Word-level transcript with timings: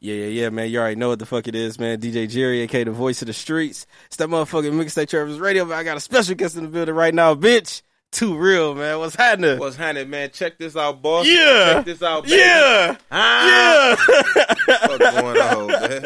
Yeah, 0.00 0.14
yeah, 0.14 0.26
yeah, 0.26 0.48
man. 0.50 0.70
You 0.70 0.78
already 0.78 0.96
know 0.96 1.08
what 1.08 1.18
the 1.18 1.26
fuck 1.26 1.48
it 1.48 1.54
is, 1.56 1.78
man. 1.78 2.00
DJ 2.00 2.28
Jerry, 2.28 2.60
aka 2.60 2.84
the 2.84 2.92
voice 2.92 3.20
of 3.22 3.26
the 3.26 3.32
streets. 3.32 3.86
It's 4.06 4.16
that 4.16 4.28
motherfucking 4.28 4.72
Mixtape 4.72 5.08
Trappers 5.08 5.40
Radio, 5.40 5.64
but 5.64 5.74
I 5.74 5.82
got 5.82 5.96
a 5.96 6.00
special 6.00 6.34
guest 6.36 6.56
in 6.56 6.62
the 6.62 6.68
building 6.68 6.94
right 6.94 7.12
now, 7.14 7.34
bitch. 7.34 7.82
2Real, 8.12 8.76
man. 8.76 8.98
What's 9.00 9.16
happening? 9.16 9.58
What's 9.58 9.76
happening, 9.76 10.08
man? 10.08 10.30
Check 10.32 10.56
this 10.56 10.76
out, 10.76 11.02
boss. 11.02 11.26
Yeah. 11.26 11.74
Check 11.74 11.84
this 11.84 12.02
out, 12.02 12.24
baby. 12.24 12.36
yeah. 12.36 12.96
Ah, 13.10 13.96
Yeah. 13.98 14.86
What's 14.88 15.20
going 15.20 15.38
on, 15.40 15.66
man? 15.66 16.02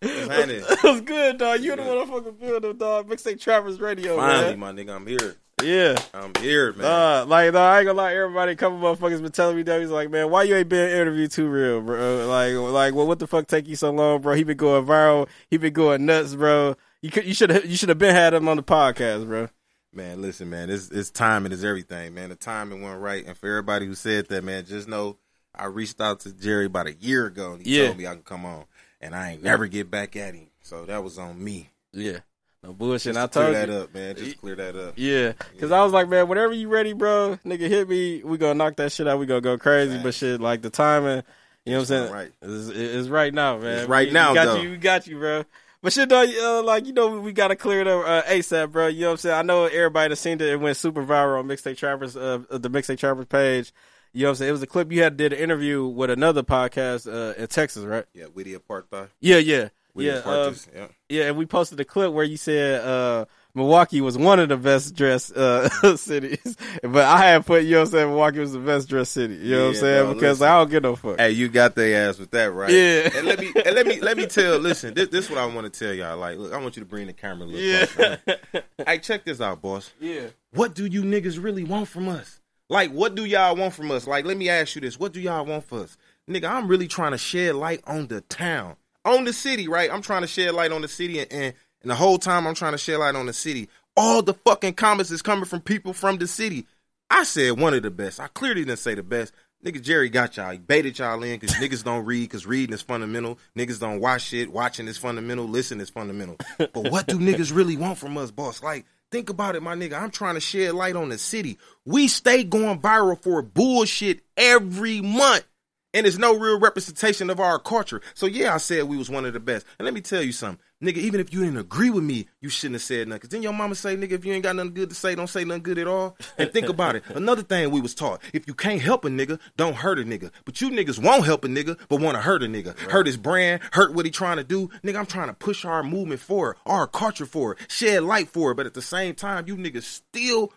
What's 0.00 0.26
happening? 0.28 0.62
What's 0.80 1.00
good, 1.02 1.38
dog? 1.38 1.60
You 1.60 1.72
in 1.72 1.78
the 1.78 1.84
motherfucking 1.84 2.38
building, 2.40 2.76
dog. 2.78 3.08
Mixtape 3.10 3.40
Trappers 3.40 3.80
Radio, 3.80 4.16
Finally, 4.16 4.56
man. 4.56 4.58
my 4.60 4.72
nigga, 4.72 4.94
I'm 4.96 5.06
here. 5.06 5.36
Yeah. 5.62 5.96
I'm 6.12 6.32
here, 6.40 6.72
man. 6.72 6.84
Uh, 6.86 7.24
like, 7.26 7.52
no, 7.52 7.60
I 7.60 7.78
ain't 7.78 7.86
gonna 7.86 7.96
lie, 7.96 8.14
everybody, 8.14 8.52
a 8.52 8.56
couple 8.56 8.78
motherfuckers 8.78 9.22
been 9.22 9.32
telling 9.32 9.56
me 9.56 9.62
that. 9.62 9.80
He's 9.80 9.90
like, 9.90 10.10
man, 10.10 10.30
why 10.30 10.42
you 10.42 10.56
ain't 10.56 10.68
been 10.68 10.90
interviewed 10.90 11.30
2Real, 11.30 11.84
bro? 11.84 12.26
Like, 12.28 12.54
like, 12.72 12.94
well, 12.94 13.06
what 13.06 13.18
the 13.18 13.26
fuck 13.26 13.46
take 13.46 13.66
you 13.68 13.76
so 13.76 13.90
long, 13.90 14.20
bro? 14.20 14.34
He 14.34 14.44
been 14.44 14.56
going 14.56 14.84
viral. 14.84 15.28
He 15.48 15.56
been 15.56 15.72
going 15.72 16.04
nuts, 16.06 16.34
bro. 16.34 16.76
You 17.02 17.10
could, 17.10 17.24
you 17.24 17.34
should 17.34 17.50
have, 17.50 17.64
you 17.64 17.76
should 17.76 17.88
have 17.88 17.98
been 17.98 18.14
had 18.14 18.34
him 18.34 18.48
on 18.48 18.56
the 18.56 18.62
podcast, 18.62 19.26
bro. 19.26 19.48
Man, 19.92 20.20
listen, 20.20 20.50
man, 20.50 20.70
it's 20.70 20.90
it's 20.90 21.10
timing 21.10 21.52
is 21.52 21.62
everything, 21.64 22.14
man. 22.14 22.30
The 22.30 22.34
timing 22.34 22.82
went 22.82 23.00
right, 23.00 23.24
and 23.24 23.36
for 23.36 23.48
everybody 23.48 23.86
who 23.86 23.94
said 23.94 24.26
that, 24.28 24.42
man, 24.42 24.64
just 24.66 24.88
know 24.88 25.18
I 25.54 25.66
reached 25.66 26.00
out 26.00 26.18
to 26.20 26.32
Jerry 26.32 26.64
about 26.66 26.88
a 26.88 26.94
year 26.94 27.26
ago, 27.26 27.52
and 27.52 27.64
he 27.64 27.78
Yeah. 27.78 27.86
told 27.86 27.98
me 27.98 28.06
I 28.08 28.14
can 28.14 28.24
come 28.24 28.44
on, 28.44 28.64
and 29.00 29.14
I 29.14 29.32
ain't 29.32 29.42
never 29.44 29.68
get 29.68 29.92
back 29.92 30.16
at 30.16 30.34
him, 30.34 30.48
so 30.62 30.84
that 30.86 31.04
was 31.04 31.16
on 31.16 31.42
me. 31.42 31.70
Yeah. 31.92 32.18
No 32.64 32.72
bullshit. 32.72 33.14
Just 33.14 33.18
I 33.18 33.26
to 33.26 33.28
clear 33.28 33.44
told 33.44 33.54
that 33.56 33.68
you. 33.68 33.74
up, 33.82 33.94
man. 33.94 34.16
Just 34.16 34.40
clear 34.40 34.56
that 34.56 34.74
up. 34.76 34.94
Yeah, 34.96 35.32
cause 35.60 35.70
I 35.70 35.82
was 35.84 35.92
like, 35.92 36.08
man, 36.08 36.26
whenever 36.28 36.52
you 36.54 36.68
ready, 36.68 36.92
bro, 36.94 37.38
nigga, 37.44 37.68
hit 37.68 37.88
me. 37.88 38.22
We 38.24 38.38
gonna 38.38 38.54
knock 38.54 38.76
that 38.76 38.90
shit 38.92 39.06
out. 39.06 39.18
We 39.18 39.26
gonna 39.26 39.40
go 39.42 39.58
crazy. 39.58 39.98
But 40.02 40.14
shit, 40.14 40.40
like 40.40 40.62
the 40.62 40.70
timing, 40.70 41.22
you 41.66 41.72
know 41.72 41.78
what 41.78 41.80
I'm 41.82 41.86
saying? 41.86 42.12
Right. 42.12 42.32
It's, 42.42 42.68
it's 42.68 43.08
right 43.08 43.32
now, 43.34 43.58
man. 43.58 43.78
It's 43.80 43.88
right 43.88 44.08
We- 44.08 44.14
now, 44.14 44.30
We 44.30 44.34
got 44.34 44.44
though. 44.46 44.56
you. 44.62 44.70
We 44.70 44.76
got 44.78 45.06
you, 45.06 45.18
bro. 45.18 45.44
But 45.82 45.92
shit, 45.92 46.08
though, 46.08 46.22
uh, 46.60 46.62
like 46.62 46.86
you 46.86 46.94
know, 46.94 47.20
we 47.20 47.32
gotta 47.34 47.56
clear 47.56 47.82
it 47.82 47.86
up 47.86 48.06
uh, 48.06 48.22
ASAP, 48.22 48.72
bro. 48.72 48.86
You 48.86 49.02
know 49.02 49.06
what 49.08 49.12
I'm 49.12 49.16
saying? 49.18 49.36
I 49.36 49.42
know 49.42 49.64
everybody 49.66 50.08
that 50.08 50.16
seen 50.16 50.40
it. 50.40 50.48
It 50.48 50.58
went 50.58 50.78
super 50.78 51.04
viral 51.04 51.40
on 51.40 51.46
Mixtape 51.46 51.76
Trappers, 51.76 52.16
uh, 52.16 52.38
the 52.50 52.70
Mixtape 52.70 52.96
Trappers 52.98 53.26
page. 53.26 53.72
You 54.14 54.22
know 54.22 54.28
what 54.28 54.30
I'm 54.30 54.36
saying? 54.36 54.48
It 54.48 54.52
was 54.52 54.62
a 54.62 54.66
clip 54.66 54.90
you 54.92 55.02
had 55.02 55.16
did 55.18 55.32
an 55.34 55.40
interview 55.40 55.84
with 55.86 56.08
another 56.08 56.42
podcast 56.42 57.12
uh, 57.12 57.34
in 57.38 57.48
Texas, 57.48 57.84
right? 57.84 58.04
Yeah, 58.14 58.26
Witty 58.32 58.54
apartheid. 58.56 59.08
Yeah, 59.20 59.36
yeah, 59.38 59.68
Witty 59.94 60.08
yeah. 60.10 60.20
Apartheid. 60.22 60.66
yeah. 60.74 60.86
yeah, 61.08 61.24
and 61.28 61.36
we 61.36 61.46
posted 61.46 61.78
a 61.80 61.84
clip 61.84 62.12
where 62.12 62.24
you 62.24 62.36
said 62.36 62.80
uh, 62.84 63.26
Milwaukee 63.54 64.00
was 64.00 64.18
one 64.18 64.40
of 64.40 64.48
the 64.48 64.56
best 64.56 64.96
dressed 64.96 65.36
uh, 65.36 65.68
cities, 65.96 66.56
but 66.82 67.04
I 67.04 67.18
had 67.18 67.46
put 67.46 67.62
you 67.62 67.70
know 67.72 67.78
what 67.80 67.86
I'm 67.86 67.90
saying 67.92 68.08
Milwaukee 68.08 68.38
was 68.40 68.52
the 68.52 68.58
best 68.58 68.88
dressed 68.88 69.12
city. 69.12 69.34
You 69.36 69.52
know 69.52 69.62
what 69.62 69.68
I'm 69.68 69.74
saying 69.76 70.04
bro, 70.06 70.14
because 70.14 70.40
listen. 70.40 70.52
I 70.52 70.58
don't 70.58 70.70
give 70.70 70.82
no 70.82 70.96
fuck. 70.96 71.18
Hey, 71.20 71.30
you 71.30 71.48
got 71.48 71.76
their 71.76 72.08
ass 72.08 72.18
with 72.18 72.32
that, 72.32 72.52
right? 72.52 72.70
Yeah. 72.70 73.10
And 73.16 73.26
let 73.26 73.38
me 73.38 73.52
and 73.64 73.74
let 73.76 73.86
me 73.86 74.00
let 74.00 74.16
me 74.16 74.26
tell. 74.26 74.58
Listen, 74.64 74.94
this 74.94 75.08
this 75.10 75.30
what 75.30 75.38
I 75.38 75.46
want 75.46 75.72
to 75.72 75.78
tell 75.78 75.94
y'all. 75.94 76.16
Like, 76.18 76.38
look, 76.38 76.52
I 76.52 76.56
want 76.60 76.76
you 76.76 76.82
to 76.82 76.88
bring 76.88 77.06
the 77.06 77.12
camera 77.12 77.46
a 77.46 77.48
little 77.48 77.60
Yeah, 77.60 77.86
closer. 77.86 78.40
Hey, 78.86 78.98
check 78.98 79.24
this 79.24 79.40
out, 79.40 79.62
boss. 79.62 79.92
yeah, 80.00 80.26
What 80.52 80.74
do 80.74 80.86
you 80.86 81.02
niggas 81.02 81.42
really 81.42 81.62
want 81.64 81.86
from 81.88 82.08
us? 82.08 82.40
Like, 82.68 82.90
what 82.90 83.14
do 83.14 83.24
y'all 83.24 83.54
want 83.54 83.74
from 83.74 83.90
us? 83.90 84.06
Like, 84.06 84.24
let 84.24 84.36
me 84.36 84.48
ask 84.48 84.74
you 84.74 84.80
this: 84.80 84.98
What 84.98 85.12
do 85.12 85.20
y'all 85.20 85.44
want 85.46 85.64
for 85.64 85.80
us, 85.80 85.96
nigga? 86.28 86.50
I'm 86.50 86.66
really 86.66 86.88
trying 86.88 87.12
to 87.12 87.18
shed 87.18 87.54
light 87.54 87.82
on 87.86 88.06
the 88.08 88.22
town, 88.22 88.76
on 89.04 89.24
the 89.24 89.32
city, 89.32 89.68
right? 89.68 89.90
I'm 89.92 90.02
trying 90.02 90.22
to 90.22 90.26
shed 90.26 90.54
light 90.54 90.72
on 90.72 90.82
the 90.82 90.88
city, 90.88 91.20
and 91.20 91.32
and, 91.32 91.54
the 91.82 91.94
whole 91.94 92.18
time 92.18 92.46
I'm 92.46 92.54
trying 92.54 92.72
to 92.72 92.78
shed 92.78 92.98
light 92.98 93.14
on 93.14 93.26
the 93.26 93.32
city. 93.32 93.68
All 93.96 94.22
the 94.22 94.34
fucking 94.34 94.74
comments 94.74 95.10
is 95.10 95.22
coming 95.22 95.44
from 95.44 95.60
people 95.60 95.92
from 95.92 96.16
the 96.16 96.26
city. 96.26 96.66
I 97.10 97.24
said 97.24 97.60
one 97.60 97.74
of 97.74 97.82
the 97.82 97.90
best. 97.90 98.20
I 98.20 98.28
clearly 98.28 98.64
didn't 98.64 98.78
say 98.78 98.94
the 98.94 99.02
best. 99.02 99.34
Nigga 99.64 99.80
Jerry 99.80 100.10
got 100.10 100.36
y'all. 100.36 100.50
He 100.50 100.58
baited 100.58 100.98
y'all 100.98 101.22
in 101.22 101.38
because 101.38 101.56
niggas 101.56 101.84
don't 101.84 102.04
read 102.04 102.22
because 102.22 102.46
reading 102.46 102.74
is 102.74 102.82
fundamental. 102.82 103.38
Niggas 103.56 103.80
don't 103.80 104.00
watch 104.00 104.22
shit. 104.22 104.52
Watching 104.52 104.88
is 104.88 104.98
fundamental. 104.98 105.46
Listen 105.46 105.80
is 105.80 105.88
fundamental. 105.90 106.36
But 106.58 106.90
what 106.90 107.06
do 107.06 107.18
niggas 107.18 107.54
really 107.54 107.76
want 107.76 107.98
from 107.98 108.18
us, 108.18 108.30
boss? 108.30 108.62
Like, 108.62 108.84
think 109.10 109.30
about 109.30 109.56
it, 109.56 109.62
my 109.62 109.74
nigga. 109.74 110.00
I'm 110.00 110.10
trying 110.10 110.34
to 110.34 110.40
shed 110.40 110.74
light 110.74 110.96
on 110.96 111.08
the 111.08 111.18
city. 111.18 111.58
We 111.86 112.08
stay 112.08 112.44
going 112.44 112.80
viral 112.80 113.22
for 113.22 113.40
bullshit 113.40 114.20
every 114.36 115.00
month. 115.00 115.44
And 115.94 116.06
it's 116.06 116.18
no 116.18 116.36
real 116.36 116.58
representation 116.58 117.30
of 117.30 117.38
our 117.40 117.58
culture. 117.58 118.02
So 118.14 118.26
yeah, 118.26 118.52
I 118.52 118.58
said 118.58 118.84
we 118.84 118.96
was 118.96 119.08
one 119.08 119.24
of 119.24 119.32
the 119.32 119.40
best. 119.40 119.64
And 119.78 119.86
let 119.86 119.94
me 119.94 120.00
tell 120.00 120.22
you 120.22 120.32
something. 120.32 120.58
Nigga, 120.82 120.96
even 120.98 121.20
if 121.20 121.32
you 121.32 121.40
didn't 121.44 121.56
agree 121.56 121.88
with 121.88 122.04
me, 122.04 122.26
you 122.40 122.48
shouldn't 122.48 122.74
have 122.74 122.82
said 122.82 123.08
nothing. 123.08 123.20
Cause 123.20 123.30
then 123.30 123.42
your 123.42 123.52
mama 123.52 123.74
say, 123.74 123.96
nigga, 123.96 124.12
if 124.12 124.24
you 124.24 124.34
ain't 124.34 124.42
got 124.42 124.56
nothing 124.56 124.74
good 124.74 124.90
to 124.90 124.94
say, 124.94 125.14
don't 125.14 125.28
say 125.28 125.44
nothing 125.44 125.62
good 125.62 125.78
at 125.78 125.86
all. 125.86 126.16
And 126.36 126.52
think 126.52 126.68
about 126.68 126.96
it. 126.96 127.04
Another 127.14 127.42
thing 127.42 127.70
we 127.70 127.80
was 127.80 127.94
taught, 127.94 128.20
if 128.34 128.46
you 128.46 128.54
can't 128.54 128.82
help 128.82 129.04
a 129.04 129.08
nigga, 129.08 129.38
don't 129.56 129.76
hurt 129.76 129.98
a 130.00 130.02
nigga. 130.02 130.30
But 130.44 130.60
you 130.60 130.70
niggas 130.70 131.02
won't 131.02 131.24
help 131.24 131.44
a 131.44 131.48
nigga, 131.48 131.78
but 131.88 132.00
want 132.00 132.16
to 132.16 132.20
hurt 132.20 132.42
a 132.42 132.46
nigga. 132.46 132.76
Hurt 132.90 133.06
his 133.06 133.16
brand, 133.16 133.62
hurt 133.72 133.94
what 133.94 134.04
he 134.04 134.10
trying 134.10 134.36
to 134.36 134.44
do. 134.44 134.68
Nigga, 134.82 134.96
I'm 134.96 135.06
trying 135.06 135.28
to 135.28 135.34
push 135.34 135.64
our 135.64 135.82
movement 135.82 136.20
forward, 136.20 136.56
our 136.66 136.88
culture 136.88 137.24
forward, 137.24 137.58
shed 137.68 138.02
light 138.02 138.28
forward. 138.28 138.56
But 138.56 138.66
at 138.66 138.74
the 138.74 138.82
same 138.82 139.14
time, 139.14 139.46
you 139.46 139.56
niggas 139.56 139.84
still 139.84 140.52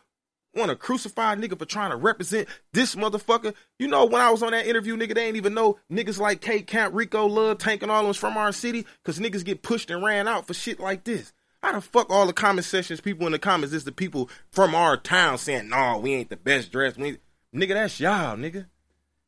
want 0.58 0.70
to 0.70 0.76
crucify 0.76 1.36
nigga 1.36 1.58
for 1.58 1.66
trying 1.66 1.92
to 1.92 1.96
represent 1.96 2.48
this 2.74 2.96
motherfucker. 2.96 3.54
You 3.80 3.88
know, 3.88 4.06
when 4.06 4.22
I 4.22 4.30
was 4.32 4.44
on 4.44 4.52
that 4.52 4.68
interview, 4.68 4.98
nigga, 4.98 5.16
they 5.16 5.28
ain't 5.28 5.38
even 5.38 5.54
know 5.54 5.80
niggas 5.92 6.20
like 6.20 6.42
K 6.42 6.62
Camp, 6.62 6.94
Rico, 6.96 7.26
Love, 7.26 7.60
Tank, 7.60 7.84
and 7.84 7.92
all 7.92 8.06
was 8.08 8.18
from 8.18 8.36
our 8.38 8.52
city 8.52 8.86
because 9.04 9.20
niggas 9.20 9.46
get 9.46 9.62
pushed 9.62 9.90
and 9.92 10.04
ran 10.04 10.28
out 10.28 10.48
for 10.48 10.54
shit 10.54 10.80
like 10.80 11.04
this. 11.04 11.32
How 11.64 11.72
the 11.74 11.82
fuck 11.82 12.10
all 12.10 12.28
the 12.28 12.34
comment 12.34 12.66
sections, 12.66 13.02
people 13.02 13.26
in 13.26 13.32
the 13.32 13.40
comments, 13.40 13.74
is 13.74 13.84
the 13.84 13.92
people 13.92 14.30
from 14.52 14.76
our 14.76 14.98
town 14.98 15.38
saying, 15.38 15.70
nah, 15.70 15.98
we 15.98 16.14
ain't 16.14 16.30
the 16.30 16.38
best 16.38 16.72
dressed. 16.72 16.98
We 16.98 17.08
ain't-" 17.08 17.20
Nigga, 17.56 17.74
that's 17.74 18.00
y'all, 18.00 18.36
nigga. 18.38 18.68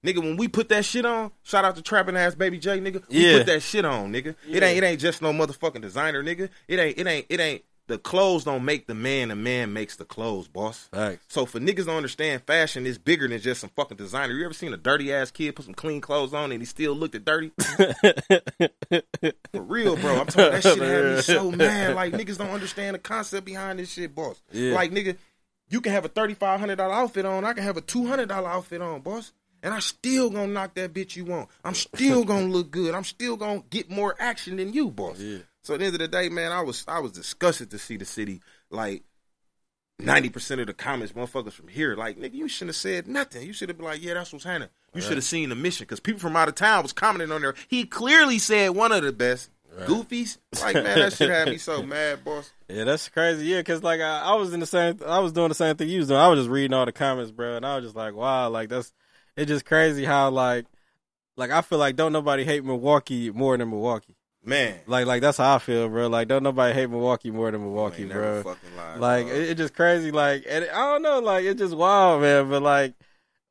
Nigga, 0.05 0.19
when 0.19 0.37
we 0.37 0.47
put 0.47 0.69
that 0.69 0.85
shit 0.85 1.05
on, 1.05 1.31
shout 1.43 1.65
out 1.65 1.75
to 1.75 1.81
trapping 1.81 2.15
ass 2.15 2.33
baby 2.33 2.57
J, 2.57 2.79
nigga. 2.79 3.03
We 3.09 3.25
Yeah. 3.25 3.37
put 3.39 3.47
that 3.47 3.61
shit 3.61 3.83
on, 3.83 4.13
nigga. 4.13 4.35
It 4.49 4.63
ain't 4.63 4.77
it 4.77 4.83
ain't 4.83 5.01
just 5.01 5.21
no 5.21 5.33
motherfucking 5.33 5.81
designer, 5.81 6.23
nigga. 6.23 6.49
It 6.69 6.79
ain't 6.79 6.97
it 6.97 7.05
ain't 7.07 7.25
it 7.27 7.39
ain't 7.41 7.63
the 7.89 7.97
clothes 7.97 8.43
don't 8.43 8.63
make 8.63 8.85
the 8.85 8.93
man, 8.93 9.29
the 9.29 9.35
man 9.35 9.73
makes 9.73 9.95
the 9.95 10.05
clothes, 10.05 10.47
boss. 10.47 10.87
Facts. 10.93 11.25
So 11.27 11.45
for 11.45 11.59
niggas 11.59 11.85
to 11.85 11.91
understand 11.91 12.43
fashion 12.43 12.85
is 12.85 12.99
bigger 12.99 13.27
than 13.27 13.41
just 13.41 13.61
some 13.61 13.71
fucking 13.75 13.97
designer. 13.97 14.33
You 14.35 14.45
ever 14.45 14.53
seen 14.53 14.71
a 14.73 14.77
dirty 14.77 15.11
ass 15.11 15.31
kid 15.31 15.55
put 15.55 15.65
some 15.65 15.73
clean 15.73 15.99
clothes 15.99 16.33
on 16.33 16.51
and 16.51 16.61
he 16.61 16.65
still 16.65 16.93
looked 16.93 17.15
at 17.15 17.25
dirty? 17.25 17.51
For 19.51 19.61
real, 19.61 19.95
bro. 19.97 20.19
I'm 20.19 20.27
telling 20.27 20.53
you, 20.53 20.61
that 20.61 20.63
shit 20.63 20.77
had 20.77 21.15
me 21.15 21.21
so 21.21 21.51
mad. 21.51 21.95
Like 21.95 22.13
niggas 22.13 22.37
don't 22.37 22.51
understand 22.51 22.93
the 22.93 22.99
concept 22.99 23.45
behind 23.45 23.79
this 23.79 23.91
shit, 23.91 24.13
boss. 24.13 24.39
Yeah. 24.51 24.75
Like 24.75 24.91
nigga, 24.91 25.17
you 25.69 25.81
can 25.81 25.91
have 25.91 26.05
a 26.05 26.09
thirty 26.09 26.35
five 26.35 26.59
hundred 26.59 26.75
dollar 26.75 26.93
outfit 26.93 27.25
on. 27.25 27.43
I 27.43 27.53
can 27.53 27.63
have 27.63 27.77
a 27.77 27.81
two 27.81 28.05
hundred 28.05 28.29
dollar 28.29 28.49
outfit 28.49 28.81
on, 28.81 29.01
boss. 29.01 29.33
And 29.61 29.73
I 29.73 29.79
still 29.79 30.29
gonna 30.29 30.47
knock 30.47 30.75
that 30.75 30.93
bitch 30.93 31.15
you 31.15 31.25
want. 31.25 31.49
I'm 31.65 31.75
still 31.75 32.23
gonna 32.23 32.47
look 32.47 32.71
good. 32.71 32.95
I'm 32.95 33.03
still 33.03 33.35
gonna 33.35 33.63
get 33.69 33.89
more 33.89 34.15
action 34.19 34.55
than 34.57 34.71
you, 34.73 34.89
boss. 34.91 35.19
Yeah. 35.19 35.39
So 35.69 35.75
at 35.75 35.81
the 35.81 35.85
end 35.85 35.93
of 35.93 35.99
the 35.99 36.07
day, 36.07 36.29
man, 36.29 36.51
I 36.51 36.61
was 36.61 36.83
I 36.87 36.97
was 36.97 37.11
disgusted 37.11 37.69
to 37.69 37.77
see 37.77 37.95
the 37.95 38.03
city 38.03 38.41
like 38.71 39.03
ninety 39.99 40.29
percent 40.29 40.59
of 40.61 40.65
the 40.65 40.73
comments, 40.73 41.13
motherfuckers 41.13 41.51
from 41.51 41.67
here, 41.67 41.95
like 41.95 42.17
nigga, 42.17 42.33
you 42.33 42.47
shouldn't 42.47 42.69
have 42.69 42.75
said 42.75 43.07
nothing. 43.07 43.45
You 43.45 43.53
should 43.53 43.69
have 43.69 43.77
been 43.77 43.85
like, 43.85 44.01
yeah, 44.01 44.15
that's 44.15 44.33
what's 44.33 44.45
happening. 44.45 44.69
You 44.95 45.01
should 45.01 45.17
have 45.17 45.23
seen 45.23 45.49
the 45.49 45.55
mission 45.55 45.83
because 45.83 45.99
people 45.99 46.21
from 46.21 46.35
out 46.35 46.47
of 46.47 46.55
town 46.55 46.81
was 46.81 46.91
commenting 46.91 47.31
on 47.31 47.41
there. 47.41 47.53
He 47.67 47.85
clearly 47.85 48.39
said 48.39 48.69
one 48.69 48.91
of 48.91 49.03
the 49.03 49.11
best. 49.11 49.51
Goofies, 49.81 50.39
like 50.59 50.73
man, 50.73 50.97
that 50.97 51.13
shit 51.13 51.29
had 51.29 51.47
me 51.47 51.59
so 51.59 51.83
mad, 51.83 52.25
boss. 52.25 52.51
Yeah, 52.67 52.85
that's 52.85 53.07
crazy. 53.07 53.45
Yeah, 53.45 53.59
because 53.59 53.83
like 53.83 54.01
I, 54.01 54.21
I 54.21 54.33
was 54.33 54.51
in 54.51 54.59
the 54.59 54.65
same, 54.65 54.99
I 55.05 55.19
was 55.19 55.33
doing 55.33 55.49
the 55.49 55.55
same 55.55 55.75
thing 55.75 55.87
you 55.87 55.99
was 55.99 56.07
doing. 56.07 56.19
I 56.19 56.29
was 56.29 56.39
just 56.39 56.49
reading 56.49 56.73
all 56.73 56.87
the 56.87 56.91
comments, 56.91 57.29
bro, 57.29 57.57
and 57.57 57.65
I 57.65 57.75
was 57.75 57.85
just 57.85 57.95
like, 57.95 58.15
wow, 58.15 58.49
like 58.49 58.69
that's 58.69 58.91
it's 59.37 59.47
just 59.47 59.65
crazy 59.65 60.03
how 60.03 60.31
like 60.31 60.65
like 61.37 61.51
I 61.51 61.61
feel 61.61 61.77
like 61.77 61.95
don't 61.95 62.11
nobody 62.11 62.43
hate 62.43 62.65
Milwaukee 62.65 63.29
more 63.29 63.55
than 63.55 63.69
Milwaukee. 63.69 64.15
Man, 64.49 64.79
Like 64.87 65.05
like 65.05 65.21
that's 65.21 65.37
how 65.37 65.55
I 65.55 65.59
feel, 65.59 65.87
bro. 65.89 66.07
Like 66.07 66.27
don't 66.27 66.43
nobody 66.43 66.73
hate 66.73 66.89
Milwaukee 66.89 67.31
more 67.31 67.51
than 67.51 67.61
Milwaukee, 67.61 68.05
bro. 68.05 68.43
lied, 68.75 68.99
Like 68.99 69.27
dog. 69.27 69.35
it, 69.35 69.49
it 69.51 69.55
just 69.55 69.73
crazy. 69.75 70.11
Like 70.11 70.45
and 70.49 70.65
I 70.65 70.91
don't 70.93 71.03
know. 71.03 71.19
Like 71.19 71.45
it's 71.45 71.59
just 71.59 71.75
wild, 71.75 72.21
man. 72.21 72.49
But 72.49 72.61
like, 72.63 72.95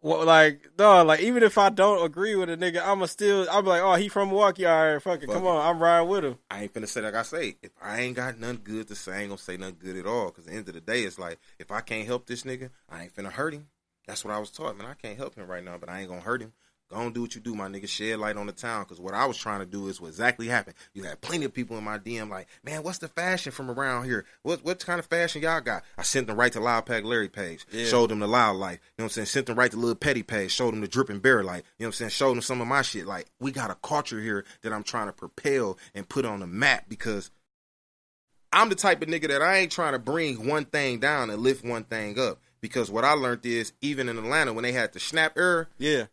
what, 0.01 0.27
like 0.27 0.71
dog. 0.77 1.07
Like 1.07 1.21
even 1.21 1.43
if 1.43 1.57
I 1.57 1.71
don't 1.71 2.05
agree 2.05 2.35
with 2.37 2.51
a 2.51 2.57
nigga, 2.57 2.83
I'ma 2.85 3.07
still. 3.07 3.47
I'm 3.51 3.65
like, 3.65 3.81
oh, 3.81 3.95
he 3.95 4.09
from 4.09 4.29
Milwaukee. 4.29 4.67
All 4.67 4.93
right, 4.95 5.03
fuck 5.03 5.23
it. 5.23 5.27
Fuck 5.27 5.37
Come 5.37 5.45
it. 5.45 5.49
on, 5.49 5.67
I'm 5.67 5.81
riding 5.83 6.09
with 6.09 6.25
him. 6.25 6.39
I 6.51 6.63
ain't 6.65 6.75
finna 6.75 6.89
say 6.89 7.01
like 7.01 7.15
I 7.15 7.23
say. 7.23 7.57
If 7.63 7.71
I 7.81 8.01
ain't 8.01 8.17
got 8.17 8.39
nothing 8.39 8.61
good 8.65 8.89
to 8.89 8.95
say, 8.97 9.13
I 9.13 9.21
ain't 9.21 9.29
gonna 9.29 9.39
say 9.39 9.57
nothing 9.57 9.77
good 9.79 9.97
at 9.97 10.07
all. 10.07 10.31
Cause 10.31 10.47
at 10.47 10.51
the 10.53 10.57
end 10.59 10.69
of 10.69 10.75
the 10.75 10.81
day, 10.81 11.03
it's 11.03 11.19
like 11.19 11.39
if 11.59 11.71
I 11.71 11.81
can't 11.81 12.07
help 12.07 12.27
this 12.27 12.43
nigga, 12.43 12.71
I 12.91 13.05
ain't 13.05 13.15
finna 13.15 13.31
hurt 13.33 13.55
him. 13.55 13.69
That's 14.07 14.25
what 14.25 14.35
I 14.35 14.39
was 14.39 14.51
taught, 14.51 14.77
man. 14.77 14.87
I 14.87 14.95
can't 14.95 15.19
help 15.19 15.35
him 15.37 15.47
right 15.47 15.63
now, 15.63 15.77
but 15.79 15.89
I 15.89 16.01
ain't 16.01 16.09
gonna 16.09 16.23
hurt 16.23 16.43
him. 16.43 16.53
Go 16.91 16.97
on, 16.97 17.13
do 17.13 17.21
what 17.21 17.35
you 17.35 17.41
do, 17.41 17.55
my 17.55 17.69
nigga. 17.69 17.87
Shed 17.87 18.19
light 18.19 18.37
on 18.37 18.47
the 18.47 18.53
town. 18.53 18.87
Cause 18.87 18.99
what 18.99 19.13
I 19.13 19.27
was 19.27 19.37
trying 19.37 19.61
to 19.61 19.67
do 19.67 19.89
is 19.89 20.01
what 20.01 20.09
exactly 20.09 20.49
happened. 20.49 20.75
You 20.95 21.03
had 21.03 21.21
plenty 21.21 21.45
of 21.45 21.53
people 21.53 21.77
in 21.77 21.85
my 21.85 21.99
DM 21.99 22.31
like, 22.31 22.49
man, 22.65 22.83
what's 22.83 22.99
the 22.99 23.09
fashion 23.09 23.53
from 23.53 23.71
around 23.71 24.05
here? 24.05 24.25
What 24.43 24.65
what 24.65 24.85
kind 24.85 24.99
of 24.99 25.07
fashion 25.07 25.43
y'all 25.43 25.61
got? 25.61 25.85
I 25.99 26.03
sent 26.03 26.27
them 26.27 26.37
right 26.37 26.53
to 26.53 26.61
Loud 26.61 26.87
Pack 26.87 27.05
Larry 27.05 27.29
page. 27.29 27.67
Yeah. 27.71 27.85
Showed 27.85 28.09
them 28.11 28.21
the 28.21 28.27
Loud 28.29 28.57
Life. 28.57 28.81
You 28.97 29.03
know 29.03 29.05
what 29.05 29.05
I'm 29.05 29.11
saying? 29.11 29.27
Sent 29.27 29.47
them 29.47 29.59
right 29.59 29.71
to 29.71 29.77
Little 29.77 29.95
Petty 29.95 30.23
page. 30.23 30.51
Showed 30.51 30.73
them 30.73 30.81
the 30.81 30.89
Dripping 30.89 31.19
Bear 31.19 31.45
Light. 31.45 31.65
You 31.79 31.85
know 31.85 31.89
what 31.89 31.89
I'm 31.89 31.93
saying? 31.93 32.11
Showed 32.11 32.35
them 32.35 32.43
some 32.43 32.61
of 32.63 32.69
my 32.69 32.83
shit. 32.83 33.07
Like, 33.07 33.27
we 33.39 33.53
got 33.53 33.71
a 33.71 33.77
culture 33.77 34.21
here 34.21 34.45
that 34.63 34.73
I'm 34.73 34.83
trying 34.83 35.09
to 35.09 35.13
propel 35.13 35.79
and 35.95 36.09
put 36.09 36.25
on 36.25 36.41
the 36.41 36.47
map 36.47 36.87
because 36.89 37.31
I'm 38.53 38.71
the 38.71 38.75
type 38.75 39.03
of 39.03 39.09
nigga 39.09 39.29
that 39.29 39.43
I 39.43 39.59
ain't 39.59 39.73
trying 39.73 39.93
to 39.93 39.99
bring 39.99 40.47
one 40.47 40.65
thing 40.65 41.01
down 41.01 41.29
and 41.29 41.43
lift 41.43 41.65
one 41.65 41.85
thing 41.85 42.19
up. 42.19 42.41
Because 42.61 42.91
what 42.91 43.05
I 43.05 43.13
learned 43.13 43.45
is, 43.47 43.73
even 43.81 44.09
in 44.09 44.19
Atlanta, 44.19 44.53
when 44.53 44.65
they 44.65 44.73
had 44.73 44.93
the 44.93 45.01
snap 45.01 45.37
era, 45.37 45.69
Yeah, 45.77 46.07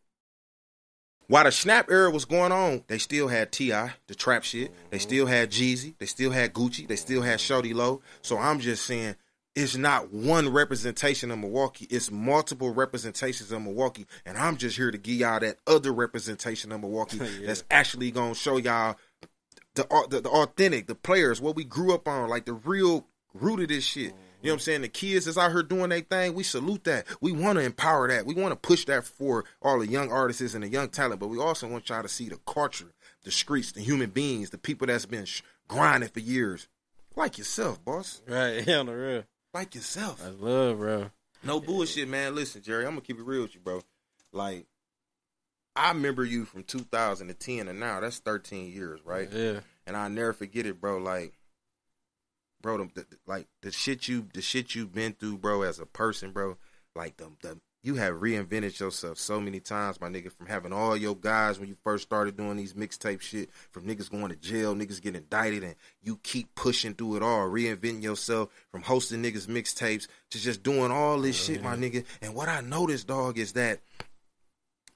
while 1.28 1.44
the 1.44 1.52
snap 1.52 1.90
era 1.90 2.10
was 2.12 2.26
going 2.26 2.52
on, 2.52 2.84
they 2.88 2.98
still 2.98 3.28
had 3.28 3.52
T.I., 3.52 3.94
the 4.08 4.16
trap 4.16 4.44
shit. 4.44 4.72
They 4.92 5.00
still 5.00 5.26
had 5.26 5.52
Jeezy. 5.52 5.96
They 5.98 6.06
still 6.06 6.32
had 6.32 6.54
Gucci. 6.54 6.88
They 6.88 6.96
still 6.96 7.22
had 7.22 7.40
Shawty 7.40 7.74
Lo. 7.74 8.02
So 8.22 8.38
I'm 8.38 8.60
just 8.60 8.86
saying, 8.86 9.16
it's 9.56 9.76
not 9.78 10.12
one 10.14 10.50
representation 10.50 11.32
of 11.32 11.40
Milwaukee. 11.40 11.88
It's 11.90 12.12
multiple 12.12 12.74
representations 12.74 13.52
of 13.52 13.62
Milwaukee, 13.62 14.06
and 14.26 14.38
I'm 14.38 14.58
just 14.58 14.76
here 14.76 14.92
to 14.92 14.98
give 14.98 15.16
y'all 15.16 15.40
that 15.40 15.58
other 15.66 15.94
representation 15.94 16.72
of 16.74 16.82
Milwaukee 16.82 17.18
Yeah. 17.40 17.48
that's 17.48 17.64
actually 17.72 18.12
gonna 18.12 18.36
show 18.36 18.58
y'all 18.58 18.98
the, 19.76 19.88
the 20.10 20.22
the 20.22 20.30
authentic, 20.30 20.88
the 20.88 20.96
players, 20.96 21.40
what 21.40 21.56
we 21.56 21.64
grew 21.64 21.94
up 21.94 22.08
on, 22.08 22.30
like 22.30 22.44
the 22.46 22.54
real 22.54 23.08
root 23.34 23.62
of 23.62 23.70
this 23.70 23.86
shit. 23.86 24.14
You 24.46 24.52
know 24.52 24.54
what 24.54 24.58
I'm 24.58 24.62
saying? 24.62 24.82
The 24.84 24.90
kids 24.90 25.26
that's 25.26 25.40
out 25.40 25.52
here 25.52 25.64
doing 25.64 25.90
their 25.90 26.02
thing, 26.02 26.36
we 26.36 26.44
salute 26.44 26.84
that. 26.84 27.08
We 27.20 27.32
want 27.32 27.58
to 27.58 27.66
empower 27.66 28.08
that. 28.10 28.28
We 28.28 28.36
want 28.36 28.52
to 28.52 28.56
push 28.56 28.86
that 28.86 29.04
for 29.04 29.44
all 29.60 29.80
the 29.80 29.88
young 29.88 30.12
artists 30.12 30.54
and 30.54 30.64
the 30.64 30.68
young 30.68 30.90
talent, 30.90 31.20
but 31.20 31.30
we 31.30 31.40
also 31.40 31.68
want 31.68 31.90
y'all 31.90 32.04
to 32.04 32.08
see 32.08 32.30
the 32.30 32.38
culture, 32.46 32.94
the 33.24 33.32
streets, 33.32 33.72
the 33.72 33.82
human 33.82 34.12
beings, 34.12 34.52
the 34.52 34.60
people 34.60 34.86
that's 34.86 35.08
been 35.08 35.26
sh- 35.26 35.42
grinding 35.68 36.10
for 36.10 36.20
years. 36.20 36.68
Like 37.16 37.40
yourself, 37.40 37.84
boss. 37.84 38.22
Right, 38.28 38.64
yeah, 38.68 38.78
on 38.78 38.86
the 38.86 38.96
real. 38.96 39.24
Like 39.52 39.74
yourself. 39.74 40.22
That's 40.22 40.40
love, 40.40 40.78
bro. 40.78 41.10
No 41.44 41.60
bullshit, 41.60 42.08
man. 42.08 42.36
Listen, 42.36 42.62
Jerry, 42.62 42.86
I'm 42.86 42.92
gonna 42.92 43.02
keep 43.02 43.18
it 43.18 43.26
real 43.26 43.42
with 43.42 43.56
you, 43.56 43.62
bro. 43.62 43.82
Like, 44.32 44.68
I 45.76 45.88
remember 45.88 46.24
you 46.24 46.46
from 46.46 46.64
2010 46.66 47.68
and 47.68 47.80
now. 47.80 48.00
That's 48.00 48.20
13 48.20 48.72
years, 48.72 49.00
right? 49.04 49.28
Yeah, 49.32 49.62
and 49.88 49.98
I'll 49.98 50.12
never 50.12 50.34
forget 50.34 50.68
it, 50.68 50.80
bro. 50.80 51.00
Like, 51.00 51.34
bro, 52.66 52.78
the, 52.80 52.90
the, 52.96 53.06
like 53.28 53.46
the 53.62 53.72
shit 53.72 54.08
you, 54.08 54.28
the 54.34 54.42
shit 54.42 54.74
you've 54.74 54.92
been 54.92 55.14
through, 55.14 55.38
bro, 55.38 55.62
as 55.62 55.80
a 55.80 55.86
person, 55.86 56.32
bro. 56.32 56.58
Like 56.96 57.16
the, 57.18 57.30
the, 57.44 57.60
you 57.84 57.96
have 57.96 58.16
reinvented 58.16 58.80
yourself 58.80 59.20
so 59.20 59.40
many 59.40 59.60
times, 59.60 60.02
my 60.02 60.10
nigga. 60.10 60.32
From 60.32 60.48
having 60.48 60.74
all 60.74 60.98
your 60.98 61.16
guys 61.16 61.60
when 61.60 61.70
you 61.70 61.78
first 61.84 62.06
started 62.06 62.36
doing 62.36 62.58
these 62.58 62.74
mixtape 62.74 63.22
shit, 63.22 63.52
from 63.70 63.86
niggas 63.86 64.10
going 64.10 64.30
to 64.30 64.36
jail, 64.36 64.74
niggas 64.74 65.00
getting 65.00 65.22
indicted, 65.22 65.64
and 65.64 65.76
you 66.02 66.20
keep 66.24 66.56
pushing 66.56 66.96
through 66.96 67.18
it 67.18 67.22
all, 67.24 67.48
reinventing 67.48 68.02
yourself. 68.02 68.50
From 68.72 68.82
hosting 68.82 69.22
niggas 69.22 69.46
mixtapes 69.46 70.08
to 70.32 70.40
just 70.40 70.64
doing 70.64 70.90
all 70.90 71.20
this 71.20 71.36
shit, 71.36 71.62
my 71.62 71.76
nigga. 71.76 72.04
And 72.24 72.34
what 72.34 72.50
I 72.50 72.62
noticed, 72.62 73.06
dog, 73.06 73.38
is 73.38 73.54
that 73.54 73.80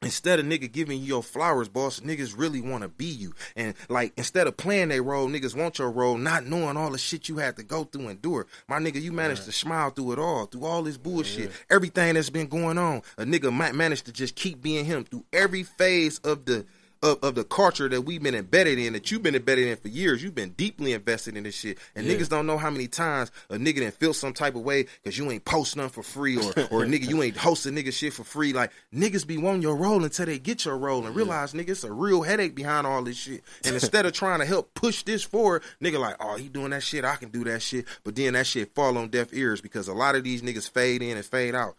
instead 0.01 0.39
of 0.39 0.45
nigga 0.45 0.71
giving 0.71 0.99
you 0.99 1.05
your 1.05 1.23
flowers, 1.23 1.67
boss, 1.67 1.99
niggas 1.99 2.37
really 2.37 2.61
want 2.61 2.83
to 2.83 2.87
be 2.87 3.05
you. 3.05 3.33
And 3.55 3.73
like 3.89 4.13
instead 4.17 4.47
of 4.47 4.55
playing 4.57 4.89
their 4.89 5.03
role, 5.03 5.27
niggas 5.27 5.55
want 5.55 5.79
your 5.79 5.91
role, 5.91 6.17
not 6.17 6.45
knowing 6.45 6.77
all 6.77 6.91
the 6.91 6.97
shit 6.97 7.27
you 7.27 7.37
had 7.37 7.57
to 7.57 7.63
go 7.63 7.83
through 7.83 8.01
and 8.01 8.11
endure. 8.11 8.47
My 8.67 8.79
nigga, 8.79 9.01
you 9.01 9.11
managed 9.11 9.45
to 9.45 9.51
smile 9.51 9.89
through 9.89 10.13
it 10.13 10.19
all, 10.19 10.45
through 10.45 10.65
all 10.65 10.83
this 10.83 10.97
bullshit, 10.97 11.51
everything 11.69 12.13
that's 12.13 12.29
been 12.29 12.47
going 12.47 12.77
on. 12.77 13.01
A 13.17 13.23
nigga 13.25 13.51
might 13.51 13.75
manage 13.75 14.03
to 14.03 14.13
just 14.13 14.35
keep 14.35 14.61
being 14.61 14.85
him 14.85 15.03
through 15.03 15.25
every 15.33 15.63
phase 15.63 16.19
of 16.19 16.45
the 16.45 16.65
of, 17.01 17.23
of 17.23 17.35
the 17.35 17.43
culture 17.43 17.87
that 17.87 18.01
we've 18.01 18.21
been 18.21 18.35
embedded 18.35 18.77
in, 18.77 18.93
that 18.93 19.09
you've 19.11 19.23
been 19.23 19.35
embedded 19.35 19.67
in 19.67 19.77
for 19.77 19.87
years. 19.87 20.21
You've 20.21 20.35
been 20.35 20.49
deeply 20.51 20.93
invested 20.93 21.37
in 21.37 21.43
this 21.43 21.55
shit. 21.55 21.77
And 21.95 22.05
Yeah. 22.05 22.15
niggas 22.15 22.29
don't 22.29 22.45
know 22.45 22.57
how 22.57 22.69
many 22.69 22.87
times 22.87 23.31
a 23.49 23.55
nigga 23.55 23.75
didn't 23.75 23.93
feel 23.95 24.13
some 24.13 24.33
type 24.33 24.55
of 24.55 24.61
way 24.61 24.85
because 25.03 25.17
you 25.17 25.29
ain't 25.31 25.45
post 25.45 25.75
nothing 25.77 25.91
for 25.91 26.03
free 26.03 26.35
or, 26.37 26.49
or 26.71 26.85
nigga, 26.85 27.07
you 27.07 27.21
ain't 27.23 27.37
hosting 27.37 27.75
nigga 27.75 27.93
shit 27.93 28.13
for 28.13 28.23
free. 28.23 28.51
Like, 28.53 28.71
niggas 28.93 29.25
be 29.25 29.37
wanting 29.37 29.61
your 29.61 29.75
role 29.75 30.03
until 30.03 30.25
they 30.25 30.39
get 30.39 30.65
your 30.65 30.77
role 30.77 31.05
and 31.05 31.15
realize, 31.15 31.53
nigga, 31.53 31.69
it's 31.69 31.83
a 31.83 31.91
real 31.91 32.21
headache 32.21 32.55
behind 32.55 32.85
all 32.85 33.01
this 33.03 33.17
shit. 33.17 33.43
And 33.63 33.73
instead 33.75 34.05
of 34.05 34.13
trying 34.13 34.39
to 34.39 34.45
help 34.45 34.73
push 34.73 35.03
this 35.03 35.23
forward, 35.23 35.63
nigga, 35.81 35.99
like, 35.99 36.17
oh, 36.19 36.35
he 36.35 36.49
doing 36.49 36.71
that 36.71 36.83
shit, 36.83 37.05
I 37.05 37.15
can 37.15 37.29
do 37.29 37.43
that 37.45 37.61
shit. 37.61 37.85
But 38.03 38.15
then 38.15 38.33
that 38.33 38.45
shit 38.47 38.75
fall 38.75 38.97
on 38.97 39.09
deaf 39.09 39.33
ears 39.33 39.61
because 39.61 39.87
a 39.87 39.93
lot 39.93 40.15
of 40.15 40.23
these 40.23 40.41
niggas 40.41 40.69
fade 40.69 41.01
in 41.01 41.15
and 41.17 41.25
fade 41.25 41.55
out. 41.55 41.75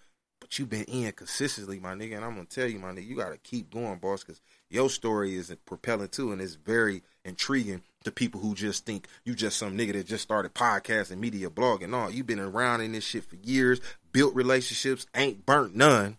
But 0.50 0.58
you 0.58 0.67
been 0.67 0.82
in 0.82 1.12
consistently, 1.12 1.79
my 1.79 1.94
nigga, 1.94 2.17
and 2.17 2.25
I'm 2.25 2.35
gonna 2.35 2.44
tell 2.44 2.67
you, 2.67 2.81
my 2.81 2.91
nigga, 2.91 3.06
you 3.06 3.14
gotta 3.14 3.37
keep 3.37 3.73
going, 3.73 4.00
boss, 4.00 4.25
because 4.25 4.41
your 4.69 4.91
story 4.91 5.37
is 5.37 5.55
propelling 5.64 6.08
too, 6.08 6.32
and 6.32 6.43
it's 6.43 6.56
very 6.56 7.05
intriguing 7.25 7.82
to 8.02 8.11
people 8.11 8.41
who 8.41 8.56
just 8.56 8.85
think 8.85 9.06
you 9.25 9.37
just 9.37 9.58
some 9.58 9.79
nigga 9.79 9.93
that 9.93 10.08
just 10.08 10.25
started 10.25 10.52
podcasting, 10.52 11.19
media 11.19 11.50
blogging. 11.50 11.91
No, 11.91 12.08
you've 12.08 12.26
been 12.26 12.41
around 12.41 12.81
in 12.81 12.91
this 12.91 13.05
shit 13.05 13.26
for 13.26 13.37
years, 13.37 13.81
built 14.11 14.35
relationships, 14.35 15.06
ain't 15.14 15.47
burnt 15.47 15.76
none, 15.76 16.17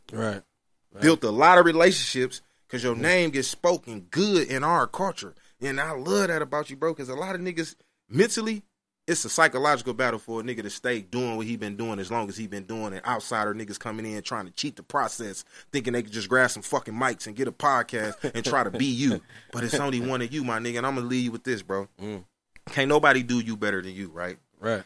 right. 0.94 1.01
built 1.01 1.25
a 1.25 1.30
lot 1.30 1.57
of 1.57 1.66
relationships 1.66 2.42
because 2.68 2.86
your 2.86 2.95
name 2.95 3.31
gets 3.31 3.50
spoken 3.50 4.07
good 4.12 4.48
in 4.48 4.63
our 4.63 4.88
culture. 4.88 5.36
And 5.60 5.78
I 5.78 5.92
love 5.92 6.30
that 6.30 6.42
about 6.42 6.69
you, 6.69 6.78
bro, 6.78 6.94
because 6.94 7.10
a 7.10 7.16
lot 7.16 7.36
of 7.36 7.42
niggas 7.42 7.75
mentally, 8.07 8.63
it's 9.07 9.25
a 9.25 9.30
psychological 9.30 9.94
battle 9.94 10.19
for 10.19 10.42
a 10.42 10.44
nigga 10.44 10.62
to 10.62 10.69
stay 10.69 11.01
doing 11.01 11.36
what 11.36 11.45
he 11.45 11.57
been 11.57 11.75
doing 11.75 12.00
as 12.00 12.12
long 12.12 12.30
as 12.30 12.38
he 12.38 12.48
been 12.48 12.63
doing 12.63 12.94
it. 12.94 13.06
Outsider 13.06 13.53
niggas 13.53 13.80
coming 13.80 14.06
in 14.06 14.21
trying 14.21 14.45
to 14.45 14.51
cheat 14.51 14.75
the 14.75 14.83
process, 14.83 15.44
thinking 15.71 15.94
they 15.94 16.03
could 16.03 16.12
just 16.12 16.30
grab 16.30 16.51
some 16.51 16.63
fucking 16.63 16.94
mics 16.94 17.27
and 17.27 17.36
get 17.36 17.48
a 17.48 17.51
podcast 17.51 18.31
and 18.36 18.45
try 18.45 18.63
to 18.63 18.71
be 18.71 18.86
you. 18.86 19.21
But 19.51 19.65
it's 19.65 19.75
only 19.75 20.00
one 20.00 20.21
of 20.21 20.31
you, 20.31 20.44
my 20.44 20.59
nigga. 20.59 20.77
And 20.77 20.88
I'm 20.88 20.95
gonna 20.95 21.07
leave 21.07 21.25
you 21.25 21.31
with 21.31 21.44
this, 21.44 21.62
bro. 21.62 21.89
Mm. 22.01 22.24
Can't 22.69 22.88
nobody 22.88 23.21
do 23.21 23.39
you 23.39 23.57
better 23.57 23.81
than 23.81 23.94
you, 23.94 24.09
right? 24.09 24.38
Right. 24.59 24.83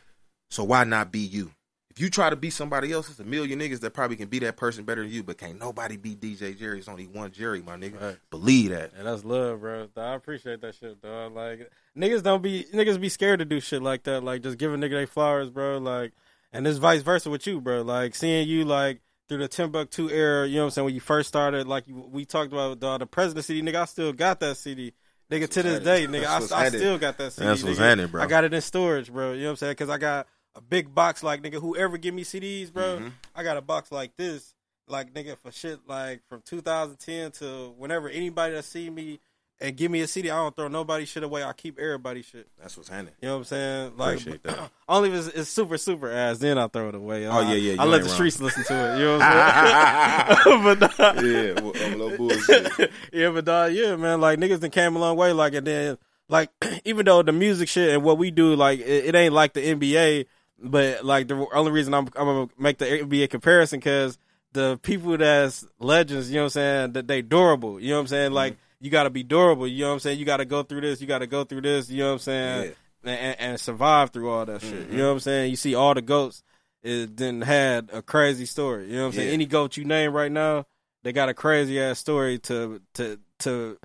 So 0.49 0.63
why 0.63 0.85
not 0.85 1.11
be 1.11 1.19
you? 1.19 1.51
If 1.95 2.01
you 2.01 2.09
try 2.09 2.29
to 2.29 2.35
be 2.35 2.49
somebody 2.49 2.91
else, 2.91 3.09
it's 3.09 3.19
a 3.19 3.23
million 3.23 3.57
niggas 3.57 3.79
that 3.79 3.91
probably 3.91 4.17
can 4.17 4.27
be 4.27 4.39
that 4.39 4.57
person 4.57 4.83
better 4.83 5.01
than 5.03 5.11
you, 5.11 5.23
but 5.23 5.37
can't 5.37 5.57
nobody 5.57 5.95
be 5.95 6.13
DJ 6.13 6.57
Jerry. 6.57 6.79
It's 6.79 6.89
only 6.89 7.07
one 7.07 7.31
Jerry, 7.31 7.61
my 7.61 7.77
nigga. 7.77 8.01
Right. 8.01 8.17
Believe 8.29 8.71
that. 8.71 8.91
And 8.97 9.07
that's 9.07 9.23
love, 9.23 9.61
bro. 9.61 9.87
I 9.95 10.13
appreciate 10.13 10.59
that 10.59 10.75
shit, 10.75 11.01
dog. 11.01 11.33
Like 11.33 11.71
niggas 11.97 12.21
don't 12.21 12.41
be 12.41 12.65
niggas 12.73 12.99
be 12.99 13.07
scared 13.07 13.39
to 13.39 13.45
do 13.45 13.61
shit 13.61 13.81
like 13.81 14.03
that. 14.03 14.25
Like 14.25 14.41
just 14.41 14.57
give 14.57 14.73
a 14.73 14.77
nigga 14.77 14.91
they 14.91 15.05
flowers, 15.05 15.49
bro. 15.49 15.77
Like 15.77 16.11
and 16.51 16.67
it's 16.67 16.79
vice 16.79 17.01
versa 17.01 17.29
with 17.29 17.47
you, 17.47 17.61
bro. 17.61 17.81
Like 17.81 18.13
seeing 18.13 18.45
you 18.45 18.65
like 18.65 18.99
through 19.29 19.39
the 19.39 19.47
Timbuktu 19.47 20.09
era, 20.09 20.45
you 20.47 20.55
know 20.55 20.61
what 20.61 20.65
I'm 20.65 20.71
saying, 20.71 20.85
when 20.85 20.93
you 20.93 20.99
first 20.99 21.29
started, 21.29 21.67
like 21.67 21.87
you, 21.87 21.95
we 22.11 22.25
talked 22.25 22.51
about 22.51 22.79
dog, 22.79 22.99
the 22.99 23.05
presidency, 23.05 23.61
nigga, 23.61 23.75
I 23.75 23.85
still 23.85 24.13
got 24.13 24.39
that 24.41 24.57
CD. 24.57 24.93
Nigga, 25.31 25.49
to 25.49 25.63
this 25.63 25.79
day, 25.79 26.05
nigga, 26.05 26.25
I, 26.25 26.65
I 26.65 26.69
still 26.69 26.99
got 26.99 27.17
that 27.17 27.33
CD. 27.33 27.47
That's 27.47 27.63
what's 27.63 27.79
nigga. 27.79 27.81
happening, 27.81 28.07
bro. 28.07 28.21
I 28.21 28.27
got 28.27 28.43
it 28.43 28.53
in 28.53 28.61
storage, 28.61 29.11
bro. 29.11 29.31
You 29.31 29.39
know 29.39 29.45
what 29.45 29.49
I'm 29.51 29.55
saying? 29.55 29.71
Because 29.71 29.89
I 29.89 29.97
got 29.97 30.27
a 30.55 30.61
big 30.61 30.93
box 30.93 31.23
like 31.23 31.41
nigga. 31.41 31.59
Whoever 31.61 31.97
give 31.97 32.13
me 32.13 32.23
CDs, 32.23 32.71
bro, 32.71 32.97
Mm-hmm. 32.97 33.07
I 33.35 33.43
got 33.43 33.57
a 33.57 33.61
box 33.61 33.91
like 33.91 34.15
this, 34.15 34.53
like 34.87 35.13
nigga 35.13 35.37
for 35.37 35.51
shit 35.51 35.79
like 35.87 36.21
from 36.29 36.41
2010 36.45 37.31
to 37.31 37.73
whenever 37.77 38.09
anybody 38.09 38.53
that 38.55 38.63
see 38.65 38.89
me 38.89 39.19
and 39.61 39.77
give 39.77 39.89
me 39.89 40.01
a 40.01 40.07
CD, 40.07 40.29
I 40.29 40.35
don't 40.35 40.53
throw 40.53 40.67
nobody 40.67 41.05
shit 41.05 41.23
away. 41.23 41.41
I 41.41 41.53
keep 41.53 41.79
everybody 41.79 42.21
shit. 42.21 42.47
That's 42.59 42.75
what's 42.75 42.89
happening. 42.89 43.13
You 43.21 43.29
know 43.29 43.35
what 43.35 43.39
I'm 43.39 43.43
saying? 43.45 43.93
Like 43.97 44.19
Appreciate 44.19 44.43
that. 44.43 44.71
only 44.89 45.09
if 45.11 45.27
it's, 45.27 45.27
it's 45.37 45.49
super 45.49 45.77
super 45.77 46.11
ass, 46.11 46.39
then 46.39 46.57
I 46.57 46.67
throw 46.67 46.89
it 46.89 46.95
away. 46.95 47.25
Oh, 47.27 47.39
yeah, 47.41 47.53
yeah, 47.53 47.81
I 47.81 47.85
let 47.85 47.99
the 47.99 48.07
wrong. 48.07 48.15
streets 48.15 48.41
listen 48.41 48.63
to 48.65 48.73
it. 48.73 48.99
You 48.99 49.05
know 49.05 49.17
what 49.17 49.21
I'm 49.23 50.43
saying? 50.43 50.77
but 50.79 50.99
nah, 50.99 51.21
yeah, 51.21 51.61
well, 51.61 51.73
I'm 51.83 51.97
no 51.97 52.17
bullshit. 52.17 52.91
yeah, 53.13 53.29
but 53.29 53.45
dog, 53.45 53.71
yeah, 53.73 53.95
man, 53.95 54.19
like 54.19 54.39
niggas 54.39 54.59
done 54.59 54.71
came 54.71 54.95
a 54.95 54.99
long 54.99 55.15
way. 55.15 55.31
Like, 55.31 55.53
and 55.53 55.65
then, 55.65 55.97
like, 56.27 56.49
even 56.85 57.05
though 57.05 57.23
the 57.23 57.31
music 57.31 57.69
shit 57.69 57.93
and 57.93 58.03
what 58.03 58.17
we 58.17 58.31
do, 58.31 58.55
like, 58.55 58.79
it, 58.79 59.05
it 59.05 59.15
ain't 59.15 59.33
like 59.33 59.53
the 59.53 59.61
NBA, 59.73 60.25
but 60.59 61.05
like 61.05 61.27
the 61.27 61.45
only 61.53 61.71
reason 61.71 61.93
I'm 61.93 62.07
I'm 62.15 62.25
gonna 62.25 62.49
make 62.57 62.77
the 62.77 62.85
NBA 62.85 63.29
comparison 63.29 63.79
because 63.79 64.17
the 64.55 64.79
people 64.81 65.15
that's 65.17 65.65
legends, 65.79 66.29
you 66.29 66.35
know 66.35 66.43
what 66.43 66.45
I'm 66.45 66.49
saying, 66.49 66.91
that 66.93 67.07
they 67.07 67.21
durable. 67.21 67.79
You 67.79 67.89
know 67.89 67.95
what 67.97 68.01
I'm 68.01 68.07
saying? 68.07 68.27
Mm-hmm. 68.27 68.35
Like, 68.35 68.57
you 68.79 68.89
got 68.89 69.03
to 69.03 69.09
be 69.11 69.21
durable. 69.21 69.67
You 69.67 69.81
know 69.81 69.89
what 69.89 69.93
I'm 69.93 69.99
saying? 69.99 70.17
You 70.17 70.25
got 70.25 70.37
to 70.37 70.45
go 70.45 70.63
through 70.63 70.81
this. 70.81 71.01
You 71.01 71.07
got 71.07 71.19
to 71.19 71.27
go 71.27 71.43
through 71.43 71.61
this. 71.61 71.89
You 71.89 71.99
know 71.99 72.07
what 72.07 72.13
I'm 72.13 72.19
saying? 72.19 72.73
And, 73.03 73.39
and 73.39 73.59
survive 73.59 74.09
through 74.09 74.31
all 74.31 74.45
that 74.45 74.61
shit. 74.61 74.71
You 74.71 74.77
mm-hmm. 74.79 74.97
know 74.97 75.07
what 75.07 75.13
I'm 75.13 75.19
saying? 75.19 75.49
You 75.51 75.57
see 75.57 75.75
all 75.75 75.93
the 75.93 76.01
goats. 76.01 76.41
It 76.81 77.17
then 77.17 77.41
had 77.41 77.89
a 77.91 78.01
crazy 78.01 78.45
story. 78.45 78.87
You 78.87 78.95
know 78.95 79.01
what 79.01 79.07
I'm 79.07 79.13
saying? 79.13 79.27
Yeah. 79.27 79.33
Any 79.33 79.45
goat 79.45 79.75
you 79.75 79.85
name 79.85 80.13
right 80.13 80.31
now, 80.31 80.65
they 81.03 81.11
got 81.11 81.29
a 81.29 81.33
crazy 81.33 81.79
ass 81.81 81.99
story 81.99 82.37
to 82.39 82.79
to 82.93 83.19
to 83.39 83.79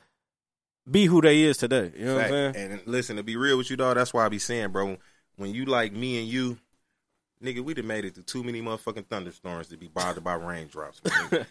be 0.90 1.06
who 1.06 1.22
they 1.22 1.42
is 1.42 1.56
today. 1.56 1.92
You 1.96 2.04
know 2.04 2.16
what 2.16 2.24
I'm 2.24 2.30
saying? 2.30 2.54
And 2.56 2.82
listen, 2.84 3.16
to 3.16 3.22
be 3.22 3.36
real 3.36 3.56
with 3.56 3.70
you, 3.70 3.76
dog, 3.76 3.96
that's 3.96 4.12
why 4.12 4.26
I 4.26 4.28
be 4.28 4.38
saying, 4.38 4.72
bro, 4.72 4.98
when 5.40 5.54
you 5.54 5.64
like 5.64 5.94
me 5.94 6.18
and 6.18 6.28
you, 6.28 6.58
nigga, 7.42 7.64
we 7.64 7.72
done 7.72 7.86
made 7.86 8.04
it 8.04 8.14
through 8.14 8.24
too 8.24 8.44
many 8.44 8.60
motherfucking 8.60 9.06
thunderstorms 9.06 9.68
to 9.68 9.78
be 9.78 9.88
bothered 9.88 10.22
by 10.22 10.34
raindrops. 10.34 11.00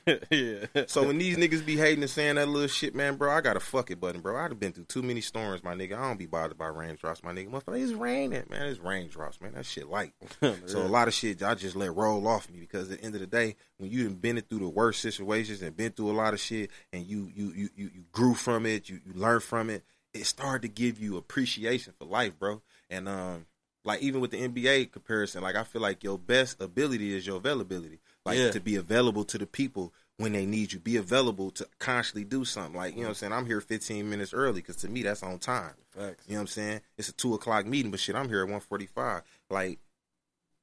yeah. 0.29 0.65
so 0.85 1.07
when 1.07 1.17
these 1.17 1.37
niggas 1.37 1.65
be 1.65 1.75
hating 1.75 2.03
and 2.03 2.09
saying 2.09 2.35
that 2.35 2.47
little 2.47 2.67
shit, 2.67 2.93
man, 2.93 3.15
bro, 3.15 3.31
I 3.31 3.41
got 3.41 3.57
a 3.57 3.59
fuck 3.59 3.89
it 3.89 3.99
button, 3.99 4.21
bro. 4.21 4.37
I'd 4.37 4.51
have 4.51 4.59
been 4.59 4.73
through 4.73 4.85
too 4.85 5.01
many 5.01 5.21
storms, 5.21 5.63
my 5.63 5.73
nigga. 5.73 5.97
I 5.97 6.07
don't 6.07 6.19
be 6.19 6.27
bothered 6.27 6.59
by 6.59 6.67
raindrops, 6.67 7.23
my 7.23 7.31
nigga. 7.31 7.49
Motherfucker, 7.49 7.81
it's 7.81 7.93
raining, 7.93 8.43
man. 8.47 8.67
It's 8.67 8.79
raindrops, 8.79 9.41
man. 9.41 9.53
That 9.53 9.65
shit 9.65 9.89
light. 9.89 10.13
So 10.65 10.81
a 10.81 10.87
lot 10.87 11.07
of 11.07 11.15
shit 11.15 11.41
I 11.41 11.55
just 11.55 11.75
let 11.75 11.95
roll 11.95 12.27
off 12.27 12.49
me 12.51 12.59
because 12.59 12.91
at 12.91 12.99
the 12.99 13.05
end 13.05 13.15
of 13.15 13.21
the 13.21 13.27
day, 13.27 13.55
when 13.77 13.89
you 13.89 14.03
done 14.03 14.15
been 14.15 14.37
it 14.37 14.49
through 14.49 14.59
the 14.59 14.69
worst 14.69 15.01
situations 15.01 15.63
and 15.63 15.75
been 15.75 15.91
through 15.91 16.11
a 16.11 16.13
lot 16.13 16.33
of 16.33 16.39
shit 16.39 16.69
and 16.93 17.05
you 17.07 17.31
you 17.33 17.51
you 17.55 17.69
you, 17.75 17.91
you 17.93 18.03
grew 18.11 18.35
from 18.35 18.65
it, 18.65 18.87
you, 18.89 18.99
you 19.05 19.13
learn 19.13 19.39
from 19.39 19.69
it, 19.69 19.83
it 20.13 20.25
started 20.25 20.61
to 20.63 20.67
give 20.67 20.99
you 20.99 21.17
appreciation 21.17 21.93
for 21.97 22.05
life, 22.05 22.37
bro. 22.37 22.61
And 22.89 23.07
um 23.07 23.45
like 23.83 24.01
even 24.01 24.21
with 24.21 24.31
the 24.31 24.47
NBA 24.47 24.91
comparison, 24.91 25.41
like 25.43 25.55
I 25.55 25.63
feel 25.63 25.81
like 25.81 26.03
your 26.03 26.17
best 26.17 26.61
ability 26.61 27.15
is 27.15 27.25
your 27.25 27.37
availability. 27.37 27.99
Like 28.25 28.37
Yeah. 28.37 28.51
to 28.51 28.59
be 28.59 28.75
available 28.75 29.23
to 29.25 29.37
the 29.37 29.47
people 29.47 29.93
when 30.17 30.33
they 30.33 30.45
need 30.45 30.73
you. 30.73 30.79
Be 30.79 30.97
available 30.97 31.49
to 31.51 31.67
constantly 31.79 32.25
do 32.25 32.43
something. 32.43 32.75
Like, 32.75 32.93
you 32.93 32.99
know 33.01 33.03
what 33.03 33.09
I'm 33.09 33.15
saying? 33.15 33.33
I'm 33.33 33.45
here 33.45 33.61
15 33.61 34.09
minutes 34.09 34.33
early 34.33 34.61
because 34.61 34.75
to 34.77 34.89
me 34.89 35.03
that's 35.03 35.23
on 35.23 35.39
time. 35.39 35.73
Facts. 35.91 36.25
You 36.27 36.33
know 36.33 36.39
what 36.39 36.41
I'm 36.41 36.47
saying? 36.47 36.81
It's 36.97 37.09
a 37.09 37.13
two 37.13 37.33
o'clock 37.33 37.65
meeting, 37.65 37.89
but 37.91 37.99
shit, 37.99 38.15
I'm 38.15 38.27
here 38.27 38.39
at 38.39 38.47
145. 38.47 39.23
Like, 39.49 39.79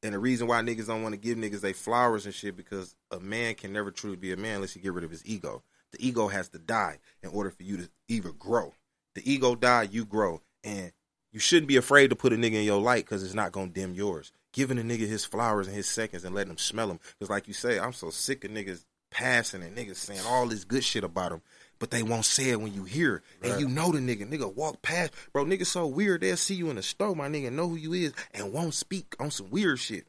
and 0.02 0.14
the 0.14 0.18
reason 0.18 0.46
why 0.46 0.60
niggas 0.60 0.86
don't 0.86 1.02
want 1.02 1.14
to 1.14 1.20
give 1.20 1.38
niggas 1.38 1.62
they 1.62 1.72
flowers 1.72 2.26
and 2.26 2.34
shit 2.34 2.56
because 2.56 2.94
a 3.10 3.18
man 3.18 3.54
can 3.54 3.72
never 3.72 3.90
truly 3.90 4.16
be 4.16 4.32
a 4.32 4.36
man 4.36 4.56
unless 4.56 4.74
he 4.74 4.80
get 4.80 4.92
rid 4.92 5.04
of 5.04 5.10
his 5.10 5.24
ego. 5.26 5.62
The 5.92 6.06
ego 6.06 6.28
has 6.28 6.48
to 6.50 6.58
die 6.58 6.98
in 7.22 7.30
order 7.30 7.50
for 7.50 7.62
you 7.62 7.78
to 7.78 7.88
even 8.08 8.32
grow. 8.38 8.74
The 9.14 9.28
ego 9.32 9.54
die, 9.54 9.88
you 9.90 10.04
grow, 10.04 10.42
and 10.62 10.92
you 11.36 11.40
shouldn't 11.40 11.68
be 11.68 11.76
afraid 11.76 12.08
to 12.08 12.16
put 12.16 12.32
a 12.32 12.36
nigga 12.36 12.54
in 12.54 12.64
your 12.64 12.80
light 12.80 13.04
because 13.04 13.22
it's 13.22 13.34
not 13.34 13.52
gonna 13.52 13.66
dim 13.66 13.92
yours. 13.92 14.32
Giving 14.54 14.78
a 14.78 14.82
nigga 14.82 15.06
his 15.06 15.26
flowers 15.26 15.66
and 15.66 15.76
his 15.76 15.86
seconds 15.86 16.24
and 16.24 16.34
letting 16.34 16.50
him 16.50 16.56
smell 16.56 16.88
them. 16.88 16.98
Because 17.12 17.28
like 17.28 17.46
you 17.46 17.52
say, 17.52 17.78
I'm 17.78 17.92
so 17.92 18.08
sick 18.08 18.42
of 18.44 18.52
niggas 18.52 18.86
passing 19.10 19.62
and 19.62 19.76
niggas 19.76 19.96
saying 19.96 20.22
all 20.26 20.46
this 20.46 20.64
good 20.64 20.82
shit 20.82 21.04
about 21.04 21.32
him, 21.32 21.42
but 21.78 21.90
they 21.90 22.02
won't 22.02 22.24
say 22.24 22.48
it 22.48 22.60
when 22.62 22.72
you 22.72 22.84
hear. 22.84 23.16
it. 23.42 23.50
And 23.50 23.60
you 23.60 23.68
know 23.68 23.92
the 23.92 23.98
nigga. 23.98 24.26
Nigga 24.26 24.54
walk 24.54 24.80
past, 24.80 25.12
bro. 25.34 25.44
Nigga 25.44 25.66
so 25.66 25.86
weird. 25.86 26.22
They'll 26.22 26.38
see 26.38 26.54
you 26.54 26.70
in 26.70 26.76
the 26.76 26.82
store, 26.82 27.14
my 27.14 27.28
nigga, 27.28 27.52
know 27.52 27.68
who 27.68 27.76
you 27.76 27.92
is, 27.92 28.14
and 28.32 28.50
won't 28.54 28.72
speak 28.72 29.14
on 29.20 29.30
some 29.30 29.50
weird 29.50 29.78
shit. 29.78 30.06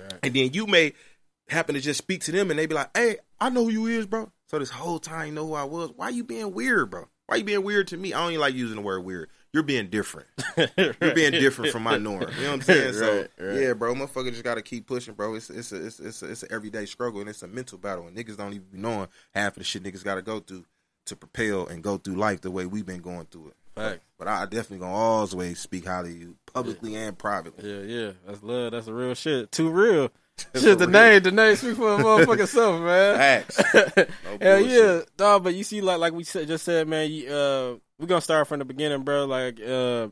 Right. 0.00 0.20
And 0.22 0.32
then 0.32 0.54
you 0.54 0.66
may 0.66 0.94
happen 1.50 1.74
to 1.74 1.82
just 1.82 1.98
speak 1.98 2.22
to 2.22 2.32
them, 2.32 2.48
and 2.50 2.58
they 2.58 2.64
be 2.64 2.74
like, 2.74 2.96
"Hey, 2.96 3.16
I 3.38 3.50
know 3.50 3.64
who 3.64 3.70
you 3.70 3.86
is, 3.88 4.06
bro." 4.06 4.32
So 4.46 4.58
this 4.58 4.70
whole 4.70 4.98
time 4.98 5.26
you 5.26 5.32
know 5.34 5.46
who 5.46 5.52
I 5.52 5.64
was. 5.64 5.90
Why 5.96 6.08
you 6.08 6.24
being 6.24 6.54
weird, 6.54 6.88
bro? 6.88 7.08
Why 7.26 7.36
you 7.36 7.44
being 7.44 7.62
weird 7.62 7.88
to 7.88 7.98
me? 7.98 8.14
I 8.14 8.22
don't 8.22 8.30
even 8.30 8.40
like 8.40 8.54
using 8.54 8.76
the 8.76 8.82
word 8.82 9.04
weird. 9.04 9.28
You're 9.52 9.62
being 9.62 9.88
different. 9.88 10.28
You're 10.78 11.14
being 11.14 11.32
different 11.32 11.72
from 11.72 11.82
my 11.82 11.98
norm. 11.98 12.22
You 12.22 12.44
know 12.44 12.48
what 12.48 12.52
I'm 12.54 12.62
saying? 12.62 12.94
So 12.94 13.16
Right, 13.18 13.30
right. 13.38 13.60
yeah, 13.60 13.72
bro, 13.74 13.94
motherfucker 13.94 14.30
just 14.30 14.44
gotta 14.44 14.62
keep 14.62 14.86
pushing, 14.86 15.12
bro. 15.14 15.34
It's 15.34 15.50
it's 15.50 15.72
a, 15.72 15.86
it's 15.86 16.00
it's 16.00 16.22
a, 16.22 16.30
it's 16.30 16.42
an 16.42 16.48
everyday 16.52 16.86
struggle 16.86 17.20
and 17.20 17.28
it's 17.28 17.42
a 17.42 17.48
mental 17.48 17.76
battle. 17.78 18.06
And 18.06 18.16
niggas 18.16 18.36
don't 18.38 18.54
even 18.54 18.66
be 18.72 18.78
knowing 18.78 19.08
half 19.34 19.52
of 19.52 19.58
the 19.58 19.64
shit 19.64 19.82
niggas 19.82 20.04
gotta 20.04 20.22
go 20.22 20.40
through 20.40 20.64
to 21.06 21.16
propel 21.16 21.66
and 21.66 21.82
go 21.82 21.98
through 21.98 22.14
life 22.14 22.40
the 22.40 22.50
way 22.50 22.64
we've 22.64 22.86
been 22.86 23.00
going 23.02 23.26
through 23.26 23.48
it. 23.48 23.56
Facts. 23.74 24.00
But 24.18 24.28
I 24.28 24.44
definitely 24.44 24.78
gonna 24.78 24.94
always 24.94 25.58
speak 25.58 25.86
highly 25.86 26.12
of 26.12 26.18
you, 26.20 26.36
publicly 26.52 26.94
and 26.94 27.18
privately. 27.18 27.68
Yeah, 27.68 27.82
yeah. 27.82 28.12
That's 28.26 28.42
love. 28.42 28.72
That's 28.72 28.86
a 28.86 28.94
real 28.94 29.14
shit. 29.14 29.50
2Real. 29.50 30.10
Shit, 30.54 30.78
the 30.78 30.86
name, 30.86 31.22
the 31.22 31.30
name 31.30 31.56
speak 31.56 31.76
for 31.76 31.94
a 31.94 31.98
motherfucking 31.98 32.48
self, 32.48 32.80
man. 32.82 33.16
Facts. 33.16 33.62
No 34.24 34.38
Hell 34.40 34.60
yeah, 34.60 35.00
dog. 35.16 35.44
But 35.44 35.54
you 35.54 35.64
see, 35.64 35.80
like, 35.80 35.98
like 35.98 36.12
we 36.12 36.24
said, 36.24 36.48
just 36.48 36.64
said, 36.64 36.88
man. 36.88 37.10
You, 37.10 37.28
uh, 37.32 37.76
we're 37.98 38.06
gonna 38.06 38.20
start 38.20 38.48
from 38.48 38.58
the 38.58 38.64
beginning, 38.64 39.02
bro. 39.02 39.26
Like, 39.26 39.60
uh, 39.60 40.08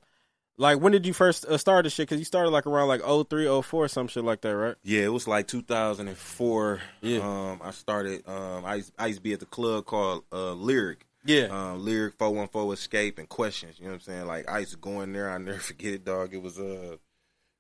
like 0.56 0.78
when 0.78 0.92
did 0.92 1.06
you 1.06 1.12
first 1.12 1.44
uh, 1.46 1.56
start 1.56 1.84
this 1.84 1.94
shit? 1.94 2.08
Because 2.08 2.18
you 2.18 2.24
started 2.24 2.50
like 2.50 2.66
around 2.66 2.88
like 2.88 3.00
03, 3.02 3.62
04, 3.62 3.88
some 3.88 4.08
shit 4.08 4.24
like 4.24 4.42
that, 4.42 4.54
right? 4.54 4.76
Yeah, 4.82 5.02
it 5.02 5.12
was 5.12 5.26
like 5.26 5.48
2004. 5.48 6.80
Yeah. 7.00 7.18
Um, 7.18 7.60
I 7.64 7.70
started. 7.70 8.28
Um, 8.28 8.64
I 8.64 8.76
used, 8.76 8.92
I 8.98 9.06
used 9.06 9.18
to 9.18 9.22
be 9.22 9.32
at 9.32 9.40
the 9.40 9.46
club 9.46 9.86
called 9.86 10.24
uh, 10.32 10.52
Lyric. 10.52 11.06
Yeah. 11.24 11.46
Um, 11.46 11.84
Lyric 11.84 12.14
414 12.18 12.72
Escape 12.74 13.18
and 13.18 13.28
Questions. 13.28 13.78
You 13.78 13.86
know 13.86 13.92
what 13.92 13.94
I'm 13.94 14.00
saying? 14.00 14.26
Like 14.26 14.50
I 14.50 14.58
used 14.60 14.72
to 14.72 14.78
go 14.78 15.00
in 15.00 15.12
there. 15.12 15.30
I 15.30 15.38
never 15.38 15.58
forget 15.60 15.94
it, 15.94 16.04
dog. 16.04 16.34
It 16.34 16.42
was 16.42 16.58
uh, 16.58 16.96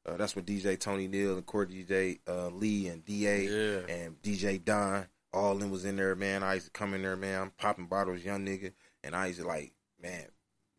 uh 0.06 0.16
that's 0.16 0.34
when 0.36 0.44
DJ 0.44 0.78
Tony 0.78 1.06
Neal 1.08 1.34
and 1.34 1.46
Court 1.46 1.70
DJ 1.70 2.18
uh, 2.28 2.48
Lee 2.48 2.88
and 2.88 3.04
Da 3.04 3.12
Yeah. 3.48 3.80
and 3.88 4.20
DJ 4.22 4.64
Don 4.64 5.06
all 5.32 5.54
them 5.54 5.70
was 5.70 5.84
in 5.84 5.94
there, 5.96 6.16
man. 6.16 6.42
I 6.42 6.54
used 6.54 6.66
to 6.66 6.72
come 6.72 6.92
in 6.92 7.02
there, 7.02 7.14
man. 7.16 7.40
I'm 7.42 7.50
popping 7.50 7.86
bottles, 7.86 8.24
young 8.24 8.44
nigga, 8.44 8.72
and 9.04 9.14
I 9.14 9.26
used 9.28 9.40
to 9.40 9.46
like, 9.46 9.72
man. 10.02 10.26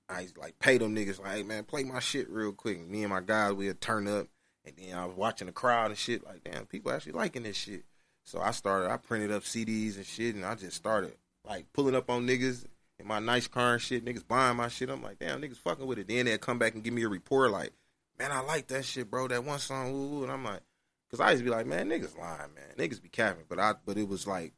I 0.09 0.21
used 0.21 0.35
to 0.35 0.41
like 0.41 0.59
pay 0.59 0.77
them 0.77 0.93
niggas 0.93 1.21
like, 1.21 1.35
hey 1.37 1.43
man, 1.43 1.63
play 1.63 1.83
my 1.85 1.99
shit 1.99 2.29
real 2.29 2.51
quick. 2.51 2.85
Me 2.85 3.03
and 3.03 3.09
my 3.11 3.21
guys 3.21 3.53
we'd 3.53 3.79
turn 3.79 4.07
up, 4.09 4.27
and 4.65 4.75
then 4.77 4.97
I 4.97 5.05
was 5.05 5.15
watching 5.15 5.45
the 5.47 5.53
crowd 5.53 5.91
and 5.91 5.97
shit. 5.97 6.25
Like, 6.25 6.43
damn, 6.43 6.65
people 6.65 6.91
actually 6.91 7.13
liking 7.13 7.43
this 7.43 7.55
shit. 7.55 7.85
So 8.25 8.41
I 8.41 8.51
started. 8.51 8.91
I 8.91 8.97
printed 8.97 9.31
up 9.31 9.43
CDs 9.43 9.95
and 9.95 10.05
shit, 10.05 10.35
and 10.35 10.43
I 10.43 10.55
just 10.55 10.75
started 10.75 11.13
like 11.47 11.71
pulling 11.71 11.95
up 11.95 12.09
on 12.09 12.27
niggas 12.27 12.65
in 12.99 13.07
my 13.07 13.19
nice 13.19 13.47
car 13.47 13.73
and 13.73 13.81
shit. 13.81 14.03
Niggas 14.03 14.27
buying 14.27 14.57
my 14.57 14.67
shit. 14.67 14.89
I'm 14.89 15.01
like, 15.01 15.19
damn, 15.19 15.41
niggas 15.41 15.59
fucking 15.59 15.87
with 15.87 15.97
it. 15.99 16.09
Then 16.09 16.25
they'd 16.25 16.41
come 16.41 16.59
back 16.59 16.73
and 16.73 16.83
give 16.83 16.93
me 16.93 17.03
a 17.03 17.09
report 17.09 17.51
like, 17.51 17.71
man, 18.21 18.31
I 18.31 18.41
like 18.41 18.67
that 18.67 18.85
shit, 18.85 19.09
bro. 19.09 19.27
That 19.27 19.43
one 19.43 19.59
song, 19.59 20.23
and 20.23 20.31
I'm 20.31 20.43
like, 20.43 20.61
cause 21.09 21.19
I 21.19 21.31
used 21.31 21.41
to 21.41 21.45
be 21.45 21.49
like, 21.55 21.65
man, 21.65 21.89
niggas 21.89 22.17
lying, 22.17 22.53
man, 22.55 22.75
niggas 22.77 23.01
be 23.01 23.09
capping. 23.09 23.43
But 23.49 23.59
I, 23.59 23.73
but 23.85 23.97
it 23.97 24.07
was 24.07 24.27
like, 24.27 24.53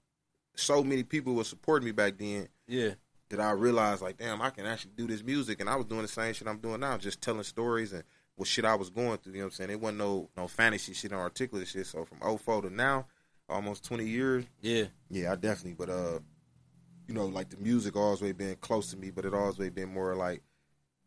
so 0.56 0.84
many 0.84 1.04
people 1.04 1.34
were 1.34 1.44
supporting 1.44 1.86
me 1.86 1.92
back 1.92 2.18
then 2.18 2.48
Yeah. 2.68 2.92
that 3.30 3.40
I 3.40 3.52
realized 3.52 4.02
like, 4.02 4.18
damn, 4.18 4.42
I 4.42 4.50
can 4.52 4.66
actually 4.66 4.92
do 4.96 5.08
this 5.08 5.24
music, 5.24 5.60
and 5.62 5.70
I 5.70 5.76
was 5.76 5.86
doing 5.86 6.02
the 6.04 6.08
same 6.08 6.34
shit 6.34 6.48
I'm 6.48 6.60
doing 6.60 6.80
now, 6.82 6.98
just 6.98 7.22
telling 7.22 7.44
stories 7.44 7.94
and 7.94 8.04
what 8.36 8.48
shit 8.48 8.66
I 8.66 8.76
was 8.76 8.90
going 8.90 9.18
through. 9.20 9.34
You 9.34 9.40
know 9.40 9.46
what 9.46 9.54
I'm 9.54 9.56
saying? 9.58 9.70
It 9.72 9.80
wasn't 9.80 10.00
no 10.00 10.30
no 10.36 10.48
fantasy 10.48 10.94
shit, 10.94 11.12
no 11.12 11.18
articulate 11.18 11.68
shit. 11.68 11.88
So 11.88 12.06
from 12.06 12.38
04 12.38 12.64
to 12.64 12.70
now, 12.74 13.06
almost 13.50 13.84
20 13.86 14.06
years, 14.08 14.46
Yeah. 14.62 14.86
yeah, 15.10 15.32
I 15.32 15.36
definitely. 15.36 15.74
But 15.74 15.90
uh, 15.90 16.20
you 17.08 17.14
know, 17.14 17.26
like 17.26 17.50
the 17.50 17.58
music 17.58 17.96
always 17.96 18.34
been 18.34 18.56
close 18.58 18.92
to 18.92 18.98
me, 18.98 19.10
but 19.12 19.26
it 19.26 19.34
always 19.34 19.58
been 19.72 19.94
more 19.94 20.16
like 20.16 20.42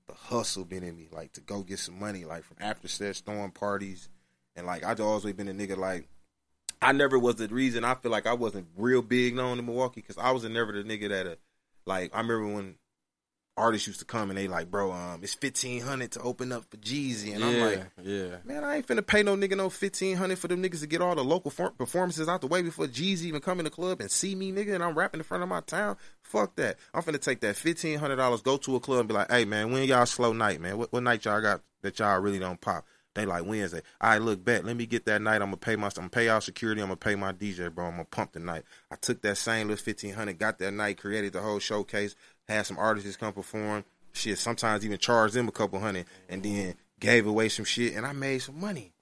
the 0.08 0.14
hustle 0.14 0.64
been 0.64 0.82
in 0.82 0.96
me, 0.96 1.08
like 1.12 1.32
to 1.34 1.40
go 1.40 1.62
get 1.62 1.78
some 1.78 1.98
money, 1.98 2.24
like 2.24 2.44
from 2.44 2.56
after 2.60 2.88
sets, 2.88 3.20
throwing 3.20 3.50
parties, 3.50 4.08
and 4.54 4.66
like 4.66 4.84
I've 4.84 5.00
always 5.00 5.32
been 5.34 5.48
a 5.48 5.52
nigga 5.52 5.76
like. 5.76 6.08
I 6.82 6.92
never 6.92 7.18
was 7.18 7.36
the 7.36 7.48
reason 7.48 7.84
I 7.84 7.94
feel 7.94 8.12
like 8.12 8.26
I 8.26 8.34
wasn't 8.34 8.68
real 8.76 9.00
big 9.00 9.34
known 9.34 9.58
in 9.58 9.64
Milwaukee 9.64 10.02
because 10.02 10.18
I 10.18 10.30
was 10.30 10.44
never 10.44 10.72
the 10.72 10.84
nigga 10.84 11.08
that 11.08 11.26
uh, 11.26 11.34
like 11.86 12.14
I 12.14 12.20
remember 12.20 12.54
when 12.54 12.74
artists 13.56 13.86
used 13.86 14.00
to 14.00 14.04
come 14.04 14.30
and 14.30 14.38
they 14.38 14.48
like, 14.48 14.70
bro, 14.70 14.92
um, 14.92 15.20
it's 15.22 15.34
fifteen 15.34 15.82
hundred 15.82 16.12
to 16.12 16.20
open 16.20 16.52
up 16.52 16.64
for 16.70 16.76
Jeezy, 16.76 17.32
and 17.32 17.40
yeah. 17.40 17.46
I'm 17.46 17.60
like, 17.60 17.86
yeah. 18.02 18.36
Man, 18.44 18.64
I 18.64 18.76
ain't 18.76 18.86
finna 18.86 19.06
pay 19.06 19.22
no 19.22 19.36
nigga 19.36 19.56
no 19.56 19.70
fifteen 19.70 20.16
hundred 20.16 20.38
for 20.38 20.48
them 20.48 20.62
niggas 20.62 20.80
to 20.80 20.86
get 20.86 21.00
all 21.00 21.14
the 21.14 21.24
local 21.24 21.50
for- 21.50 21.70
performances 21.70 22.28
out 22.28 22.40
the 22.40 22.46
way 22.46 22.62
before 22.62 22.86
Jeezy 22.86 23.24
even 23.24 23.40
come 23.40 23.58
in 23.58 23.64
the 23.64 23.70
club 23.70 24.00
and 24.00 24.10
see 24.10 24.34
me, 24.34 24.52
nigga, 24.52 24.74
and 24.74 24.84
I'm 24.84 24.96
rapping 24.96 25.20
in 25.20 25.24
front 25.24 25.42
of 25.42 25.48
my 25.48 25.60
town. 25.60 25.96
Fuck 26.22 26.56
that. 26.56 26.76
I'm 26.92 27.02
finna 27.02 27.20
take 27.20 27.40
that 27.40 27.56
fifteen 27.56 27.98
hundred 27.98 28.16
dollars, 28.16 28.42
go 28.42 28.56
to 28.58 28.76
a 28.76 28.80
club 28.80 29.00
and 29.00 29.08
be 29.08 29.14
like, 29.14 29.30
hey 29.30 29.44
man, 29.44 29.72
when 29.72 29.84
y'all 29.84 30.06
slow 30.06 30.32
night, 30.32 30.60
man? 30.60 30.78
What, 30.78 30.92
what 30.92 31.02
night 31.02 31.24
y'all 31.24 31.40
got 31.40 31.62
that 31.82 31.98
y'all 31.98 32.20
really 32.20 32.38
don't 32.38 32.60
pop? 32.60 32.84
They 33.16 33.24
like 33.24 33.46
Wednesday. 33.46 33.80
All 34.02 34.10
right, 34.10 34.20
look, 34.20 34.44
bet. 34.44 34.66
Let 34.66 34.76
me 34.76 34.84
get 34.84 35.06
that 35.06 35.22
night. 35.22 35.36
I'm 35.36 35.48
gonna 35.48 35.56
pay 35.56 35.74
my, 35.74 35.86
I'm 35.86 35.92
gonna 35.94 36.08
pay 36.10 36.26
y'all 36.26 36.42
security. 36.42 36.82
I'm 36.82 36.88
gonna 36.88 36.96
pay 36.96 37.14
my 37.14 37.32
DJ, 37.32 37.74
bro. 37.74 37.86
I'm 37.86 37.92
gonna 37.92 38.04
pump 38.04 38.32
the 38.32 38.40
night. 38.40 38.64
I 38.90 38.96
took 38.96 39.22
that 39.22 39.38
same 39.38 39.68
little 39.68 39.82
fifteen 39.82 40.12
hundred, 40.12 40.38
got 40.38 40.58
that 40.58 40.72
night, 40.72 40.98
created 40.98 41.32
the 41.32 41.40
whole 41.40 41.58
showcase, 41.58 42.14
had 42.48 42.66
some 42.66 42.78
artists 42.78 43.16
come 43.16 43.32
perform. 43.32 43.84
Shit, 44.12 44.38
sometimes 44.38 44.84
even 44.84 44.98
charged 44.98 45.34
them 45.34 45.48
a 45.48 45.52
couple 45.52 45.78
hundred, 45.78 46.06
and 46.28 46.42
then 46.42 46.74
gave 47.00 47.26
away 47.26 47.48
some 47.48 47.64
shit, 47.64 47.94
and 47.94 48.06
I 48.06 48.12
made 48.12 48.38
some 48.38 48.58
money. 48.58 48.92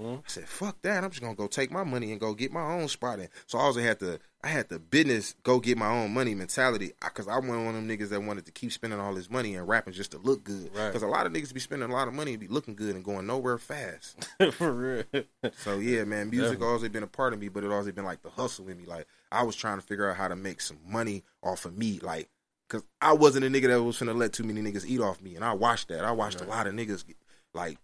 Mm-hmm. 0.00 0.14
I 0.16 0.22
said, 0.26 0.48
"Fuck 0.48 0.82
that! 0.82 1.04
I'm 1.04 1.10
just 1.10 1.22
gonna 1.22 1.34
go 1.34 1.46
take 1.46 1.70
my 1.70 1.84
money 1.84 2.10
and 2.10 2.20
go 2.20 2.34
get 2.34 2.52
my 2.52 2.72
own 2.74 2.88
spot 2.88 3.20
in." 3.20 3.28
So 3.46 3.58
I 3.58 3.62
also 3.62 3.80
had 3.80 4.00
to, 4.00 4.18
I 4.42 4.48
had 4.48 4.68
the 4.68 4.78
business 4.78 5.36
go 5.42 5.60
get 5.60 5.78
my 5.78 5.88
own 5.88 6.12
money 6.12 6.34
mentality 6.34 6.92
because 7.00 7.28
I 7.28 7.36
wasn't 7.36 7.64
one 7.64 7.68
of 7.68 7.74
them 7.74 7.88
niggas 7.88 8.08
that 8.08 8.22
wanted 8.22 8.46
to 8.46 8.52
keep 8.52 8.72
spending 8.72 8.98
all 8.98 9.14
this 9.14 9.30
money 9.30 9.54
and 9.54 9.68
rapping 9.68 9.94
just 9.94 10.10
to 10.10 10.18
look 10.18 10.42
good. 10.42 10.70
Right. 10.74 10.88
Because 10.88 11.02
a 11.02 11.06
lot 11.06 11.26
of 11.26 11.32
niggas 11.32 11.54
be 11.54 11.60
spending 11.60 11.88
a 11.88 11.92
lot 11.92 12.08
of 12.08 12.14
money 12.14 12.32
and 12.32 12.40
be 12.40 12.48
looking 12.48 12.74
good 12.74 12.96
and 12.96 13.04
going 13.04 13.26
nowhere 13.26 13.58
fast. 13.58 14.28
For 14.52 14.72
real. 14.72 15.24
So 15.58 15.78
yeah, 15.78 16.04
man, 16.04 16.30
music 16.30 16.60
always 16.60 16.88
been 16.88 17.02
a 17.04 17.08
part 17.08 17.32
of 17.32 17.38
me, 17.38 17.48
but 17.48 17.62
it 17.62 17.70
always 17.70 17.92
been 17.92 18.04
like 18.04 18.22
the 18.22 18.30
hustle 18.30 18.68
in 18.68 18.78
me. 18.78 18.86
Like 18.86 19.06
I 19.30 19.44
was 19.44 19.54
trying 19.54 19.78
to 19.78 19.86
figure 19.86 20.10
out 20.10 20.16
how 20.16 20.28
to 20.28 20.36
make 20.36 20.60
some 20.60 20.78
money 20.86 21.22
off 21.42 21.64
of 21.66 21.76
me, 21.78 22.00
like 22.02 22.28
because 22.68 22.84
I 23.00 23.12
wasn't 23.12 23.44
a 23.44 23.48
nigga 23.48 23.68
that 23.68 23.82
was 23.82 23.98
finna 23.98 24.16
let 24.16 24.32
too 24.32 24.44
many 24.44 24.60
niggas 24.60 24.86
eat 24.86 25.00
off 25.00 25.20
me, 25.20 25.36
and 25.36 25.44
I 25.44 25.52
watched 25.52 25.88
that. 25.88 26.04
I 26.04 26.12
watched 26.12 26.40
a 26.40 26.44
lot 26.44 26.66
of 26.66 26.74
niggas 26.74 27.06
get, 27.06 27.16
like 27.52 27.78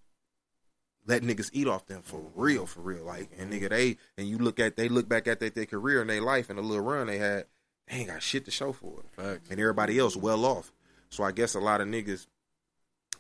let 1.07 1.23
niggas 1.23 1.51
eat 1.53 1.67
off 1.67 1.87
them 1.87 2.03
for 2.03 2.21
mm-hmm. 2.21 2.41
real, 2.41 2.67
for 2.67 2.81
real. 2.81 3.05
Like 3.05 3.31
and 3.39 3.53
nigga, 3.53 3.69
they 3.69 3.97
and 4.17 4.29
you 4.29 4.39
look 4.39 4.61
at 4.61 4.77
they 4.77 4.89
look 4.89 5.09
back 5.09 5.27
at 5.27 5.41
their, 5.41 5.51
their 5.51 5.67
career 5.67 6.01
and 6.01 6.11
their 6.11 6.23
life 6.23 6.51
and 6.51 6.59
the 6.59 6.63
little 6.63 6.85
run 6.85 7.07
they 7.07 7.19
had, 7.19 7.47
they 7.89 7.97
ain't 7.97 8.09
got 8.09 8.23
shit 8.23 8.45
to 8.45 8.51
show 8.51 8.73
for 8.73 9.01
it 9.01 9.23
Facts. 9.23 9.51
and 9.51 9.61
everybody 9.61 9.99
else 9.99 10.17
well 10.17 10.45
off. 10.45 10.73
So 11.09 11.25
I 11.25 11.33
guess 11.33 11.55
a 11.55 11.61
lot 11.61 11.81
of 11.81 11.89
niggas 11.89 12.27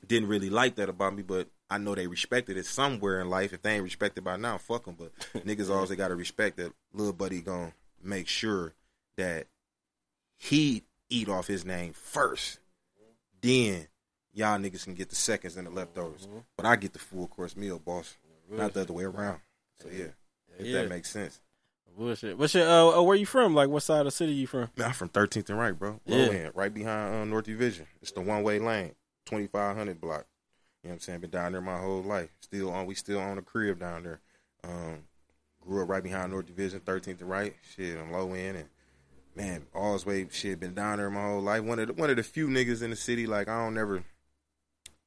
didn't 0.07 0.29
really 0.29 0.51
like 0.51 0.77
that 0.77 0.89
about 0.89 1.15
me, 1.15 1.23
but 1.23 1.49
I 1.69 1.79
know 1.79 1.95
they 1.95 2.07
respected 2.07 2.57
it 2.57 2.67
somewhere 2.67 3.21
in 3.21 3.29
life. 3.29 3.53
If 3.53 3.63
they 3.63 3.75
ain't 3.75 3.85
respected 3.85 4.25
by 4.25 4.37
now, 4.37 4.59
fuck 4.59 4.85
them. 4.85 4.97
But 4.99 5.13
niggas 5.45 5.71
always 5.71 5.91
they 5.91 5.97
got 5.97 6.09
to 6.09 6.17
respect 6.17 6.57
that 6.59 6.73
little 6.93 7.13
buddy 7.13 7.41
gonna 7.41 7.73
make 8.03 8.29
sure 8.29 8.75
that 9.17 9.47
he 10.37 10.85
eat 11.11 11.29
off 11.29 11.47
his 11.47 11.65
name 11.65 11.93
first. 11.93 12.59
Then 13.43 13.89
y'all 14.33 14.59
niggas 14.59 14.85
can 14.85 14.95
get 14.95 15.09
the 15.11 15.17
seconds 15.17 15.57
and 15.57 15.67
the 15.67 15.71
leftovers. 15.71 16.29
But 16.57 16.67
I 16.67 16.77
get 16.77 16.93
the 16.93 16.99
full 16.99 17.27
course 17.29 17.57
meal, 17.57 17.79
boss. 17.79 18.17
Not 18.49 18.73
the 18.75 18.83
other 18.83 18.93
way 18.93 19.05
around. 19.05 19.41
So 19.83 19.89
yeah, 19.89 20.07
if 20.59 20.67
Yeah. 20.67 20.83
that 20.83 20.89
makes 20.89 21.11
sense. 21.11 21.41
Bullshit. 21.97 22.39
What's 22.39 22.55
your, 22.55 22.67
uh, 22.69 22.99
uh, 22.99 23.03
where 23.03 23.17
you 23.17 23.27
from? 23.27 23.55
Like, 23.55 23.69
what 23.69 23.83
side 23.83 24.01
of 24.01 24.05
the 24.07 24.11
city 24.13 24.33
you 24.33 24.47
from? 24.47 24.71
Man, 24.77 24.89
I'm 24.89 24.93
from 24.95 25.09
13th 25.09 25.51
and 25.51 25.59
right, 25.59 25.77
bro. 25.77 26.01
Low 26.07 26.17
Yeah. 26.17 26.31
end, 26.31 26.53
Wright 26.55 26.73
behind 26.73 27.15
uh, 27.15 27.25
North 27.25 27.45
Division. 27.47 27.87
It's 28.01 28.13
the 28.13 28.21
one 28.21 28.43
way 28.43 28.59
lane, 28.59 28.95
2500 29.27 30.01
block. 30.01 30.27
You 30.83 30.89
know 30.89 30.91
what 30.91 30.95
I'm 30.95 31.01
saying? 31.01 31.21
Been 31.21 31.31
down 31.31 31.53
there 31.53 31.61
my 31.61 31.79
whole 31.79 32.03
life. 32.03 32.31
Still 32.41 32.71
on, 32.71 32.87
we 32.87 32.95
still 32.95 33.19
own 33.19 33.39
a 33.39 33.43
crib 33.43 33.81
down 33.81 34.05
there. 34.05 34.21
Um, 34.65 35.05
grew 35.61 35.83
up 35.83 35.89
right 35.89 36.03
behind 36.03 36.31
North 36.33 36.47
Division, 36.47 36.81
13th 36.81 37.21
and 37.21 37.29
Wright. 37.29 37.55
Shit, 37.75 37.99
I'm 37.99 38.13
low 38.13 38.33
end 38.33 38.57
and 38.57 38.69
man, 39.35 39.67
always 39.75 40.05
way 40.05 40.27
shit 40.31 40.61
been 40.61 40.75
down 40.75 40.99
there 40.99 41.11
my 41.11 41.23
whole 41.23 41.41
life. 41.41 41.63
One 41.63 41.79
of 41.79 41.89
the, 41.89 41.95
one 41.95 42.11
of 42.11 42.17
the 42.17 42.23
few 42.23 42.49
niggas 42.49 42.83
in 42.83 42.91
the 42.91 42.97
city 42.97 43.27
like 43.27 43.49
I 43.49 43.65
don't 43.65 43.75
never 43.75 44.05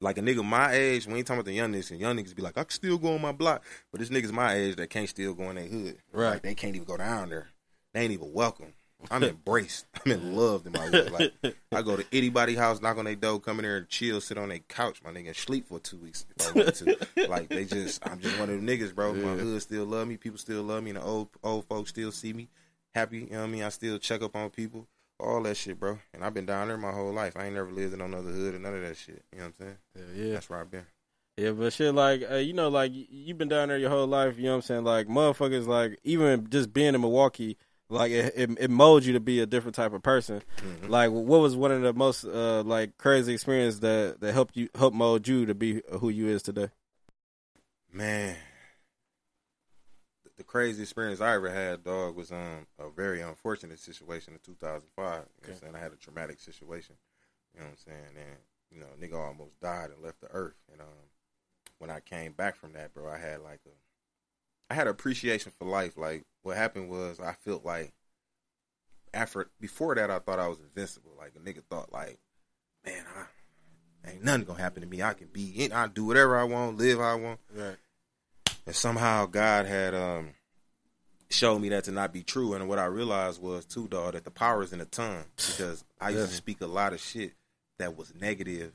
like 0.02 0.18
a 0.18 0.22
nigga 0.22 0.44
my 0.44 0.72
age. 0.72 1.08
We 1.08 1.16
ain't 1.16 1.28
talking 1.28 1.40
about 1.40 1.46
the 1.46 1.54
young 1.54 1.72
niggas. 1.72 1.92
And 1.92 2.00
young 2.00 2.18
niggas 2.18 2.36
be 2.36 2.42
like, 2.42 2.58
I 2.58 2.64
can 2.64 2.72
still 2.72 2.98
go 2.98 3.14
on 3.14 3.22
my 3.22 3.32
block, 3.32 3.64
but 3.92 4.00
this 4.00 4.10
niggas 4.10 4.32
my 4.32 4.54
age 4.54 4.76
that 4.76 4.90
can't 4.90 5.10
still 5.10 5.34
go 5.34 5.50
in 5.50 5.56
their 5.56 5.66
hood. 5.66 5.98
Right. 6.12 6.32
Like, 6.32 6.42
they 6.44 6.56
can't 6.56 6.76
even 6.76 6.86
go 6.86 6.98
down 6.98 7.30
there. 7.30 7.50
They 7.94 8.02
ain't 8.02 8.12
even 8.12 8.34
welcome. 8.34 8.74
I'm 9.12 9.24
embraced. 9.24 9.86
I'm 10.06 10.12
in 10.12 10.36
love 10.36 10.66
in 10.66 10.74
my 10.74 10.80
hood. 10.80 11.12
Like 11.12 11.56
I 11.72 11.82
go 11.82 11.98
to 11.98 12.06
anybody 12.12 12.56
house, 12.56 12.82
knock 12.82 12.98
on 12.98 13.06
their 13.06 13.16
door, 13.16 13.40
come 13.40 13.60
in 13.60 13.64
there 13.64 13.78
and 13.78 13.90
chill, 13.90 14.22
sit 14.22 14.38
on 14.38 14.50
their 14.50 14.60
couch, 14.60 15.02
my 15.04 15.12
nigga, 15.12 15.28
and 15.28 15.36
sleep 15.36 15.68
for 15.68 15.80
two 15.80 15.98
weeks 15.98 16.26
if 16.38 16.48
I 16.48 16.60
want 16.60 16.76
to. 16.76 17.08
like 17.30 17.50
they 17.50 17.66
just, 17.66 18.06
I'm 18.08 18.20
just 18.20 18.40
one 18.40 18.50
of 18.50 18.56
them 18.56 18.68
niggas, 18.68 18.96
bro. 18.96 19.14
My 19.14 19.36
hood 19.36 19.62
still 19.62 19.86
love 19.86 20.08
me. 20.08 20.18
People 20.18 20.38
still 20.38 20.64
love 20.64 20.84
me. 20.84 20.92
And 20.92 21.00
the 21.00 21.04
old 21.04 21.30
old 21.44 21.66
folks 21.66 21.90
still 21.90 22.12
see 22.12 22.34
me 22.34 22.48
happy. 22.96 23.20
You 23.20 23.30
know 23.32 23.40
what 23.40 23.44
I 23.46 23.48
mean? 23.48 23.64
I 23.64 23.70
still 23.70 23.98
check 24.00 24.22
up 24.22 24.36
on 24.36 24.50
people. 24.50 24.88
all 25.20 25.42
that 25.44 25.56
shit, 25.58 25.80
bro. 25.80 26.00
And 26.14 26.24
I've 26.24 26.34
been 26.34 26.46
down 26.46 26.68
there 26.68 26.78
my 26.78 26.92
whole 26.92 27.14
life. 27.14 27.34
I 27.38 27.46
ain't 27.46 27.56
never 27.56 27.72
lived 27.72 27.94
in 27.94 28.00
no 28.00 28.06
other 28.18 28.32
hood 28.32 28.56
or 28.56 28.60
none 28.60 28.74
of 28.76 28.82
that 28.82 28.98
shit. 28.98 29.24
You 29.32 29.40
know 29.40 29.46
what 29.46 29.46
I'm 29.46 29.54
saying? 29.60 29.78
Yeah, 30.18 30.24
yeah. 30.26 30.34
That's 30.34 30.50
where 30.50 30.60
I've 30.60 30.72
been. 30.72 30.86
Yeah, 31.38 31.52
but 31.52 31.74
shit, 31.74 31.96
like 31.96 32.24
uh, 32.30 32.36
you 32.36 32.54
know, 32.54 32.70
like 32.70 32.92
you've 32.94 33.38
been 33.38 33.48
down 33.48 33.70
there 33.70 33.78
your 33.78 33.90
whole 33.90 34.06
life. 34.08 34.38
You 34.38 34.44
know 34.44 34.50
what 34.52 34.56
I'm 34.58 34.62
saying? 34.64 34.84
Like 34.84 35.08
motherfuckers, 35.08 35.66
like 35.66 35.98
even 36.04 36.48
just 36.50 36.72
being 36.74 36.94
in 36.94 37.02
Milwaukee, 37.02 37.58
like 37.90 38.12
it, 38.12 38.34
it, 38.36 38.50
it 38.60 38.70
molds 38.70 39.08
you 39.08 39.14
to 39.14 39.20
be 39.20 39.40
a 39.40 39.46
different 39.48 39.74
type 39.76 39.94
of 39.94 40.04
person. 40.04 40.44
Mhm. 40.58 40.90
Like, 40.90 41.10
what 41.10 41.40
was 41.42 41.56
one 41.56 41.72
of 41.72 41.82
the 41.82 41.94
most 41.94 42.24
uh, 42.26 42.62
like 42.64 42.98
crazy 43.00 43.34
experience 43.34 43.80
that 43.80 44.18
that 44.20 44.34
helped 44.34 44.56
you 44.56 44.70
help 44.76 44.94
mold 44.94 45.28
you 45.28 45.46
to 45.48 45.56
be 45.56 45.82
who 46.00 46.10
you 46.10 46.28
is 46.28 46.44
today? 46.44 46.70
Man, 47.92 48.36
the- 50.38 50.44
crazy 50.44 50.82
experience 50.84 51.22
I 51.22 51.36
ever 51.36 51.50
had, 51.50 51.84
dog, 51.84 52.16
was 52.16 52.32
um 52.32 52.68
a 52.80 52.90
very 52.90 53.22
unfortunate 53.22 53.80
situation 53.80 54.34
in 54.34 54.40
2005. 54.40 54.86
You 54.98 55.04
know 55.04 55.20
what 55.20 55.50
I'm 55.50 55.56
saying? 55.60 55.76
I 55.76 55.80
had 55.80 55.94
a 55.94 55.98
traumatic 55.98 56.40
situation. 56.40 56.96
You 57.54 57.62
know 57.62 57.68
what 57.68 57.72
I'm 57.72 57.94
saying? 57.94 58.18
And 58.18 58.38
you 58.72 58.80
know, 58.80 58.88
nigga 59.00 59.20
almost 59.20 59.60
died 59.62 59.92
and 59.92 60.04
left 60.04 60.22
the 60.22 60.28
earth. 60.32 60.58
And 60.72 60.82
um, 60.82 61.10
when 61.78 61.90
I 61.90 62.00
came 62.00 62.32
back 62.32 62.56
from 62.56 62.74
that, 62.74 62.94
bro, 62.94 63.12
I 63.12 63.18
had 63.18 63.42
like 63.42 63.62
a, 63.66 64.74
I 64.74 64.76
had 64.76 64.88
appreciation 64.88 65.52
for 65.58 65.66
life. 65.66 65.98
Like 65.98 66.26
what 66.42 66.58
happened 66.58 66.90
was, 66.90 67.20
I 67.20 67.34
felt 67.34 67.66
like 67.66 67.94
after 69.14 69.50
before 69.60 69.96
that, 69.96 70.10
I 70.10 70.20
thought 70.20 70.40
I 70.40 70.48
was 70.48 70.60
invincible. 70.60 71.12
Like 71.18 71.34
a 71.36 71.40
nigga 71.40 71.64
thought, 71.70 71.94
like, 71.94 72.20
man, 72.86 73.06
I 74.06 74.12
ain't 74.12 74.24
nothing 74.24 74.46
gonna 74.46 74.62
happen 74.62 74.82
to 74.82 74.88
me. 74.88 75.02
I 75.02 75.14
can 75.14 75.28
be, 75.28 75.64
in, 75.64 75.72
I 75.72 75.88
do 75.88 76.06
whatever 76.06 76.38
I 76.38 76.44
want, 76.44 76.78
live 76.78 77.00
how 77.00 77.06
I 77.06 77.16
want 77.16 77.40
Right. 77.54 77.78
And 78.66 78.76
somehow 78.76 79.26
God 79.26 79.66
had 79.66 79.94
um 79.94 80.34
showed 81.30 81.60
me 81.60 81.70
that 81.70 81.86
to 81.86 81.92
not 81.92 82.14
be 82.14 82.24
true. 82.24 82.54
And 82.54 82.70
what 82.70 82.80
I 82.80 82.86
realized 82.86 83.42
was 83.42 83.66
too, 83.66 83.88
dog, 83.88 84.14
that 84.14 84.24
the 84.24 84.32
power 84.32 84.62
is 84.64 84.72
in 84.72 84.80
the 84.80 84.86
tongue. 84.86 85.26
Because 85.36 85.84
I 86.00 86.10
used 86.10 86.22
Yeah. 86.22 86.28
to 86.28 86.34
speak 86.34 86.62
a 86.62 86.68
lot 86.68 86.94
of 86.94 87.00
shit 87.00 87.34
that 87.80 87.98
was 87.98 88.14
negative, 88.14 88.72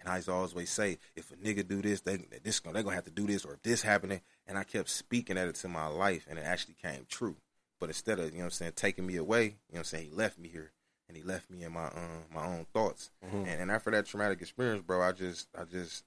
and 0.00 0.08
I 0.08 0.16
used 0.16 0.28
to 0.28 0.32
always 0.32 0.70
say, 0.70 0.98
if 1.14 1.30
a 1.30 1.36
nigga 1.36 1.66
do 1.66 1.82
this, 1.82 2.00
they 2.00 2.16
this 2.42 2.58
gonna 2.60 2.74
they 2.74 2.82
gonna 2.82 2.94
have 2.94 3.04
to 3.04 3.10
do 3.10 3.26
this, 3.26 3.44
or 3.44 3.54
if 3.54 3.62
this 3.62 3.82
happening. 3.82 4.20
And 4.46 4.56
I 4.58 4.64
kept 4.64 4.88
speaking 4.88 5.36
at 5.38 5.46
it 5.48 5.56
to 5.56 5.68
my 5.68 5.86
life, 5.86 6.26
and 6.28 6.38
it 6.38 6.42
actually 6.44 6.74
came 6.80 7.06
true. 7.08 7.36
But 7.78 7.90
instead 7.90 8.18
of 8.18 8.26
you 8.26 8.38
know 8.38 8.38
what 8.38 8.44
I'm 8.46 8.50
saying 8.52 8.72
taking 8.76 9.06
me 9.06 9.16
away, 9.16 9.44
you 9.44 9.74
know 9.74 9.78
I'm 9.80 9.84
saying 9.84 10.10
he 10.10 10.14
left 10.16 10.38
me 10.38 10.48
here. 10.48 10.72
And 11.08 11.16
he 11.16 11.24
left 11.24 11.50
me 11.50 11.64
in 11.64 11.72
my 11.72 11.86
um 11.86 12.24
my 12.32 12.46
own 12.46 12.66
thoughts. 12.72 13.10
Mhm. 13.24 13.46
And, 13.46 13.60
and 13.62 13.70
after 13.70 13.90
that 13.90 14.06
traumatic 14.06 14.40
experience, 14.40 14.82
bro, 14.86 15.02
I 15.02 15.10
just 15.12 15.48
I 15.58 15.64
just 15.64 16.04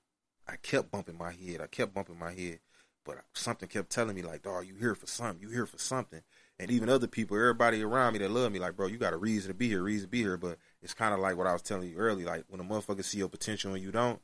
I 0.48 0.56
kept 0.56 0.92
bumping 0.92 1.18
my 1.18 1.32
head. 1.32 1.60
I 1.62 1.68
kept 1.68 1.94
bumping 1.94 2.18
my 2.18 2.32
head. 2.32 2.60
But 3.05 3.24
something 3.33 3.67
kept 3.67 3.89
telling 3.89 4.15
me 4.15 4.22
like, 4.22 4.43
dog, 4.43 4.65
you 4.65 4.75
here 4.75 4.95
for 4.95 5.07
something. 5.07 5.41
You 5.41 5.50
here 5.50 5.65
for 5.65 5.77
something. 5.77 6.22
And 6.60 6.72
even 6.72 6.89
other 6.89 7.07
people, 7.07 7.36
everybody 7.36 7.81
around 7.81 8.13
me 8.13 8.19
that 8.19 8.31
love 8.31 8.51
me, 8.51 8.60
like, 8.60 8.75
bro, 8.75 8.88
you 8.88 8.98
got 8.98 9.13
a 9.13 9.17
reason 9.17 9.50
to 9.50 9.53
be 9.53 9.67
here, 9.67 9.81
reason 9.81 10.07
to 10.07 10.12
be 10.12 10.22
here. 10.22 10.38
But 10.38 10.57
it's 10.81 10.93
kind 10.93 11.13
of 11.13 11.19
like 11.19 11.36
what 11.36 11.48
I 11.48 11.53
was 11.53 11.62
telling 11.62 11.89
you 11.89 11.98
earlier. 11.98 12.25
Like 12.25 12.45
when 12.48 12.62
a 12.62 12.63
motherfucker 12.63 13.03
see 13.03 13.17
your 13.17 13.29
potential 13.29 13.74
and 13.74 13.83
you 13.83 13.91
don't, 13.91 14.22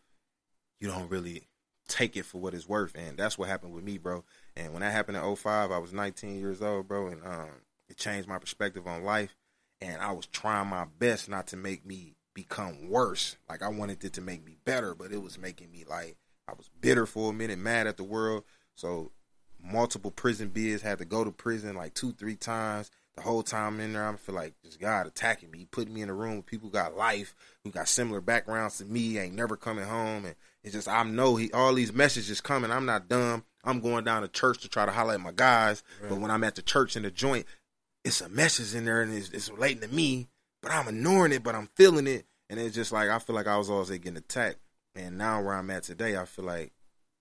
you 0.80 0.88
don't 0.88 1.10
really 1.10 1.48
take 1.88 2.16
it 2.16 2.26
for 2.26 2.40
what 2.40 2.54
it's 2.54 2.70
worth. 2.70 2.96
And 2.96 3.18
that's 3.18 3.38
what 3.38 3.50
happened 3.50 3.74
with 3.74 3.84
me, 3.84 3.98
bro. 3.98 4.24
And 4.56 4.72
when 4.72 4.82
that 4.82 4.92
happened 4.92 5.18
in 5.18 5.36
05, 5.36 5.72
I 5.72 5.78
was 5.78 5.92
19 5.92 6.40
years 6.40 6.62
old, 6.62 6.88
bro. 6.88 7.08
And 7.08 7.26
um, 7.26 7.50
it 7.90 7.98
changed 7.98 8.30
my 8.30 8.38
perspective 8.38 8.88
on 8.88 9.04
life. 9.04 9.36
And 9.82 10.02
I 10.02 10.12
was 10.12 10.28
trying 10.28 10.68
my 10.68 10.86
best 11.00 11.30
not 11.30 11.48
to 11.48 11.58
make 11.58 11.86
me 11.86 12.16
become 12.34 12.90
worse. 12.90 13.38
Like 13.50 13.62
I 13.62 13.68
wanted 13.68 14.04
it 14.04 14.14
to 14.14 14.22
make 14.22 14.46
me 14.46 14.56
better, 14.64 14.94
but 14.96 15.12
it 15.12 15.22
was 15.22 15.38
making 15.38 15.72
me 15.72 15.84
like 15.90 16.18
I 16.48 16.54
was 16.54 16.70
bitter 16.82 17.06
for 17.06 17.32
a 17.32 17.34
minute, 17.34 17.60
mad 17.60 17.88
at 17.88 17.98
the 17.98 18.04
world. 18.04 18.44
So 18.80 19.12
multiple 19.62 20.10
prison 20.10 20.50
bids, 20.50 20.82
had 20.82 21.00
to 21.00 21.06
go 21.06 21.26
to 21.26 21.32
prison 21.32 21.76
like 21.76 21.94
two, 21.94 22.14
three 22.14 22.38
times. 22.38 22.90
The 23.16 23.22
whole 23.24 23.44
time 23.44 23.82
in 23.82 23.92
there, 23.92 24.08
I 24.08 24.16
feel 24.16 24.36
like 24.36 24.54
just 24.64 24.80
God 24.80 25.06
attacking 25.06 25.52
me, 25.52 25.68
putting 25.70 25.94
me 25.94 26.02
in 26.02 26.10
a 26.10 26.14
room 26.14 26.38
with 26.38 26.46
people 26.46 26.70
who 26.70 26.74
got 26.74 26.96
life, 26.96 27.36
who 27.66 27.72
got 27.72 27.90
similar 27.90 28.22
backgrounds 28.22 28.78
to 28.78 28.86
me, 28.86 29.18
ain't 29.18 29.36
never 29.36 29.58
coming 29.58 29.84
home, 29.84 30.24
and 30.24 30.36
it's 30.64 30.74
just 30.74 30.88
I 30.88 31.04
know 31.04 31.36
he 31.36 31.52
all 31.52 31.74
these 31.74 31.92
messages 31.92 32.40
coming. 32.40 32.72
I'm 32.72 32.86
not 32.86 33.10
dumb. 33.10 33.44
I'm 33.66 33.82
going 33.82 34.06
down 34.06 34.22
to 34.22 34.30
church 34.30 34.62
to 34.62 34.70
try 34.70 34.86
to 34.86 34.94
highlight 34.94 35.20
my 35.20 35.34
guys, 35.34 35.84
but 36.08 36.20
when 36.20 36.32
I'm 36.32 36.46
at 36.46 36.56
the 36.56 36.62
church 36.62 36.96
in 36.96 37.04
the 37.04 37.12
joint, 37.12 37.46
it's 38.06 38.22
a 38.22 38.30
message 38.30 38.74
in 38.74 38.86
there 38.86 39.02
and 39.02 39.14
it's, 39.14 39.30
it's 39.32 39.50
relating 39.50 39.82
to 39.82 39.94
me, 39.94 40.30
but 40.62 40.72
I'm 40.72 40.88
ignoring 40.88 41.34
it, 41.34 41.44
but 41.44 41.56
I'm 41.56 41.68
feeling 41.76 42.08
it, 42.08 42.26
and 42.50 42.58
it's 42.58 42.76
just 42.76 42.94
like 42.94 43.10
I 43.10 43.20
feel 43.20 43.36
like 43.36 43.48
I 43.48 43.58
was 43.58 43.70
always 43.70 43.90
getting 43.90 44.16
attacked, 44.16 44.60
and 44.96 45.18
now 45.18 45.42
where 45.42 45.56
I'm 45.56 45.70
at 45.70 45.84
today, 45.84 46.16
I 46.16 46.24
feel 46.24 46.46
like 46.46 46.72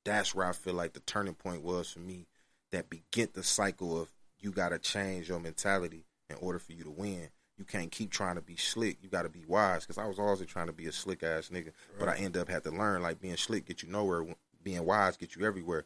that's 0.05 0.35
where 0.35 0.47
I 0.47 0.53
feel 0.53 0.75
like 0.75 0.93
the 0.93 1.01
turning 1.01 1.35
point 1.35 1.63
was 1.63 1.91
for 1.91 2.01
me 2.01 2.27
that 2.71 2.91
begin 2.91 3.29
the 3.33 3.43
cycle 3.43 4.01
of 4.01 4.13
you 4.39 4.53
got 4.53 4.71
to 4.71 4.79
change 4.79 5.29
your 5.29 5.41
mentality 5.41 6.05
in 6.31 6.37
order 6.41 6.59
for 6.59 6.73
you 6.73 6.85
to 6.85 6.91
win. 6.91 7.29
You 7.57 7.65
can't 7.65 7.91
keep 7.91 8.11
trying 8.11 8.37
to 8.37 8.41
be 8.41 8.57
slick. 8.57 8.99
You 9.03 9.09
got 9.09 9.23
to 9.23 9.29
be 9.29 9.45
wise. 9.47 9.83
Because 9.83 9.99
I 9.99 10.07
was 10.07 10.19
always 10.19 10.45
trying 10.47 10.69
to 10.69 10.73
be 10.73 10.87
a 10.87 10.93
slick 10.93 11.23
ass 11.23 11.51
nigga, 11.53 11.73
but 11.99 12.09
I 12.09 12.17
end 12.17 12.37
up 12.37 12.49
had 12.49 12.63
to 12.65 12.71
learn 12.71 13.03
like 13.03 13.21
being 13.21 13.37
slick 13.37 13.67
get 13.67 13.83
you 13.83 13.89
nowhere. 13.89 14.27
Being 14.63 14.85
wise 14.85 15.17
get 15.17 15.35
you 15.35 15.45
everywhere. 15.45 15.85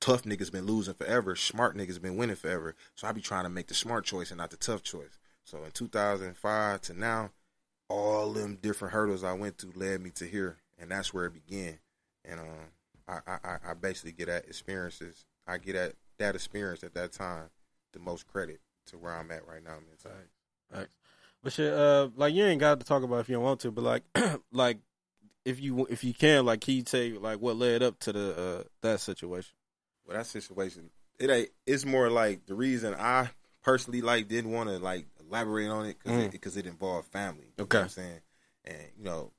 Tough 0.00 0.22
niggas 0.22 0.52
been 0.52 0.66
losing 0.66 0.94
forever. 0.94 1.34
Smart 1.34 1.76
niggas 1.76 2.00
been 2.00 2.16
winning 2.16 2.36
forever. 2.36 2.76
So 2.94 3.08
I 3.08 3.12
be 3.12 3.20
trying 3.20 3.44
to 3.44 3.50
make 3.50 3.66
the 3.66 3.74
smart 3.74 4.04
choice 4.04 4.30
and 4.30 4.38
not 4.38 4.50
the 4.50 4.56
tough 4.56 4.82
choice. 4.82 5.18
So 5.44 5.64
in 5.64 5.72
2005 5.72 6.80
to 6.82 6.98
now, 6.98 7.30
all 7.88 8.32
them 8.32 8.58
different 8.60 8.94
hurdles 8.94 9.24
I 9.24 9.32
went 9.32 9.58
through 9.58 9.72
led 9.76 10.00
me 10.00 10.10
to 10.10 10.24
here, 10.24 10.56
and 10.78 10.90
that's 10.90 11.12
where 11.12 11.26
it 11.26 11.34
began. 11.34 11.78
And 12.24 12.40
um, 12.40 12.70
I, 13.08 13.18
I, 13.26 13.58
I 13.70 13.74
basically 13.74 14.12
get 14.12 14.28
at 14.28 14.46
experiences. 14.46 15.26
I 15.46 15.58
get 15.58 15.76
at 15.76 15.94
that 16.18 16.34
experience 16.34 16.82
at 16.84 16.94
that 16.94 17.12
time 17.12 17.50
the 17.92 17.98
most 17.98 18.26
credit 18.26 18.60
to 18.86 18.98
where 18.98 19.12
I'm 19.12 19.30
at 19.30 19.46
right 19.46 19.62
now. 19.62 19.76
mentally. 19.86 20.24
Facts. 20.72 20.90
But 21.42 21.52
shit, 21.52 21.72
uh, 21.72 22.08
like 22.16 22.32
you 22.34 22.44
ain't 22.44 22.60
got 22.60 22.80
to 22.80 22.86
talk 22.86 23.02
about 23.02 23.16
it 23.16 23.20
if 23.20 23.28
you 23.28 23.34
don't 23.34 23.44
want 23.44 23.60
to, 23.60 23.70
but 23.70 23.84
like, 23.84 24.02
like 24.52 24.78
if 25.44 25.60
you 25.60 25.86
if 25.90 26.02
you 26.02 26.14
can, 26.14 26.46
like, 26.46 26.62
can 26.62 26.74
you 26.74 26.84
say 26.86 27.12
like 27.12 27.38
what 27.40 27.56
led 27.56 27.82
up 27.82 27.98
to 28.00 28.12
the 28.12 28.38
uh 28.60 28.62
that 28.80 29.00
situation? 29.00 29.54
Well, 30.06 30.16
that 30.16 30.26
situation, 30.26 30.88
it 31.18 31.28
ain't. 31.30 31.50
It's 31.66 31.84
more 31.84 32.08
like 32.08 32.46
the 32.46 32.54
reason 32.54 32.94
I 32.98 33.28
personally 33.62 34.00
like 34.00 34.26
didn't 34.28 34.52
want 34.52 34.70
to 34.70 34.78
like 34.78 35.06
elaborate 35.20 35.68
on 35.68 35.84
it 35.86 35.98
because 36.02 36.18
Mm. 36.18 36.34
it, 36.34 36.56
it 36.56 36.66
involved 36.66 37.08
family. 37.08 37.52
You 37.58 37.64
Okay. 37.64 37.76
know 37.76 37.80
what 37.80 37.84
I'm 37.84 37.88
saying, 37.90 38.20
and 38.64 38.78
you 38.96 39.04
know, 39.04 39.32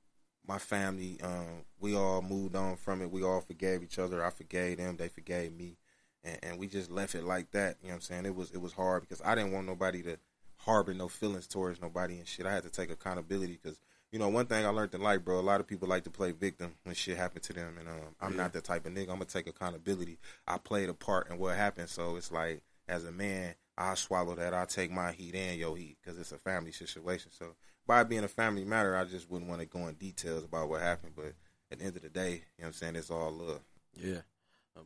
my 0.47 0.57
family, 0.57 1.19
um, 1.23 1.63
we 1.79 1.95
all 1.95 2.21
moved 2.21 2.55
on 2.55 2.75
from 2.77 3.01
it. 3.01 3.11
We 3.11 3.23
all 3.23 3.41
forgave 3.41 3.83
each 3.83 3.99
other. 3.99 4.23
I 4.23 4.29
forgave 4.29 4.77
them. 4.77 4.97
They 4.97 5.07
forgave 5.07 5.53
me, 5.53 5.77
and, 6.23 6.37
and 6.43 6.59
we 6.59 6.67
just 6.67 6.91
left 6.91 7.15
it 7.15 7.23
like 7.23 7.51
that. 7.51 7.77
You 7.81 7.87
know 7.87 7.93
what 7.93 7.95
I'm 7.95 8.01
saying? 8.01 8.25
It 8.25 8.35
was 8.35 8.51
it 8.51 8.61
was 8.61 8.73
hard 8.73 9.01
because 9.01 9.21
I 9.23 9.35
didn't 9.35 9.51
want 9.53 9.67
nobody 9.67 10.01
to 10.03 10.17
harbor 10.57 10.93
no 10.93 11.07
feelings 11.07 11.47
towards 11.47 11.81
nobody 11.81 12.17
and 12.17 12.27
shit. 12.27 12.45
I 12.45 12.53
had 12.53 12.63
to 12.63 12.69
take 12.69 12.91
accountability 12.91 13.59
because. 13.61 13.79
You 14.11 14.19
know, 14.19 14.29
one 14.29 14.45
thing 14.45 14.65
I 14.65 14.69
learned 14.69 14.93
in 14.93 15.01
life, 15.01 15.25
bro. 15.25 15.39
A 15.39 15.41
lot 15.41 15.59
of 15.59 15.67
people 15.67 15.89
like 15.89 16.05
to 16.05 16.09
play 16.09 16.31
victim 16.31 16.75
when 16.83 16.95
shit 16.95 17.17
happened 17.17 17.43
to 17.43 17.53
them, 17.53 17.75
and 17.77 17.89
um, 17.89 18.15
I'm 18.21 18.31
Yeah. 18.31 18.37
not 18.43 18.53
that 18.53 18.63
type 18.63 18.85
of 18.85 18.93
nigga. 18.93 19.09
I'm 19.09 19.15
gonna 19.15 19.25
take 19.25 19.47
accountability. 19.47 20.19
I 20.47 20.57
played 20.57 20.87
a 20.87 20.93
part 20.93 21.29
in 21.29 21.37
what 21.37 21.57
happened. 21.57 21.89
So 21.89 22.15
it's 22.15 22.31
like, 22.31 22.61
as 22.87 23.03
a 23.03 23.11
man, 23.11 23.55
I 23.77 23.95
swallow 23.95 24.33
that. 24.35 24.53
I 24.53 24.63
take 24.65 24.89
my 24.89 25.11
heat 25.11 25.35
and 25.35 25.59
your 25.59 25.75
heat 25.75 25.97
because 26.01 26.17
it's 26.17 26.31
a 26.31 26.37
family 26.37 26.71
situation. 26.71 27.29
So 27.37 27.55
by 27.87 28.03
being 28.03 28.23
a 28.23 28.27
family 28.27 28.63
matter, 28.65 28.95
I 28.95 29.05
just 29.05 29.29
wouldn't 29.29 29.49
want 29.49 29.61
to 29.61 29.67
go 29.67 29.87
in 29.87 29.95
details 29.95 30.43
about 30.43 30.69
what 30.69 30.81
happened. 30.81 31.13
But 31.15 31.33
at 31.71 31.79
the 31.79 31.85
end 31.85 31.95
of 31.95 32.01
the 32.03 32.09
day, 32.09 32.31
you 32.31 32.37
know 32.37 32.41
what 32.57 32.67
I'm 32.67 32.73
saying? 32.73 32.95
It's 32.95 33.11
all 33.11 33.31
love. 33.31 33.61
Yeah, 33.95 34.21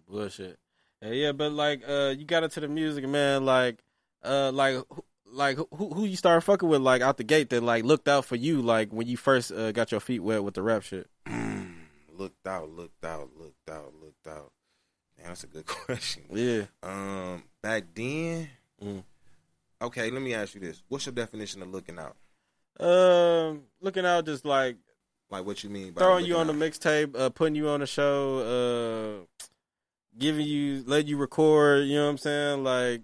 bullshit. 0.08 0.60
Yeah, 1.02 1.12
yeah, 1.12 1.32
but 1.32 1.52
like, 1.52 1.82
uh, 1.88 2.14
you 2.18 2.26
got 2.26 2.44
into 2.44 2.60
the 2.60 2.68
music, 2.68 3.08
man. 3.08 3.46
Like, 3.46 3.80
uh, 4.24 4.52
like, 4.52 4.76
who- 4.76 5.04
like 5.32 5.58
who 5.58 5.90
who 5.94 6.06
you 6.06 6.16
started 6.16 6.42
fucking 6.42 6.68
with, 6.68 6.82
like 6.82 7.04
out 7.04 7.18
the 7.18 7.24
gate 7.24 7.52
that 7.52 7.62
like 7.62 7.84
looked 7.84 8.08
out 8.08 8.26
for 8.26 8.36
you, 8.36 8.64
like 8.64 8.90
when 8.92 9.06
you 9.08 9.16
first 9.16 9.52
uh, 9.52 9.72
got 9.72 9.92
your 9.92 10.00
feet 10.00 10.22
wet 10.22 10.44
with 10.44 10.56
the 10.56 10.62
rap 10.64 10.82
shit. 10.82 11.08
Looked 12.18 12.48
out, 12.48 12.70
looked 12.72 13.06
out, 13.06 13.30
looked 13.38 13.70
out, 13.70 13.94
looked 14.02 14.28
out. 14.28 14.52
Man, 15.18 15.28
that's 15.28 15.44
a 15.44 15.48
good 15.48 15.66
question. 15.68 16.24
Yeah, 16.34 16.64
Um, 16.84 17.44
back 17.62 17.84
then, 17.94 18.50
Mm. 18.84 19.04
okay. 19.84 20.10
Let 20.10 20.22
me 20.22 20.34
ask 20.34 20.54
you 20.56 20.62
this: 20.62 20.82
What's 20.90 21.06
your 21.06 21.14
definition 21.14 21.62
of 21.62 21.70
looking 21.72 21.98
out? 22.00 22.16
Um, 22.80 23.64
looking 23.82 24.06
out, 24.06 24.26
just 24.26 24.46
like 24.46 24.78
Like, 25.30 25.46
what 25.46 25.64
you 25.64 25.70
mean 25.70 25.92
by 25.94 26.02
throwing 26.02 26.26
you 26.26 26.38
on 26.38 26.48
looking 26.48 26.60
the 26.60 26.70
mixtape, 26.70 27.20
uh, 27.20 27.30
putting 27.30 27.56
you 27.56 27.70
on 27.70 27.80
the 27.82 27.88
show, 27.88 29.20
uh, 29.22 29.46
giving 30.18 30.46
you, 30.46 30.84
let 30.86 31.08
you 31.08 31.18
record. 31.18 31.86
You 31.88 31.96
know 31.96 32.06
what 32.06 32.12
I'm 32.12 32.18
saying? 32.18 32.64
Like 32.64 33.02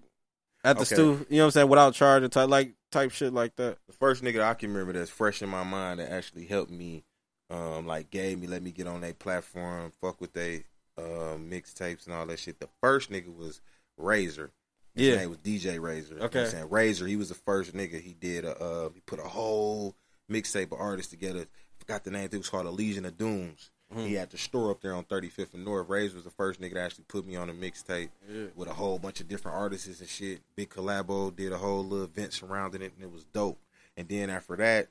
at 0.64 0.76
the 0.76 0.82
Okay. 0.82 0.94
stu, 0.94 1.02
you 1.28 1.36
know 1.36 1.42
what 1.42 1.44
I'm 1.46 1.50
saying, 1.52 1.68
without 1.68 1.94
charging, 1.94 2.30
type 2.30 2.48
like 2.48 2.74
type 2.90 3.10
shit 3.10 3.32
like 3.32 3.54
that. 3.56 3.78
the 3.86 3.92
first 3.92 4.22
nigga 4.22 4.34
that 4.34 4.42
I 4.50 4.54
can 4.54 4.70
remember 4.72 4.92
that's 4.92 5.10
fresh 5.10 5.42
in 5.42 5.48
my 5.48 5.62
mind 5.62 6.00
that 6.00 6.10
actually 6.10 6.46
helped 6.46 6.70
me, 6.70 7.04
um, 7.50 7.86
like 7.86 8.10
gave 8.10 8.38
me, 8.40 8.46
let 8.46 8.62
me 8.62 8.70
get 8.72 8.86
on 8.86 9.00
their 9.00 9.14
platform, 9.14 9.92
fuck 10.00 10.20
with 10.20 10.32
they 10.32 10.64
uh, 10.98 11.36
mixtapes 11.38 12.06
and 12.06 12.14
all 12.14 12.26
that 12.26 12.38
shit. 12.38 12.58
The 12.58 12.68
first 12.80 13.10
nigga 13.10 13.34
was 13.34 13.60
Razor. 13.98 14.50
His 14.96 15.06
Yeah. 15.08 15.16
name 15.16 15.28
was 15.30 15.38
DJ 15.38 15.78
Razor. 15.78 16.14
You 16.14 16.20
know 16.20 16.26
Okay. 16.26 16.46
saying? 16.48 16.70
Razor, 16.70 17.06
he 17.06 17.16
was 17.16 17.28
the 17.28 17.34
first 17.34 17.72
nigga. 17.74 18.00
He 18.00 18.14
did 18.14 18.44
a, 18.44 18.56
uh, 18.58 18.90
he 18.94 19.00
put 19.00 19.18
a 19.20 19.28
whole 19.28 19.94
mixtape 20.30 20.72
of 20.72 20.80
artists 20.80 21.10
together. 21.10 21.46
Forgot 21.78 22.04
the 22.04 22.10
name. 22.10 22.28
It 22.32 22.36
was 22.38 22.48
called 22.48 22.66
A 22.66 22.70
Legion 22.70 23.04
of 23.04 23.16
Dooms. 23.16 23.70
Mhm. 23.94 24.06
He 24.08 24.14
had 24.14 24.30
the 24.30 24.38
store 24.38 24.70
up 24.72 24.80
there 24.80 24.94
on 24.94 25.04
35th 25.04 25.54
and 25.54 25.64
North. 25.64 25.88
Razor 25.88 26.16
was 26.16 26.24
the 26.24 26.30
first 26.30 26.60
nigga 26.60 26.72
to 26.72 26.80
actually 26.80 27.04
put 27.06 27.24
me 27.26 27.36
on 27.36 27.48
a 27.48 27.54
mixtape 27.54 28.08
Yeah. 28.28 28.46
with 28.56 28.68
a 28.68 28.74
whole 28.74 28.98
bunch 28.98 29.20
of 29.20 29.28
different 29.28 29.56
artists 29.56 30.00
and 30.00 30.08
shit. 30.08 30.40
Big 30.56 30.70
collabo, 30.70 31.34
did 31.36 31.52
a 31.52 31.58
whole 31.58 31.84
little 31.84 32.04
event 32.06 32.32
surrounding 32.32 32.82
it, 32.82 32.92
and 32.94 33.04
it 33.04 33.12
was 33.12 33.24
dope. 33.24 33.60
and 33.98 34.08
then 34.10 34.28
after 34.28 34.56
that, 34.56 34.88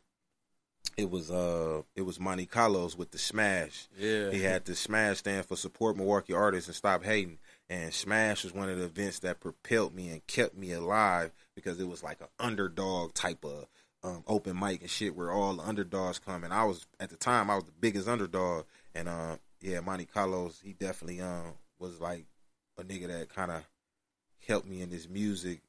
it 0.97 1.09
was 1.11 1.29
uh 1.29 1.81
it 1.95 2.01
was 2.03 2.19
Monte 2.19 2.45
Carlos 2.47 2.95
with 2.97 3.11
the 3.11 3.17
Smash. 3.19 3.87
Yeah. 3.97 4.31
He 4.31 4.41
had 4.41 4.65
the 4.65 4.75
Smash 4.75 5.17
stand 5.19 5.45
for 5.45 5.55
support 5.55 5.95
Milwaukee 5.97 6.33
artists 6.33 6.67
and 6.69 6.75
stop 6.75 7.03
hating. 7.03 7.37
And 7.69 7.93
Smash 7.93 8.43
was 8.43 8.53
one 8.53 8.69
of 8.69 8.77
the 8.77 8.85
events 8.85 9.19
that 9.19 9.39
propelled 9.39 9.95
me 9.95 10.09
and 10.09 10.25
kept 10.27 10.55
me 10.55 10.71
alive 10.71 11.31
because 11.55 11.79
it 11.79 11.87
was 11.87 12.03
like 12.03 12.21
an 12.21 12.27
underdog 12.39 13.13
type 13.15 13.43
of 13.43 13.65
um, 14.03 14.23
open 14.27 14.59
mic 14.59 14.81
and 14.81 14.89
shit 14.89 15.15
where 15.15 15.31
all 15.31 15.55
the 15.55 15.63
underdogs 15.63 16.19
come. 16.19 16.43
And 16.43 16.53
I 16.53 16.63
was 16.65 16.85
at 16.99 17.09
the 17.09 17.15
time 17.17 17.49
I 17.49 17.55
was 17.55 17.63
the 17.63 17.71
biggest 17.79 18.07
underdog. 18.07 18.65
And 18.93 19.09
uh, 19.09 19.37
yeah, 19.61 19.79
Monte 19.79 20.05
Carlos 20.05 20.61
he 20.63 20.73
definitely 20.73 21.21
um 21.21 21.53
was 21.79 21.99
like 21.99 22.25
a 22.77 22.83
nigga 22.83 23.07
that 23.07 23.29
kind 23.29 23.49
of 23.51 23.63
helped 24.47 24.67
me 24.67 24.81
in 24.81 24.91
this 24.91 25.09
music. 25.09 25.61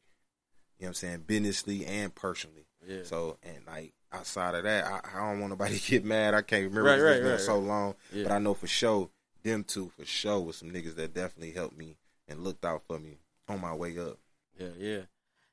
You 0.79 0.85
know 0.85 0.89
what 0.89 0.89
I'm 0.89 0.95
saying, 0.95 1.25
businessly 1.27 1.87
and 1.87 2.15
personally. 2.15 2.67
Yeah. 2.87 3.05
So 3.05 3.39
and 3.43 3.65
like 3.67 3.95
outside 4.13 4.55
of 4.55 4.65
that, 4.65 4.85
I, 4.85 5.01
I 5.15 5.31
don't 5.31 5.41
want 5.41 5.51
nobody 5.53 5.79
to 5.79 5.91
get 5.91 6.05
mad. 6.05 6.35
I 6.35 6.43
can't 6.43 6.65
remember. 6.65 6.91
Right, 6.91 7.01
right, 7.01 7.23
right, 7.31 7.41
so 7.41 7.59
long, 7.59 7.95
Yeah. 8.13 8.25
but 8.25 8.33
I 8.33 8.39
know 8.39 8.53
for 8.53 8.67
sure 8.67 9.09
them 9.47 9.65
two 9.65 9.91
for 9.97 10.05
sure 10.05 10.41
was 10.41 10.57
some 10.57 10.71
niggas 10.71 10.97
that 10.97 11.15
definitely 11.15 11.53
helped 11.53 11.77
me 11.77 11.97
and 12.29 12.45
looked 12.45 12.65
out 12.65 12.83
for 12.87 12.99
me 12.99 13.19
on 13.49 13.61
my 13.61 13.75
way 13.75 13.99
up. 13.99 14.19
Yeah, 14.59 14.69
yeah, 14.79 15.01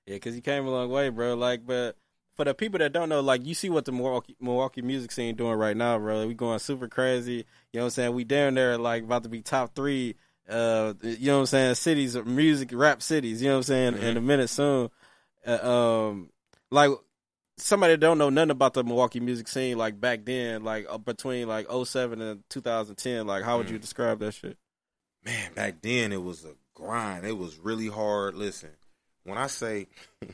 yeah. 0.05 0.15
Because 0.15 0.35
you 0.35 0.41
came 0.41 0.65
a 0.65 0.71
long 0.71 0.89
way, 0.89 1.09
bro. 1.09 1.35
Like, 1.35 1.65
but 1.65 1.95
for 2.35 2.45
the 2.45 2.53
people 2.53 2.79
that 2.79 2.93
don't 2.93 3.09
know, 3.09 3.21
like, 3.21 3.45
you 3.45 3.53
see 3.53 3.69
what 3.69 3.85
the 3.85 3.91
Milwaukee, 3.91 4.35
Milwaukee 4.39 4.81
music 4.81 5.11
scene 5.11 5.35
doing 5.35 5.53
right 5.53 5.77
now, 5.77 5.97
bro. 5.99 6.27
We 6.27 6.33
going 6.33 6.59
super 6.59 6.87
crazy. 6.87 7.45
You 7.71 7.79
know 7.79 7.81
what 7.81 7.85
I'm 7.85 7.89
saying? 7.91 8.13
We 8.13 8.23
down 8.23 8.55
there, 8.55 8.77
like, 8.77 9.03
about 9.03 9.23
to 9.23 9.29
be 9.29 9.41
top 9.41 9.75
three. 9.75 10.15
Uh, 10.49 10.93
you 11.01 11.27
know 11.27 11.35
what 11.35 11.39
I'm 11.41 11.45
saying? 11.47 11.75
Cities, 11.75 12.15
of 12.15 12.27
music, 12.27 12.69
rap 12.73 13.01
cities. 13.01 13.41
You 13.41 13.49
know 13.49 13.55
what 13.55 13.69
I'm 13.69 13.93
saying? 13.93 13.97
In 13.97 14.17
a 14.17 14.21
minute 14.21 14.49
soon. 14.49 14.89
Uh, 15.45 15.69
um, 15.69 16.29
like 16.71 16.89
somebody 17.57 17.93
that 17.93 17.99
don't 17.99 18.17
know 18.17 18.29
nothing 18.29 18.51
about 18.51 18.73
the 18.73 18.83
Milwaukee 18.83 19.19
music 19.19 19.47
scene, 19.47 19.77
like 19.77 19.99
back 19.99 20.25
then, 20.25 20.63
like 20.63 20.85
uh, 20.89 20.97
between 20.97 21.47
like 21.47 21.67
07 21.71 22.21
and 22.21 22.43
2010. 22.49 23.27
Like, 23.27 23.43
how 23.43 23.57
would 23.57 23.69
you 23.69 23.79
describe 23.79 24.19
that 24.19 24.33
shit? 24.33 24.57
Man, 25.25 25.53
back 25.53 25.81
then 25.81 26.11
it 26.11 26.21
was 26.21 26.43
a 26.45 26.53
grind. 26.73 27.25
It 27.25 27.37
was 27.37 27.57
really 27.57 27.87
hard. 27.87 28.35
Listen, 28.35 28.71
when 29.23 29.37
I 29.37 29.47
say 29.47 29.87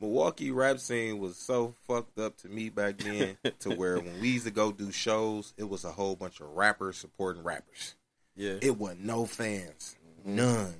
Milwaukee 0.00 0.50
rap 0.50 0.78
scene 0.78 1.18
was 1.18 1.36
so 1.36 1.74
fucked 1.86 2.18
up 2.18 2.36
to 2.38 2.48
me 2.48 2.68
back 2.70 2.98
then, 2.98 3.36
to 3.60 3.70
where 3.70 3.96
when 3.98 4.20
we 4.20 4.30
used 4.30 4.46
to 4.46 4.50
go 4.50 4.72
do 4.72 4.92
shows, 4.92 5.52
it 5.56 5.68
was 5.68 5.84
a 5.84 5.90
whole 5.92 6.16
bunch 6.16 6.40
of 6.40 6.48
rappers 6.50 6.96
supporting 6.96 7.42
rappers. 7.42 7.94
Yeah, 8.36 8.58
It 8.62 8.78
wasn't 8.78 9.04
no 9.04 9.26
fans, 9.26 9.96
none. 10.24 10.74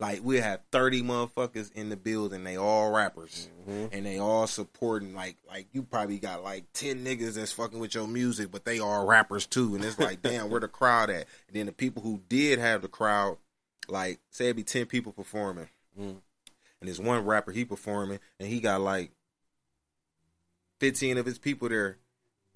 Like 0.00 0.22
we 0.24 0.38
have 0.40 0.60
thirty 0.72 1.02
motherfuckers 1.02 1.70
in 1.72 1.88
the 1.88 1.96
building. 1.96 2.42
They 2.42 2.56
all 2.56 2.90
rappers, 2.90 3.48
and 3.66 4.04
they 4.04 4.18
all 4.18 4.46
supporting. 4.48 5.14
Like, 5.14 5.36
like 5.48 5.68
you 5.72 5.82
probably 5.84 6.18
got 6.18 6.42
like 6.42 6.64
ten 6.72 7.04
niggas 7.04 7.34
that's 7.34 7.52
fucking 7.52 7.78
with 7.78 7.94
your 7.94 8.08
music, 8.08 8.50
but 8.50 8.64
they 8.64 8.80
are 8.80 9.06
rappers 9.06 9.46
too. 9.46 9.74
And 9.76 9.84
it's 9.84 9.98
like, 9.98 10.20
damn, 10.22 10.50
where 10.50 10.60
the 10.60 10.66
crowd 10.68 11.10
at? 11.10 11.26
And 11.46 11.54
then 11.56 11.66
the 11.66 11.72
people 11.72 12.02
who 12.02 12.20
did 12.28 12.58
have 12.58 12.82
the 12.82 12.88
crowd, 12.88 13.36
like 13.88 14.18
say 14.30 14.48
it 14.48 14.56
be 14.56 14.64
ten 14.64 14.86
people 14.86 15.12
performing, 15.12 15.68
Mm. 15.98 16.08
and 16.08 16.20
there's 16.82 17.00
one 17.00 17.24
rapper 17.24 17.52
he 17.52 17.64
performing, 17.64 18.18
and 18.40 18.48
he 18.48 18.58
got 18.58 18.80
like 18.80 19.12
fifteen 20.80 21.18
of 21.18 21.26
his 21.26 21.38
people 21.38 21.68
there. 21.68 21.98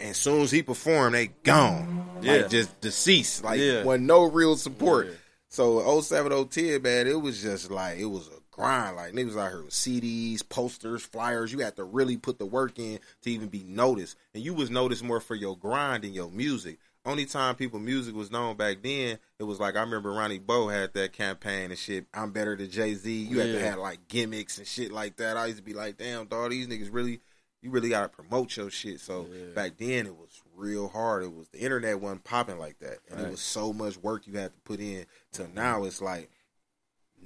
And 0.00 0.10
as 0.10 0.16
soon 0.16 0.42
as 0.42 0.50
he 0.50 0.62
performed, 0.62 1.14
they 1.14 1.28
gone. 1.42 2.20
Yeah. 2.22 2.32
Like 2.36 2.50
just 2.50 2.80
deceased. 2.80 3.42
Like 3.42 3.58
Yeah. 3.60 3.82
wasn't 3.84 4.06
no 4.06 4.24
real 4.24 4.56
support. 4.56 5.06
Yeah. 5.08 5.12
So 5.48 6.00
07, 6.00 6.48
010, 6.48 6.82
man, 6.82 7.06
it 7.06 7.20
was 7.20 7.42
just 7.42 7.70
like 7.70 7.98
it 7.98 8.04
was 8.06 8.28
a 8.28 8.40
grind. 8.50 8.96
Like 8.96 9.12
niggas 9.12 9.36
out 9.40 9.50
here 9.50 9.62
with 9.62 9.72
CDs, 9.72 10.46
posters, 10.46 11.02
flyers. 11.02 11.52
You 11.52 11.60
had 11.60 11.76
to 11.76 11.84
really 11.84 12.16
put 12.16 12.38
the 12.38 12.46
work 12.46 12.78
in 12.78 12.98
to 13.22 13.30
even 13.30 13.48
be 13.48 13.64
noticed. 13.64 14.16
And 14.34 14.44
you 14.44 14.52
was 14.54 14.70
noticed 14.70 15.02
more 15.02 15.20
for 15.20 15.34
your 15.34 15.56
grind 15.56 16.04
than 16.04 16.12
your 16.12 16.30
music. 16.30 16.78
Only 17.06 17.24
time 17.24 17.54
people 17.54 17.78
music 17.78 18.14
was 18.14 18.30
known 18.30 18.56
back 18.56 18.82
then, 18.82 19.18
it 19.38 19.44
was 19.44 19.58
like 19.58 19.76
I 19.76 19.80
remember 19.80 20.12
Ronnie 20.12 20.38
Bo 20.38 20.68
had 20.68 20.92
that 20.92 21.14
campaign 21.14 21.70
and 21.70 21.78
shit. 21.78 22.06
I'm 22.12 22.32
better 22.32 22.54
than 22.54 22.70
Jay 22.70 22.92
Z. 22.94 23.10
You 23.10 23.38
had 23.38 23.52
to 23.52 23.60
have 23.60 23.78
like 23.78 24.08
gimmicks 24.08 24.58
and 24.58 24.66
shit 24.66 24.92
like 24.92 25.16
that. 25.16 25.38
I 25.38 25.46
used 25.46 25.58
to 25.58 25.64
be 25.64 25.72
like, 25.72 25.96
damn, 25.96 26.26
dog, 26.26 26.50
these 26.50 26.66
niggas 26.66 26.92
really, 26.92 27.20
you 27.62 27.70
really 27.70 27.88
gotta 27.88 28.08
promote 28.08 28.54
your 28.56 28.68
shit. 28.68 29.00
So 29.00 29.26
Yeah. 29.32 29.54
back 29.54 29.78
then 29.78 30.06
it 30.06 30.14
was 30.14 30.42
real 30.58 30.88
hard. 30.88 31.24
It 31.24 31.34
was 31.34 31.48
the 31.48 31.60
internet 31.60 32.00
wasn't 32.00 32.24
popping 32.24 32.58
like 32.58 32.78
that, 32.80 32.98
and 33.08 33.18
Right. 33.18 33.28
it 33.28 33.30
was 33.30 33.40
so 33.40 33.72
much 33.72 33.96
work 33.96 34.26
you 34.26 34.34
had 34.34 34.52
to 34.52 34.60
put 34.60 34.80
in. 34.80 35.06
To 35.32 35.42
mm-hmm. 35.42 35.54
now 35.54 35.84
it's 35.84 36.00
like, 36.00 36.30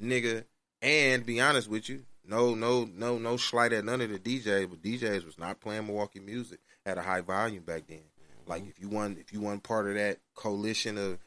nigga, 0.00 0.44
and 0.80 1.24
be 1.24 1.40
honest 1.40 1.68
with 1.68 1.88
you, 1.88 2.04
no, 2.24 2.54
no, 2.54 2.84
no, 2.84 3.18
no 3.18 3.36
slight 3.36 3.72
at 3.72 3.84
none 3.84 4.00
of 4.00 4.10
the 4.10 4.18
DJs, 4.18 4.70
but 4.70 4.82
DJs 4.82 5.24
was 5.24 5.38
not 5.38 5.60
playing 5.60 5.86
Milwaukee 5.86 6.20
music 6.20 6.60
at 6.86 6.98
a 6.98 7.02
high 7.02 7.20
volume 7.20 7.64
back 7.64 7.86
then. 7.88 7.98
Mm-hmm. 7.98 8.50
Like 8.50 8.68
if 8.68 8.80
you 8.80 8.88
want, 8.88 9.18
if 9.18 9.32
you 9.32 9.40
weren't 9.40 9.62
part 9.62 9.88
of 9.88 9.94
that 9.94 10.18
coalition 10.34 10.98
of 10.98 11.18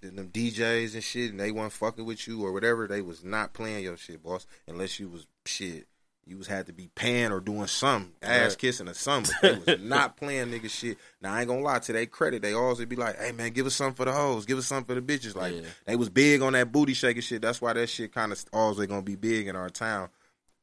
them 0.00 0.16
them 0.16 0.28
DJs 0.28 0.94
and 0.94 1.02
shit, 1.02 1.30
and 1.30 1.40
they 1.40 1.50
weren't 1.50 1.72
fucking 1.72 2.04
with 2.04 2.26
you 2.28 2.44
or 2.44 2.52
whatever, 2.52 2.86
they 2.86 3.00
was 3.00 3.24
not 3.24 3.52
playing 3.52 3.84
your 3.84 3.96
shit, 3.96 4.22
boss. 4.22 4.46
Unless 4.68 5.00
you 5.00 5.08
was 5.08 5.26
shit, 5.46 5.86
you 6.26 6.38
was 6.38 6.46
had 6.46 6.66
to 6.66 6.72
be 6.72 6.88
paying 6.94 7.30
or 7.32 7.40
doing 7.40 7.66
something, 7.66 8.12
ass 8.22 8.50
Right. 8.52 8.58
kissing 8.58 8.88
or 8.88 8.94
something. 8.94 9.34
But 9.42 9.64
they 9.66 9.74
was 9.74 9.82
not 9.82 10.16
playing 10.16 10.48
nigga 10.48 10.70
shit. 10.70 10.98
Now 11.20 11.34
I 11.34 11.40
ain't 11.40 11.48
gonna 11.48 11.60
lie 11.62 11.78
to 11.80 11.92
their 11.92 12.06
credit, 12.06 12.42
they 12.42 12.52
always 12.54 12.84
be 12.86 12.96
like, 12.96 13.18
"Hey 13.20 13.32
man, 13.32 13.50
give 13.52 13.66
us 13.66 13.74
something 13.74 13.94
for 13.94 14.04
the 14.04 14.12
hoes, 14.12 14.46
give 14.46 14.58
us 14.58 14.66
something 14.66 14.94
for 14.94 15.00
the 15.00 15.06
bitches." 15.18 15.34
Like 15.36 15.54
Yeah. 15.54 15.62
they 15.86 15.96
was 15.96 16.08
big 16.10 16.40
on 16.42 16.54
that 16.54 16.72
booty 16.72 16.94
shaking 16.94 17.22
shit. 17.22 17.42
That's 17.42 17.60
why 17.60 17.72
that 17.74 17.88
shit 17.88 18.12
kind 18.14 18.32
of 18.32 18.44
always 18.52 18.86
gonna 18.86 19.02
be 19.02 19.16
big 19.16 19.46
in 19.48 19.56
our 19.56 19.68
town. 19.70 20.08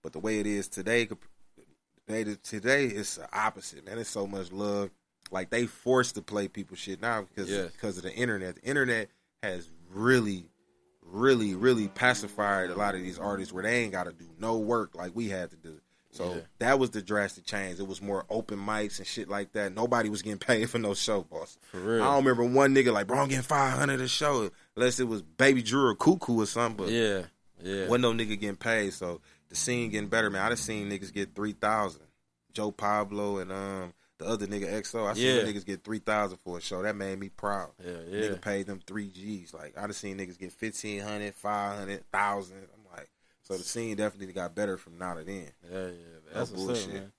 But 0.04 0.13
the 0.13 0.19
way 0.19 0.39
it 0.39 0.47
is 0.47 0.67
today, 0.67 1.08
today, 2.08 2.36
today 2.43 2.86
it's 2.88 3.15
the 3.15 3.28
opposite, 3.38 3.86
man. 3.86 4.00
It's 4.00 4.10
so 4.10 4.28
much 4.28 4.52
love. 4.52 4.89
Like 5.30 5.50
they 5.50 5.65
forced 5.67 6.15
to 6.15 6.21
play 6.21 6.47
people 6.47 6.76
shit 6.76 7.02
now 7.02 7.21
because 7.24 7.50
Yeah. 7.50 7.67
because 7.71 7.97
of 7.97 8.04
the 8.04 8.13
internet. 8.13 8.56
The 8.56 8.63
internet 8.63 9.10
has 9.43 9.69
really, 9.91 10.45
really, 11.12 11.54
really 11.56 11.88
pacified 11.88 12.69
a 12.69 12.76
lot 12.76 12.95
of 12.95 13.02
these 13.02 13.19
artists 13.19 13.54
where 13.54 13.63
they 13.63 13.84
ain't 13.84 13.91
got 13.91 14.06
to 14.06 14.12
do 14.13 14.26
no 14.39 14.58
work 14.58 14.95
like 14.95 15.12
we 15.15 15.30
had 15.30 15.50
to 15.52 15.56
do. 15.58 15.80
So 16.13 16.34
Yeah. 16.36 16.41
that 16.60 16.80
was 16.80 16.89
the 16.89 17.02
drastic 17.02 17.45
change. 17.45 17.80
It 17.80 17.88
was 17.88 18.02
more 18.02 18.26
open 18.30 18.60
mics 18.60 18.97
and 18.97 19.08
shit 19.08 19.30
like 19.30 19.54
that. 19.54 19.74
Nobody 19.74 20.10
was 20.10 20.21
getting 20.21 20.39
paid 20.39 20.69
for 20.69 20.78
no 20.78 20.93
show, 20.93 21.21
boss. 21.21 21.58
For 21.71 21.80
real. 21.80 22.04
I 22.04 22.06
don't 22.08 22.26
remember 22.26 22.43
one 22.43 22.76
nigga 22.76 22.91
like, 22.91 23.08
bro, 23.08 23.19
I'm 23.19 23.30
getting 23.30 23.43
five 23.43 23.78
hundred 23.78 24.02
a 24.02 24.08
show, 24.10 24.50
unless 24.76 25.00
it 25.00 25.08
was 25.08 25.21
Baby 25.21 25.62
Drew 25.63 25.88
or 25.88 25.95
Cuckoo 25.95 26.41
or 26.41 26.45
something. 26.45 26.86
But 26.86 26.91
yeah, 26.93 27.24
yeah. 27.62 27.88
wasn't 27.88 28.02
no 28.02 28.12
nigga 28.13 28.38
getting 28.39 28.58
paid. 28.58 28.93
So 28.93 29.21
the 29.47 29.56
scene 29.56 29.89
getting 29.89 30.10
better, 30.10 30.30
man. 30.30 30.41
I 30.45 30.50
just 30.50 30.65
seen 30.65 30.89
niggas 30.89 31.13
get 31.13 31.34
three 31.34 31.54
thousand. 31.54 32.02
Joe 32.52 32.71
Pablo 32.71 33.38
and 33.38 33.50
um 33.52 33.93
the 34.21 34.27
other 34.27 34.47
nigga 34.47 34.71
XO. 34.81 35.07
I 35.10 35.13
seen 35.13 35.23
Yeah. 35.23 35.43
niggas 35.43 35.65
get 35.65 35.84
three 35.84 35.99
thousand 35.99 36.38
for 36.38 36.57
a 36.57 36.62
show. 36.62 36.81
That 36.81 36.95
made 36.95 37.19
me 37.19 37.29
proud. 37.29 37.71
Yeah, 37.84 37.91
yeah. 38.07 38.21
Nigga 38.29 38.41
paid 38.41 38.67
them 38.67 38.79
three 38.86 39.10
G's. 39.10 39.53
Like 39.53 39.77
I 39.77 39.88
just 39.88 39.99
seen 40.01 40.17
niggas 40.17 40.38
get 40.39 40.53
1500, 40.57 41.34
500, 41.36 42.03
1000. 42.12 42.55
I'm 42.57 42.97
like, 42.97 43.10
so 43.41 43.57
the 43.57 43.63
scene 43.63 43.95
definitely 43.97 44.34
got 44.34 44.55
better 44.55 44.77
from 44.77 44.97
now 44.97 45.15
to 45.15 45.23
then. 45.23 45.51
Yeah, 45.71 45.86
yeah, 45.88 45.91
that's 46.34 46.51
No 46.51 46.62
up, 46.62 46.67
bullshit. 46.67 46.93
man. 46.93 47.12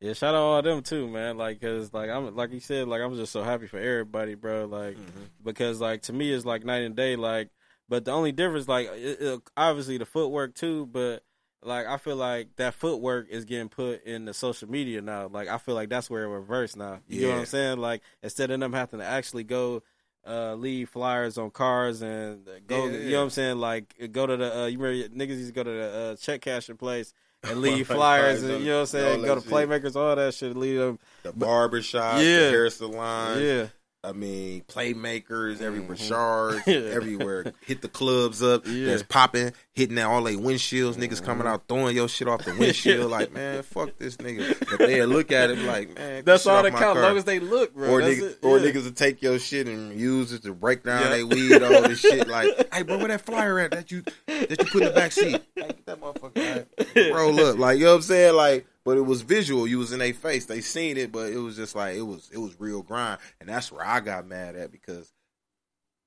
Yeah, 0.00 0.14
shout 0.14 0.34
out 0.34 0.40
all 0.40 0.62
them 0.62 0.82
too, 0.82 1.06
man. 1.08 1.36
Like, 1.38 1.60
cause 1.60 1.92
like 1.92 2.10
I'm 2.10 2.34
like 2.34 2.52
you 2.52 2.60
said, 2.60 2.88
like 2.88 3.00
I'm 3.00 3.14
just 3.14 3.32
so 3.32 3.42
happy 3.42 3.66
for 3.68 3.78
everybody, 3.78 4.34
bro. 4.34 4.66
Like, 4.66 4.96
Mm-hmm. 4.96 5.22
because 5.44 5.80
like 5.80 6.02
to 6.02 6.12
me 6.12 6.32
it's 6.32 6.44
like 6.44 6.64
night 6.64 6.82
and 6.82 6.96
day. 6.96 7.14
Like, 7.16 7.50
but 7.88 8.04
the 8.04 8.10
only 8.10 8.32
difference, 8.32 8.66
like, 8.68 8.88
it, 8.88 9.20
it- 9.20 9.40
obviously 9.56 9.98
the 9.98 10.06
footwork 10.06 10.54
too, 10.54 10.86
but 10.86 11.22
like 11.62 11.86
I 11.86 11.96
feel 11.96 12.16
like 12.16 12.56
that 12.56 12.74
footwork 12.74 13.28
is 13.30 13.44
getting 13.44 13.68
put 13.68 14.04
in 14.04 14.24
the 14.24 14.34
social 14.34 14.68
media 14.70 15.00
now. 15.00 15.28
Like, 15.28 15.48
I 15.48 15.58
feel 15.58 15.74
like 15.74 15.88
that's 15.88 16.08
where 16.10 16.24
it 16.24 16.28
reversed 16.28 16.76
now. 16.76 17.00
You 17.08 17.22
know 17.22 17.30
what 17.32 17.38
I'm 17.40 17.46
saying? 17.46 17.78
Like, 17.78 18.02
instead 18.22 18.50
of 18.50 18.60
them 18.60 18.72
having 18.72 19.00
to 19.00 19.06
actually 19.06 19.44
go. 19.44 19.82
Uh, 20.24 20.54
leave 20.54 20.88
flyers 20.88 21.36
on 21.36 21.50
cars 21.50 22.00
and 22.00 22.46
go. 22.68 22.86
Yeah, 22.86 22.92
You 22.96 23.10
know 23.10 23.16
what 23.18 23.24
I'm 23.24 23.30
saying? 23.30 23.58
Like 23.58 24.12
go 24.12 24.24
to 24.24 24.36
the. 24.36 24.56
Uh, 24.56 24.66
you 24.66 24.78
remember 24.78 25.08
niggas 25.16 25.30
used 25.36 25.48
to 25.48 25.52
go 25.52 25.64
to 25.64 25.70
the 25.70 25.90
uh, 26.12 26.14
check 26.14 26.42
cashing 26.42 26.76
place 26.76 27.12
and 27.42 27.60
leave 27.60 27.88
flyers 27.88 28.40
and 28.44 28.60
you 28.62 28.66
know 28.70 28.74
what 28.74 28.80
I'm 28.82 28.86
saying. 28.86 29.22
Go 29.24 29.34
to 29.34 29.40
playmakers, 29.40 29.96
all 29.96 30.14
that 30.14 30.32
shit. 30.32 30.56
Leave 30.56 30.78
them. 30.78 31.00
The 31.24 31.32
barbershop, 31.32 32.18
Yeah. 32.18 32.38
the 32.38 32.50
hair 32.50 32.70
salon, 32.70 33.42
Yeah, 33.42 33.66
I 34.04 34.10
mean, 34.10 34.62
playmakers 34.66 35.60
everywhere, 35.60 35.96
Mhm. 35.96 36.08
shards 36.08 36.62
everywhere. 36.66 37.52
Hit 37.64 37.82
the 37.82 37.88
clubs 37.88 38.42
up, 38.42 38.66
Yeah. 38.66 38.86
that's 38.86 39.04
popping, 39.04 39.52
hitting 39.74 39.94
that 39.94 40.06
all 40.06 40.24
they 40.24 40.34
windshields. 40.34 40.94
Niggas 40.96 41.22
coming 41.24 41.46
out 41.46 41.62
throwing 41.68 41.94
your 41.94 42.08
shit 42.08 42.26
off 42.26 42.44
the 42.44 42.52
windshield. 42.58 43.12
like, 43.12 43.32
man, 43.32 43.62
fuck 43.62 43.96
this 43.98 44.16
nigga. 44.16 44.58
But 44.70 44.80
they 44.88 45.06
look 45.06 45.30
at 45.30 45.50
it 45.50 45.58
like, 45.60 45.96
man, 45.96 46.24
that's 46.24 46.46
all 46.46 46.64
that 46.64 46.72
my 46.72 46.78
count. 46.80 46.94
car. 46.98 47.02
Long 47.04 47.16
as 47.16 47.22
they 47.24 47.38
look, 47.38 47.74
bro. 47.76 47.90
or 47.90 48.00
niggas, 48.00 48.22
it. 48.32 48.38
or 48.42 48.58
niggas 48.58 48.82
will 48.84 48.90
take 48.90 49.22
your 49.22 49.38
shit 49.38 49.68
and 49.68 49.98
use 49.98 50.32
it 50.32 50.42
to 50.42 50.52
break 50.52 50.82
down 50.82 51.02
Yeah. 51.02 51.08
they 51.10 51.22
weed 51.22 51.62
all 51.62 51.82
this 51.82 52.00
shit. 52.00 52.26
Like, 52.26 52.74
hey, 52.74 52.82
bro, 52.82 52.98
where 52.98 53.06
that 53.06 53.24
flyer 53.24 53.60
at 53.60 53.70
that 53.70 53.92
you 53.92 54.02
that 54.26 54.50
you 54.50 54.56
put 54.66 54.82
in 54.82 54.88
the 54.88 54.94
back 54.94 55.12
seat? 55.12 55.40
Hey, 55.54 55.68
get 55.68 55.86
that 55.86 56.00
motherfucker. 56.00 56.66
Right? 56.96 57.14
Roll 57.14 57.38
up, 57.38 57.56
like 57.56 57.78
you 57.78 57.84
know 57.84 57.90
what 57.92 57.96
I'm 57.98 58.02
saying, 58.02 58.34
like. 58.34 58.66
But 58.84 58.96
it 58.96 59.02
was 59.02 59.22
visual. 59.22 59.66
You 59.66 59.78
was 59.78 59.92
in 59.92 60.00
their 60.00 60.12
face. 60.12 60.46
They 60.46 60.60
seen 60.60 60.96
it, 60.96 61.12
but 61.12 61.32
it 61.32 61.38
was 61.38 61.56
just 61.56 61.76
like 61.76 61.96
it 61.96 62.02
was. 62.02 62.30
It 62.32 62.38
was 62.38 62.58
real 62.58 62.82
grind, 62.82 63.20
and 63.40 63.48
that's 63.48 63.70
where 63.70 63.86
I 63.86 64.00
got 64.00 64.26
mad 64.26 64.56
at 64.56 64.72
because 64.72 65.12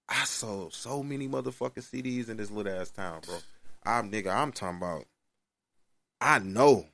I 0.07 0.25
sold 0.25 0.73
so 0.73 1.01
many 1.01 1.27
motherfucking 1.27 1.89
CDs 1.89 2.29
in 2.29 2.38
this 2.38 2.51
little 2.51 2.73
ass 2.73 2.91
town, 2.91 3.21
bro. 3.25 3.38
I'm 3.85 4.11
nigga. 4.11 4.35
I'm 4.35 4.51
talking 4.51 4.77
about. 4.77 5.05
I 6.21 6.39
know 6.39 6.85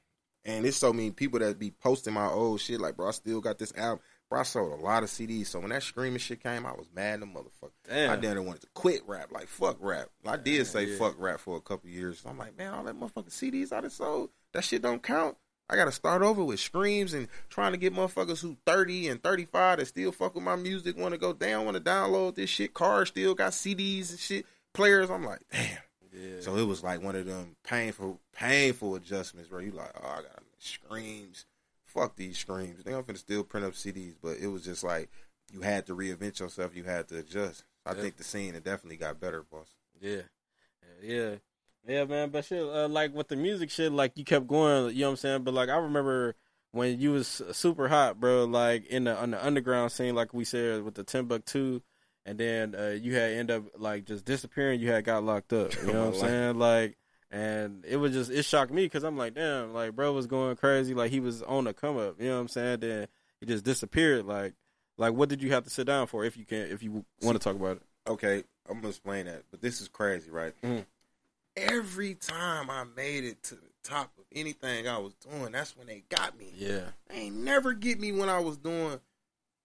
And 0.43 0.65
it's 0.65 0.77
so 0.77 0.91
many 0.91 1.11
people 1.11 1.39
that 1.39 1.59
be 1.59 1.71
posting 1.71 2.13
my 2.13 2.27
old 2.27 2.59
shit. 2.59 2.81
Like, 2.81 2.97
bro, 2.97 3.09
I 3.09 3.11
still 3.11 3.41
got 3.41 3.59
this 3.59 3.73
album. 3.75 3.99
Bro, 4.29 4.39
I 4.39 4.43
sold 4.43 4.71
a 4.71 4.83
lot 4.83 5.03
of 5.03 5.09
CDs. 5.09 5.47
So 5.47 5.59
when 5.59 5.69
that 5.69 5.83
streaming 5.83 6.17
shit 6.19 6.41
came, 6.41 6.65
I 6.65 6.71
was 6.71 6.87
mad 6.95 7.15
in 7.15 7.19
the 7.21 7.25
motherfucker. 7.27 7.71
Damn. 7.87 8.11
I 8.11 8.15
damn 8.15 8.43
wanted 8.45 8.61
to 8.61 8.67
quit 8.73 9.01
rap. 9.05 9.31
Like, 9.31 9.47
fuck 9.47 9.77
rap. 9.79 10.09
I 10.25 10.37
did 10.37 10.65
say 10.65 10.85
yeah. 10.85 10.97
fuck 10.97 11.15
rap 11.19 11.39
for 11.39 11.57
a 11.57 11.61
couple 11.61 11.89
years. 11.89 12.23
I'm 12.25 12.37
like, 12.37 12.57
man, 12.57 12.73
all 12.73 12.83
that 12.85 12.99
motherfucking 12.99 13.29
CDs 13.29 13.71
I 13.71 13.81
done 13.81 13.89
sold, 13.89 14.29
that 14.53 14.63
shit 14.63 14.81
don't 14.81 15.03
count. 15.03 15.37
I 15.71 15.75
gotta 15.77 15.91
start 15.91 16.21
over 16.21 16.43
with 16.43 16.60
streams 16.60 17.13
and 17.13 17.27
trying 17.49 17.71
to 17.71 17.77
get 17.77 17.93
motherfuckers 17.93 18.41
who 18.41 18.57
30 18.65 19.07
and 19.07 19.23
35 19.23 19.79
that 19.79 19.86
still 19.88 20.12
fuck 20.12 20.36
with 20.36 20.43
my 20.43 20.57
music, 20.57 20.97
want 20.97 21.13
to 21.13 21.17
go 21.17 21.31
down, 21.34 21.63
want 21.65 21.77
to 21.77 21.81
download 21.84 22.36
this 22.36 22.49
shit. 22.49 22.73
Cars 22.73 23.07
still 23.07 23.34
got 23.34 23.53
CDs 23.53 24.10
and 24.12 24.19
shit, 24.19 24.45
players. 24.73 25.10
I'm 25.10 25.23
like, 25.25 25.39
damn. 25.51 25.77
Yeah. 26.13 26.41
So 26.41 26.57
it 26.57 26.65
was 26.67 26.84
like 26.84 27.01
one 27.01 27.15
of 27.15 27.25
them 27.25 27.55
painful, 27.63 28.19
painful 28.34 28.95
adjustments 28.95 29.49
where 29.49 29.62
you 29.62 29.71
like, 29.71 29.91
oh, 30.03 30.07
I 30.07 30.15
got 30.23 30.43
streams. 30.60 31.45
Fuck 31.86 32.17
these 32.17 32.38
streams. 32.38 32.84
They 32.84 32.91
don't 32.91 33.07
finna 33.07 33.17
still 33.17 33.43
print 33.45 33.65
up 33.65 33.73
CDs, 33.73 34.15
but 34.21 34.38
it 34.38 34.47
was 34.47 34.63
just 34.65 34.84
like 34.84 35.10
you 35.53 35.62
had 35.62 35.86
to 35.88 35.95
reinvent 35.95 36.39
yourself. 36.39 36.75
You 36.75 36.84
had 36.84 37.07
to 37.10 37.17
adjust. 37.19 37.63
I 37.86 37.93
Yeah. 37.93 38.01
think 38.01 38.17
the 38.17 38.23
scene 38.25 38.55
it 38.55 38.63
definitely 38.65 38.97
got 38.97 39.19
better, 39.21 39.43
boss. 39.43 39.67
Yeah, 40.01 40.21
yeah, 41.01 41.36
yeah, 41.87 42.05
man. 42.05 42.29
But 42.29 42.45
shit, 42.45 42.61
uh, 42.61 42.87
like 42.87 43.13
with 43.13 43.27
the 43.27 43.35
music 43.35 43.69
shit, 43.69 43.91
like 43.91 44.17
you 44.17 44.23
kept 44.23 44.47
going. 44.47 44.93
You 44.93 45.01
know 45.01 45.07
what 45.07 45.11
I'm 45.11 45.17
saying? 45.17 45.43
But 45.43 45.53
like 45.53 45.69
I 45.69 45.77
remember 45.77 46.35
when 46.71 46.99
you 46.99 47.11
was 47.11 47.41
super 47.51 47.87
hot, 47.87 48.19
bro. 48.19 48.45
Like 48.45 48.85
in 48.87 49.05
the 49.05 49.15
on 49.17 49.31
the 49.31 49.45
underground 49.45 49.91
scene, 49.91 50.15
like 50.15 50.33
we 50.33 50.43
said 50.45 50.83
with 50.83 50.95
the 50.95 51.03
Timbuktu, 51.03 51.81
and 52.25 52.37
then 52.37 52.75
uh, 52.75 52.97
you 53.01 53.15
had 53.15 53.31
end 53.31 53.51
up 53.51 53.63
like 53.77 54.05
just 54.05 54.25
disappearing. 54.25 54.79
You 54.79 54.91
had 54.91 55.03
got 55.03 55.23
locked 55.23 55.53
up. 55.53 55.73
You 55.81 55.83
know 55.93 56.07
what 56.07 56.15
I'm 56.15 56.19
saying? 56.19 56.59
Like. 56.59 56.97
And 57.33 57.85
it 57.87 57.95
was 57.95 58.11
just 58.11 58.29
it 58.29 58.43
shocked 58.43 58.73
me 58.73 58.83
because 58.83 59.05
I'm 59.05 59.15
like, 59.15 59.35
damn, 59.35 59.73
like 59.73 59.95
bro 59.95 60.11
was 60.11 60.27
going 60.27 60.57
crazy, 60.57 60.93
like 60.93 61.11
he 61.11 61.21
was 61.21 61.41
on 61.41 61.63
the 61.63 61.73
come 61.73 61.97
up. 61.97 62.19
You 62.19 62.27
know 62.27 62.35
what 62.35 62.41
I'm 62.41 62.47
saying? 62.49 62.81
Then 62.81 63.07
he 63.39 63.45
just 63.45 63.63
disappeared. 63.63 64.25
Like, 64.25 64.53
like 64.97 65.13
what 65.13 65.29
did 65.29 65.41
you 65.41 65.53
have 65.53 65.63
to 65.63 65.69
sit 65.69 65.87
down 65.87 66.07
for 66.07 66.25
if 66.25 66.35
you 66.35 66.45
can 66.45 66.69
if 66.69 66.83
you 66.83 67.05
want 67.21 67.39
to 67.39 67.39
talk 67.39 67.55
about 67.55 67.77
it? 67.77 67.83
Okay, 68.05 68.43
I'm 68.69 68.79
gonna 68.79 68.89
explain 68.89 69.27
that, 69.27 69.43
but 69.49 69.61
this 69.61 69.79
is 69.79 69.87
crazy, 69.87 70.29
right? 70.29 70.53
Mhm. 70.61 70.85
Every 71.57 72.15
time 72.15 72.69
I 72.69 72.85
made 72.95 73.25
it 73.25 73.43
to 73.43 73.55
the 73.55 73.69
top 73.83 74.11
of 74.17 74.23
anything 74.31 74.87
I 74.87 74.97
was 74.97 75.13
doing, 75.15 75.51
that's 75.51 75.75
when 75.75 75.87
they 75.87 76.03
got 76.09 76.37
me. 76.37 76.53
Yeah, 76.55 76.91
They 77.09 77.15
ain't 77.15 77.35
never 77.35 77.73
get 77.73 77.99
me 77.99 78.11
when 78.11 78.29
I 78.29 78.39
was 78.39 78.57
doing 78.57 78.99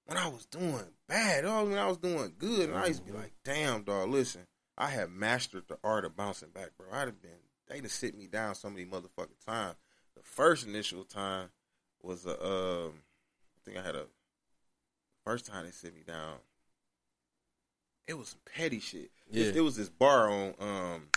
when 0.07 0.19
I 0.19 0.29
was 0.29 0.47
doing 0.47 0.85
bad. 1.09 1.45
Always 1.45 1.71
when 1.71 1.79
I 1.79 1.87
was 1.87 1.99
doing 1.99 2.33
good, 2.39 2.71
and 2.71 2.79
I 2.79 2.87
used 2.87 3.05
to 3.07 3.13
be 3.13 3.17
like, 3.17 3.33
"Damn, 3.45 3.83
dog, 3.83 4.09
listen, 4.09 4.47
I 4.77 4.91
have 4.91 5.11
mastered 5.11 5.69
the 5.69 5.79
art 5.85 6.05
of 6.05 6.17
bouncing 6.17 6.51
back, 6.51 6.71
bro. 6.77 6.87
I'd 6.93 7.07
have 7.09 7.23
been 7.23 7.31
they 7.69 7.81
to 7.81 7.89
sit 7.89 8.17
me 8.17 8.27
down 8.27 8.55
so 8.55 8.71
many 8.71 8.85
motherfucking 8.85 9.45
times. 9.45 9.77
The 10.17 10.23
first 10.23 10.67
initial 10.67 11.05
time 11.05 11.51
was 12.03 12.25
a, 12.25 12.31
um, 12.31 12.93
I 13.57 13.59
think 13.65 13.77
I 13.79 13.83
had 13.83 13.97
a 13.97 14.07
first 15.25 15.47
time 15.47 15.65
they 15.65 15.73
sit 15.73 15.95
me 15.95 16.03
down. 16.07 16.35
It 18.07 18.15
was 18.17 18.29
some 18.29 18.41
petty 18.55 18.79
shit. 18.79 19.11
Yeah. 19.29 19.47
It, 19.47 19.57
it 19.57 19.61
was 19.63 19.77
this 19.77 19.89
bar 19.89 20.31
on 20.31 20.55
um 20.61 21.09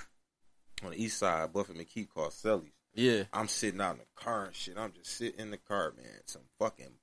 on 0.84 0.92
the 0.92 1.04
east 1.04 1.18
side, 1.18 1.54
Buffett 1.54 1.78
McKee 1.78 2.08
called 2.10 2.34
Sully's. 2.34 2.72
yeah, 2.94 3.24
I'm 3.34 3.48
sitting 3.48 3.82
out 3.82 3.94
in 3.94 4.00
the 4.00 4.24
car 4.24 4.46
and 4.46 4.56
shit. 4.56 4.78
I'm 4.78 4.94
just 4.94 5.18
sitting 5.18 5.40
in 5.40 5.52
the 5.52 5.58
car, 5.58 5.94
man. 5.96 6.22
Some 6.26 6.44
fucking 6.60 6.94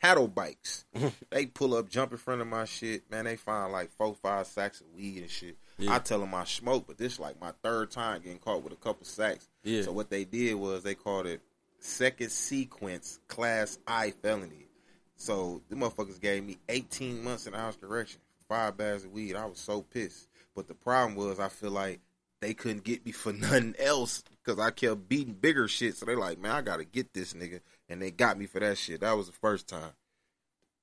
paddle 0.00 0.28
bikes. 0.28 0.84
they 1.30 1.46
pull 1.46 1.74
up, 1.74 1.88
jump 1.88 2.12
in 2.12 2.18
front 2.18 2.40
of 2.40 2.46
my 2.46 2.64
shit, 2.64 3.10
man. 3.10 3.24
They 3.24 3.36
find 3.36 3.72
like 3.72 3.90
four, 3.92 4.14
five 4.14 4.46
sacks 4.46 4.80
of 4.80 4.86
weed 4.94 5.22
and 5.22 5.30
shit. 5.30 5.56
Yeah. 5.78 5.94
I 5.94 5.98
tell 5.98 6.20
them 6.20 6.34
I 6.34 6.44
smoke, 6.44 6.84
but 6.86 6.98
this 6.98 7.18
like 7.18 7.40
my 7.40 7.52
third 7.62 7.90
time 7.90 8.22
getting 8.22 8.38
caught 8.38 8.62
with 8.62 8.72
a 8.72 8.76
couple 8.76 9.04
sacks. 9.04 9.48
Yeah. 9.62 9.82
So 9.82 9.92
what 9.92 10.10
they 10.10 10.24
did 10.24 10.54
was 10.54 10.82
they 10.82 10.94
called 10.94 11.26
it 11.26 11.40
second 11.78 12.30
sequence 12.30 13.20
class 13.28 13.78
I 13.86 14.10
felony. 14.10 14.68
So 15.16 15.62
the 15.68 15.76
motherfuckers 15.76 16.20
gave 16.20 16.44
me 16.44 16.58
18 16.68 17.24
months 17.24 17.46
in 17.46 17.52
the 17.52 17.58
house 17.58 17.76
correction 17.76 18.20
five 18.48 18.76
bags 18.76 19.04
of 19.04 19.12
weed. 19.12 19.36
I 19.36 19.46
was 19.46 19.58
so 19.58 19.82
pissed. 19.82 20.28
But 20.54 20.68
the 20.68 20.74
problem 20.74 21.16
was 21.16 21.38
I 21.38 21.48
feel 21.48 21.70
like 21.70 22.00
they 22.46 22.54
couldn't 22.54 22.84
get 22.84 23.04
me 23.04 23.10
for 23.10 23.32
nothing 23.32 23.74
else 23.76 24.22
because 24.44 24.60
I 24.60 24.70
kept 24.70 25.08
beating 25.08 25.34
bigger 25.34 25.66
shit. 25.66 25.96
So 25.96 26.06
they're 26.06 26.16
like, 26.16 26.38
man, 26.38 26.52
I 26.52 26.62
gotta 26.62 26.84
get 26.84 27.12
this 27.12 27.34
nigga, 27.34 27.60
and 27.88 28.00
they 28.00 28.12
got 28.12 28.38
me 28.38 28.46
for 28.46 28.60
that 28.60 28.78
shit. 28.78 29.00
That 29.00 29.16
was 29.16 29.26
the 29.26 29.32
first 29.32 29.66
time. 29.68 29.90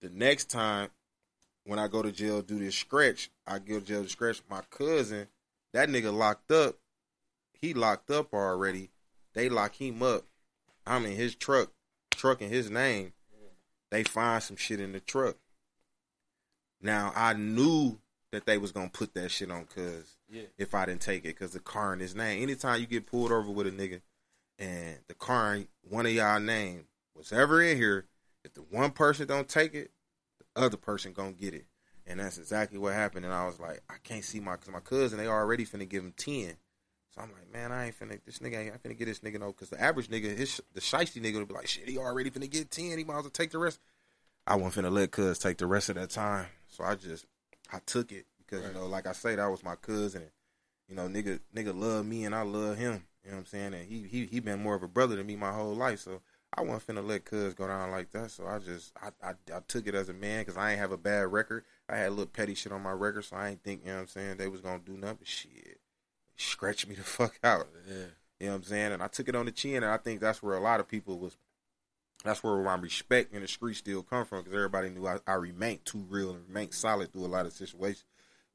The 0.02 0.10
next 0.10 0.50
time, 0.50 0.90
when 1.64 1.80
I 1.80 1.88
go 1.88 2.02
to 2.02 2.12
jail, 2.12 2.42
do 2.42 2.60
this 2.60 2.76
stretch, 2.76 3.32
I 3.48 3.60
go 3.60 3.80
to 3.80 3.86
jail 3.86 4.04
to 4.04 4.10
stretch. 4.10 4.42
My 4.50 4.60
cousin, 4.70 5.28
that 5.72 5.88
nigga 5.88 6.14
locked 6.14 6.52
up. 6.52 6.76
He 7.54 7.74
locked 7.74 8.12
up 8.12 8.34
already. 8.34 8.90
They 9.34 9.48
lock 9.48 9.76
him 9.76 10.04
up. 10.04 10.26
I'm 10.86 11.06
in 11.06 11.16
his 11.16 11.34
truck, 11.34 11.72
truck 12.12 12.42
in 12.42 12.50
his 12.50 12.70
name. 12.70 13.14
They 13.90 14.04
find 14.04 14.44
some 14.44 14.58
shit 14.58 14.82
in 14.82 14.92
the 14.92 15.00
truck. 15.00 15.38
Now 16.82 17.14
I 17.16 17.32
knew 17.32 18.00
that 18.34 18.46
they 18.46 18.58
was 18.58 18.72
gonna 18.72 18.90
put 18.90 19.14
that 19.14 19.30
shit 19.30 19.50
on 19.52 19.66
cuz 19.66 20.18
Yeah. 20.30 20.44
if 20.58 20.74
I 20.76 20.86
didn't 20.86 21.02
take 21.02 21.24
it 21.24 21.30
because 21.40 21.52
the 21.54 21.60
car 21.60 21.94
in 21.94 22.00
his 22.00 22.16
name. 22.16 22.42
Anytime 22.44 22.82
you 22.82 22.88
get 22.88 23.06
pulled 23.06 23.32
over 23.32 23.50
with 23.50 23.68
a 23.68 23.72
nigga 23.72 24.02
and 24.60 24.98
the 25.08 25.14
car 25.14 25.56
in 25.56 25.68
one 25.82 26.06
of 26.06 26.12
y'all 26.12 26.40
name 26.40 26.88
was 27.16 27.32
ever 27.32 27.62
in 27.62 27.78
here, 27.78 28.08
if 28.44 28.54
the 28.54 28.62
one 28.62 28.92
person 28.92 29.28
don't 29.28 29.48
take 29.48 29.74
it, 29.74 29.92
the 30.40 30.62
other 30.62 30.78
person 30.78 31.14
gonna 31.14 31.32
get 31.32 31.54
it. 31.54 31.66
And 32.06 32.20
that's 32.20 32.38
exactly 32.38 32.78
what 32.78 32.94
happened. 32.94 33.24
And 33.26 33.34
I 33.34 33.46
was 33.46 33.60
like, 33.60 33.82
I 33.90 33.96
can't 34.04 34.26
see 34.26 34.40
my 34.42 34.58
cause 34.58 34.70
my 34.70 34.82
cousin. 34.82 35.18
They 35.18 35.28
already 35.28 35.66
finna 35.66 35.88
give 35.88 36.04
him 36.04 36.14
ten. 36.18 36.58
So 37.16 37.22
I'm 37.22 37.32
like, 37.32 37.54
man, 37.54 37.72
I 37.72 37.86
ain't 37.86 38.00
finna. 38.00 38.20
This 38.26 38.40
nigga 38.40 38.58
ain't 38.66 38.74
I 38.74 38.78
finna 38.78 38.98
get 38.98 39.06
this 39.06 39.20
nigga 39.20 39.40
no. 39.40 39.54
Cause 39.54 39.70
the 39.70 39.80
average 39.82 40.10
nigga, 40.10 40.36
his 40.36 40.60
the 40.74 40.82
shiesty 40.82 41.22
nigga 41.22 41.36
would 41.36 41.48
be 41.48 41.54
like, 41.54 41.68
shit, 41.68 41.88
he 41.88 41.98
already 41.98 42.32
finna 42.32 42.50
get 42.50 42.72
ten. 42.72 42.98
He 42.98 43.04
might 43.04 43.18
as 43.18 43.24
well 43.24 43.30
take 43.30 43.52
the 43.52 43.60
rest. 43.60 43.80
I 44.46 44.56
wasn't 44.56 44.86
finna 44.86 44.92
let 44.92 45.12
cuz 45.12 45.40
take 45.40 45.58
the 45.60 45.68
rest 45.68 45.90
of 45.90 45.96
that 45.96 46.10
time. 46.10 46.48
So 46.68 46.84
I 46.84 46.96
just 46.96 47.26
I 47.74 47.80
took 47.86 48.12
it 48.12 48.26
because 48.38 48.66
you 48.66 48.74
know, 48.74 48.86
like 48.86 49.08
I 49.08 49.14
say, 49.14 49.36
that 49.36 49.50
was 49.52 49.64
my 49.64 49.76
cousin. 49.76 50.22
And, 50.22 50.32
you 50.88 50.96
know, 50.96 51.08
nigga, 51.08 51.40
nigga 51.56 51.78
love 51.78 52.06
me 52.06 52.26
and 52.26 52.36
I 52.36 52.44
love 52.44 52.78
him. 52.78 53.04
You 53.24 53.32
know 53.32 53.38
what 53.38 53.40
I'm 53.42 53.46
saying? 53.48 53.74
And 53.74 53.88
he 53.88 54.04
he 54.04 54.26
he 54.28 54.40
been 54.40 54.62
more 54.62 54.76
of 54.76 54.84
a 54.84 54.88
brother 54.88 55.16
to 55.16 55.24
me 55.24 55.36
my 55.36 55.52
whole 55.54 55.74
life. 55.74 56.00
So 56.00 56.22
I 56.56 56.62
wasn't 56.62 56.86
finna 56.98 57.08
let 57.08 57.26
cuz 57.26 57.54
go 57.54 57.68
down 57.68 57.90
like 57.90 58.12
that. 58.12 58.32
So 58.32 58.46
I 58.46 58.60
just 58.60 58.92
I 59.02 59.10
I, 59.28 59.32
I 59.56 59.60
took 59.68 59.88
it 59.88 59.96
as 59.96 60.10
a 60.10 60.14
man 60.14 60.42
because 60.42 60.58
I 60.58 60.72
ain't 60.72 60.80
have 60.80 60.92
a 60.92 60.98
bad 60.98 61.32
record. 61.32 61.64
I 61.90 61.96
had 61.98 62.08
a 62.10 62.12
little 62.12 62.26
petty 62.28 62.54
shit 62.54 62.72
on 62.72 62.84
my 62.84 62.92
record, 62.92 63.24
so 63.26 63.38
I 63.38 63.50
ain't 63.50 63.64
think 63.64 63.82
you 63.82 63.88
know 63.88 63.96
what 63.96 64.02
I'm 64.02 64.08
saying 64.08 64.38
they 64.38 64.48
was 64.48 64.62
gonna 64.62 64.80
do 64.86 64.98
nothing. 64.98 65.18
But 65.20 65.28
shit, 65.28 65.80
scratch 66.38 66.86
me 66.86 66.96
the 66.96 67.04
fuck 67.04 67.40
out. 67.44 67.70
yeah, 67.88 67.96
You 68.40 68.48
know 68.48 68.52
what 68.52 68.58
I'm 68.58 68.64
saying? 68.64 68.92
And 68.92 69.02
I 69.02 69.08
took 69.08 69.30
it 69.30 69.36
on 69.36 69.46
the 69.46 69.52
chin, 69.52 69.78
and 69.84 69.86
I 69.86 69.98
think 69.98 70.20
that's 70.20 70.44
where 70.44 70.56
a 70.56 70.62
lot 70.62 70.80
of 70.80 70.88
people 70.88 71.18
was. 71.18 71.38
That's 72.24 72.44
where 72.44 72.56
my 72.64 72.76
respect 72.76 73.34
in 73.34 73.42
the 73.42 73.48
street 73.48 73.76
still 73.76 74.02
come 74.04 74.26
from, 74.26 74.40
because 74.40 74.54
everybody 74.54 74.90
knew 74.90 75.06
I, 75.08 75.18
I 75.28 75.34
remained 75.34 75.86
too 75.86 76.06
real 76.10 76.32
and 76.32 76.48
remained 76.48 76.74
solid 76.74 77.12
through 77.12 77.26
a 77.26 77.28
lot 77.28 77.46
of 77.46 77.54
situations. 77.54 78.06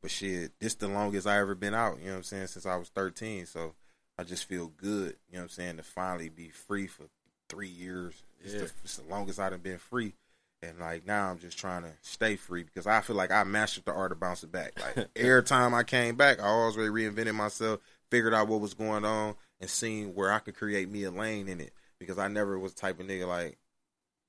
But 0.00 0.10
shit, 0.10 0.52
this 0.60 0.74
the 0.74 0.88
longest 0.88 1.26
I 1.26 1.38
ever 1.38 1.54
been 1.54 1.74
out. 1.74 1.98
You 1.98 2.06
know 2.06 2.10
what 2.12 2.16
I'm 2.18 2.22
saying? 2.22 2.46
Since 2.46 2.66
I 2.66 2.76
was 2.76 2.88
13, 2.88 3.46
so 3.46 3.74
I 4.18 4.24
just 4.24 4.44
feel 4.44 4.68
good. 4.76 5.16
You 5.28 5.34
know 5.34 5.40
what 5.40 5.42
I'm 5.42 5.48
saying? 5.50 5.76
To 5.78 5.82
finally 5.82 6.28
be 6.28 6.48
free 6.48 6.86
for 6.86 7.04
three 7.48 7.68
years. 7.68 8.22
It's, 8.42 8.54
Yeah. 8.54 8.60
the, 8.60 8.70
it's 8.84 8.96
the 8.96 9.08
longest 9.10 9.38
I've 9.40 9.62
been 9.62 9.78
free. 9.78 10.14
And 10.62 10.78
like 10.78 11.06
now, 11.06 11.30
I'm 11.30 11.38
just 11.38 11.58
trying 11.58 11.82
to 11.82 11.90
stay 12.02 12.36
free 12.36 12.62
because 12.64 12.86
I 12.86 13.00
feel 13.00 13.16
like 13.16 13.30
I 13.30 13.44
mastered 13.44 13.84
the 13.84 13.92
art 13.92 14.10
of 14.12 14.18
bouncing 14.20 14.48
back. 14.50 14.72
Like 14.80 15.08
every 15.16 15.42
time 15.44 15.74
I 15.74 15.82
came 15.84 16.16
back, 16.16 16.40
I 16.40 16.46
always 16.46 16.76
reinvented 16.76 17.34
myself, 17.34 17.80
figured 18.10 18.34
out 18.34 18.48
what 18.48 18.60
was 18.60 18.74
going 18.74 19.04
on, 19.04 19.34
and 19.60 19.68
seen 19.70 20.14
where 20.14 20.32
I 20.32 20.38
could 20.40 20.56
create 20.56 20.90
me 20.90 21.04
a 21.04 21.10
lane 21.10 21.48
in 21.48 21.60
it. 21.60 21.72
Because 21.98 22.18
I 22.18 22.28
never 22.28 22.58
was 22.58 22.74
the 22.74 22.80
type 22.80 23.00
of 23.00 23.06
nigga 23.06 23.26
like 23.26 23.58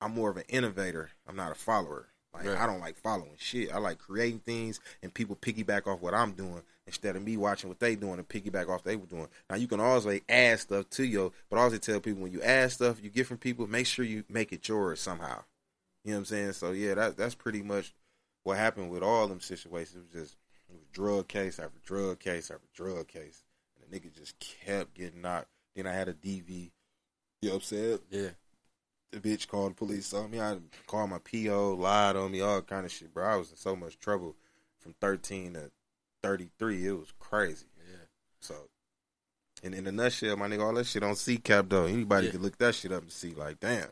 I'm 0.00 0.14
more 0.14 0.30
of 0.30 0.36
an 0.36 0.44
innovator. 0.48 1.10
I'm 1.26 1.36
not 1.36 1.52
a 1.52 1.54
follower. 1.54 2.08
Like 2.32 2.46
Right. 2.46 2.58
I 2.58 2.66
don't 2.66 2.80
like 2.80 2.96
following 2.96 3.36
shit. 3.38 3.72
I 3.72 3.78
like 3.78 3.98
creating 3.98 4.40
things 4.40 4.80
and 5.02 5.12
people 5.12 5.36
piggyback 5.36 5.86
off 5.86 6.00
what 6.00 6.14
I'm 6.14 6.32
doing 6.32 6.62
instead 6.86 7.16
of 7.16 7.22
me 7.22 7.36
watching 7.36 7.68
what 7.68 7.80
they 7.80 7.96
doing 7.96 8.18
and 8.18 8.28
piggyback 8.28 8.68
off 8.68 8.84
they 8.84 8.96
were 8.96 9.06
doing. 9.06 9.28
Now 9.48 9.56
you 9.56 9.66
can 9.66 9.80
always 9.80 10.06
like 10.06 10.24
add 10.28 10.60
stuff 10.60 10.88
to 10.90 11.04
yo, 11.04 11.32
but 11.48 11.58
I 11.58 11.62
always 11.62 11.78
tell 11.80 12.00
people 12.00 12.22
when 12.22 12.32
you 12.32 12.42
add 12.42 12.72
stuff 12.72 13.02
you 13.02 13.10
get 13.10 13.26
from 13.26 13.38
people, 13.38 13.66
make 13.66 13.86
sure 13.86 14.04
you 14.04 14.24
make 14.28 14.52
it 14.52 14.68
yours 14.68 15.00
somehow. 15.00 15.42
You 16.04 16.12
know 16.12 16.16
what 16.16 16.20
I'm 16.20 16.24
saying? 16.26 16.52
So 16.52 16.70
yeah, 16.72 16.94
that 16.94 17.16
that's 17.16 17.34
pretty 17.34 17.62
much 17.62 17.94
what 18.44 18.56
happened 18.56 18.90
with 18.90 19.02
all 19.02 19.28
them 19.28 19.40
situations. 19.40 19.96
It 19.96 20.14
was 20.14 20.22
just 20.22 20.36
it 20.68 20.74
was 20.74 20.86
drug 20.92 21.28
case 21.28 21.58
after 21.58 21.78
drug 21.84 22.20
case 22.20 22.50
after 22.50 22.66
drug 22.72 23.08
case, 23.08 23.44
and 23.76 23.90
the 23.90 23.98
nigga 23.98 24.14
just 24.14 24.38
kept 24.38 24.94
getting 24.94 25.20
knocked. 25.20 25.48
Then 25.74 25.86
I 25.86 25.92
had 25.92 26.08
a 26.08 26.14
DV. 26.14 26.70
You 27.42 27.48
know 27.48 27.54
what 27.54 27.62
I'm 27.62 27.64
saying? 27.66 27.98
yeah, 28.10 28.28
the 29.12 29.18
bitch 29.20 29.48
called 29.48 29.72
the 29.72 29.74
police 29.76 30.12
on 30.12 30.30
me. 30.30 30.40
I 30.40 30.58
called 30.86 31.10
my 31.10 31.18
PO, 31.18 31.74
lied 31.74 32.16
on 32.16 32.30
me, 32.32 32.40
all 32.42 32.60
kind 32.62 32.84
of 32.84 32.92
shit, 32.92 33.14
bro. 33.14 33.26
I 33.26 33.36
was 33.36 33.50
in 33.50 33.56
so 33.56 33.74
much 33.74 33.98
trouble 33.98 34.36
from 34.78 34.94
13 35.00 35.54
to 35.54 35.70
33. 36.22 36.86
It 36.86 36.92
was 36.92 37.12
crazy. 37.18 37.66
yeah. 37.90 38.04
So, 38.40 38.54
and 39.62 39.74
in 39.74 39.86
a 39.86 39.92
nutshell, 39.92 40.36
my 40.36 40.48
nigga, 40.48 40.64
all 40.64 40.74
that 40.74 40.86
shit 40.86 41.02
on 41.02 41.14
CCAP, 41.14 41.68
though. 41.70 41.86
Anybody 41.86 42.26
Yeah. 42.26 42.32
can 42.32 42.42
look 42.42 42.58
that 42.58 42.74
shit 42.74 42.92
up 42.92 43.02
and 43.02 43.12
see, 43.12 43.30
like, 43.34 43.58
damn. 43.60 43.88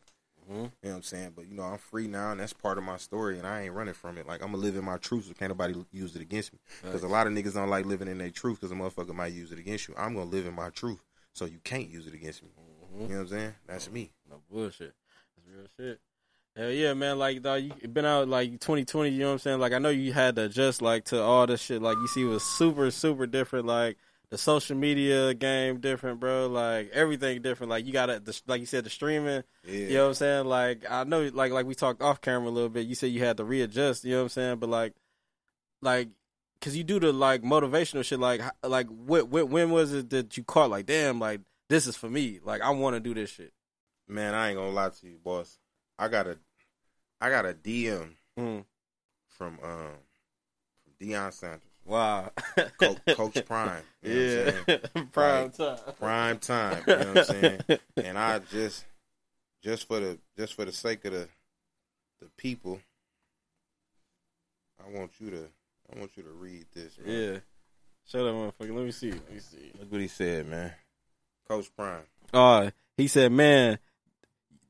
Mhm. 0.49 0.49
You 0.49 0.55
know 0.57 0.71
what 0.83 0.95
I'm 0.97 1.03
saying? 1.03 1.33
But, 1.37 1.47
you 1.49 1.55
know, 1.55 1.63
I'm 1.65 1.79
free 1.79 2.07
now, 2.07 2.31
and 2.33 2.41
that's 2.41 2.53
part 2.55 2.79
of 2.79 2.85
my 2.85 2.97
story, 2.99 3.39
and 3.39 3.47
I 3.47 3.63
ain't 3.63 3.75
running 3.75 3.93
from 3.95 4.17
it. 4.19 4.27
Like, 4.27 4.41
I'm 4.43 4.51
going 4.53 4.61
to 4.63 4.67
live 4.67 4.77
in 4.77 4.85
my 4.85 4.97
truth, 4.99 5.25
so 5.27 5.35
can't 5.35 5.51
nobody 5.51 5.75
use 5.91 6.15
it 6.17 6.23
against 6.23 6.53
me. 6.55 6.59
Because 6.83 7.03
a 7.03 7.09
lot 7.09 7.27
of 7.27 7.33
niggas 7.33 7.55
don't 7.55 7.69
like 7.71 7.85
living 7.87 8.09
in 8.09 8.19
their 8.19 8.31
truth 8.31 8.61
because 8.61 8.73
a 8.73 8.75
motherfucker 8.75 9.15
might 9.15 9.33
use 9.33 9.53
it 9.53 9.59
against 9.59 9.89
you. 9.89 9.95
I'm 9.99 10.15
going 10.15 10.29
to 10.31 10.35
live 10.37 10.47
in 10.47 10.55
my 10.55 10.69
truth, 10.71 11.03
so 11.35 11.45
you 11.47 11.61
can't 11.65 11.89
use 11.89 12.07
it 12.07 12.15
against 12.15 12.43
me. 12.43 12.51
Mm-hmm. 12.99 13.11
You 13.13 13.19
know 13.19 13.25
what 13.25 13.33
I'm 13.33 13.39
saying? 13.39 13.55
That's 13.67 13.91
me. 13.91 14.11
No 14.29 14.41
bullshit. 14.51 14.95
That's 15.37 15.49
real 15.57 15.67
shit. 15.79 16.01
Hell 16.57 16.71
yeah, 16.71 16.95
man. 16.95 17.19
Like, 17.19 17.43
dog, 17.43 17.63
you 17.63 17.89
been 17.89 18.05
out 18.05 18.29
like 18.29 18.51
2020. 18.51 19.11
You 19.11 19.19
know 19.21 19.27
what 19.27 19.33
I'm 19.33 19.39
saying? 19.39 19.61
Like, 19.61 19.73
I 19.73 19.79
know 19.79 19.91
you 19.91 20.13
had 20.13 20.37
to 20.37 20.47
adjust 20.47 20.83
like 20.83 21.05
to 21.07 21.23
all 21.23 21.47
this 21.47 21.63
shit. 21.63 21.81
Like, 21.81 21.97
you 21.99 22.09
see, 22.09 22.23
it 22.23 22.27
was 22.27 22.43
super, 22.43 22.91
super 22.91 23.27
different. 23.27 23.67
Like, 23.67 23.97
the 24.31 24.39
social 24.39 24.77
media 24.77 25.33
game 25.35 25.79
different, 25.79 26.19
bro. 26.19 26.49
Like, 26.49 26.91
everything 26.93 27.41
different. 27.43 27.71
Like, 27.71 27.87
you 27.87 27.93
got 27.93 28.07
to, 28.07 28.23
like 28.47 28.61
you 28.61 28.67
said, 28.67 28.85
the 28.85 28.91
streaming. 28.91 29.45
Yeah. 29.65 29.73
You 29.73 29.95
know 29.95 30.03
what 30.03 30.09
I'm 30.09 30.15
saying? 30.15 30.47
Like, 30.47 30.91
I 30.91 31.05
know, 31.05 31.31
like, 31.33 31.53
like 31.53 31.67
we 31.67 31.75
talked 31.75 32.03
off 32.03 32.21
camera 32.21 32.49
a 32.49 32.51
little 32.51 32.69
bit. 32.69 32.87
You 32.87 32.97
said 32.97 33.11
you 33.11 33.25
had 33.25 33.37
to 33.37 33.45
readjust. 33.45 34.05
You 34.05 34.13
know 34.13 34.19
what 34.19 34.23
I'm 34.25 34.29
saying? 34.31 34.57
But 34.59 34.69
like, 34.69 34.95
like, 35.81 36.09
cause 36.61 36.75
you 36.75 36.83
do 36.83 36.99
the 36.99 37.13
like 37.13 37.43
motivational 37.43 38.05
shit. 38.05 38.19
Like, 38.19 38.43
like, 38.65 38.89
what, 38.89 39.29
when, 39.29 39.49
when 39.49 39.71
was 39.71 39.93
it 39.93 40.11
that 40.11 40.37
you 40.37 40.43
caught? 40.43 40.71
Like, 40.71 40.87
damn, 40.87 41.21
like 41.21 41.41
this 41.69 41.87
is 41.87 41.97
for 41.97 42.09
me. 42.09 42.41
Like, 42.43 42.61
I 42.63 42.71
want 42.71 42.95
to 42.97 43.01
do 43.01 43.15
this 43.15 43.31
shit. 43.31 43.53
Man, 44.09 44.35
I 44.35 44.49
ain't 44.49 44.57
gonna 44.57 44.71
lie 44.71 44.89
to 44.89 45.07
you, 45.07 45.19
boss. 45.23 45.59
I 45.99 46.09
got 46.09 46.27
a, 46.27 46.39
I 47.21 47.31
got 47.31 47.47
a 47.47 47.53
DM 47.55 48.15
Mm. 48.39 48.65
from 49.29 49.59
um, 49.63 49.91
from 50.85 50.93
Deion 51.01 51.33
Sanders, 51.33 51.63
Wow. 51.85 52.31
Coach, 52.79 52.99
Coach 53.15 53.45
Prime. 53.45 53.83
You 54.03 54.15
know 54.15 54.21
what 54.21 54.49
I'm 54.49 54.65
yeah. 54.69 54.79
saying? 54.95 55.09
Prime 55.13 55.43
Like, 55.45 55.53
time. 55.57 55.79
Prime 55.99 56.39
time. 56.39 56.85
You 56.87 56.97
know 56.97 56.99
what 57.15 57.19
I'm 57.19 57.25
saying? 57.25 57.61
and 57.97 58.19
I 58.19 58.39
just, 58.39 58.85
just 59.63 59.89
for 59.89 59.99
the, 60.01 60.19
just 60.37 60.55
for 60.55 60.65
the 60.65 60.73
sake 60.73 61.05
of 61.05 61.13
the, 61.13 61.29
the 62.21 62.29
people, 62.37 62.81
I 64.81 64.97
want 64.97 65.11
you 65.19 65.31
to, 65.31 65.49
I 65.95 65.99
want 65.99 66.17
you 66.17 66.23
to 66.23 66.31
read 66.31 66.67
this. 66.73 66.97
Man. 67.05 67.33
Yeah. 67.33 67.39
Shut 68.07 68.27
up, 68.27 68.35
motherfucker. 68.35 68.75
Let 68.77 68.85
me 68.85 68.91
see. 68.93 69.11
Let 69.11 69.33
me 69.33 69.41
see. 69.41 69.73
Look 69.79 69.91
what 69.93 70.01
he 70.01 70.09
said, 70.09 70.47
man. 70.47 70.73
Coach 71.49 71.69
Prime. 71.77 72.03
Oh, 72.35 72.71
he 72.97 73.07
said, 73.09 73.33
man, 73.33 73.79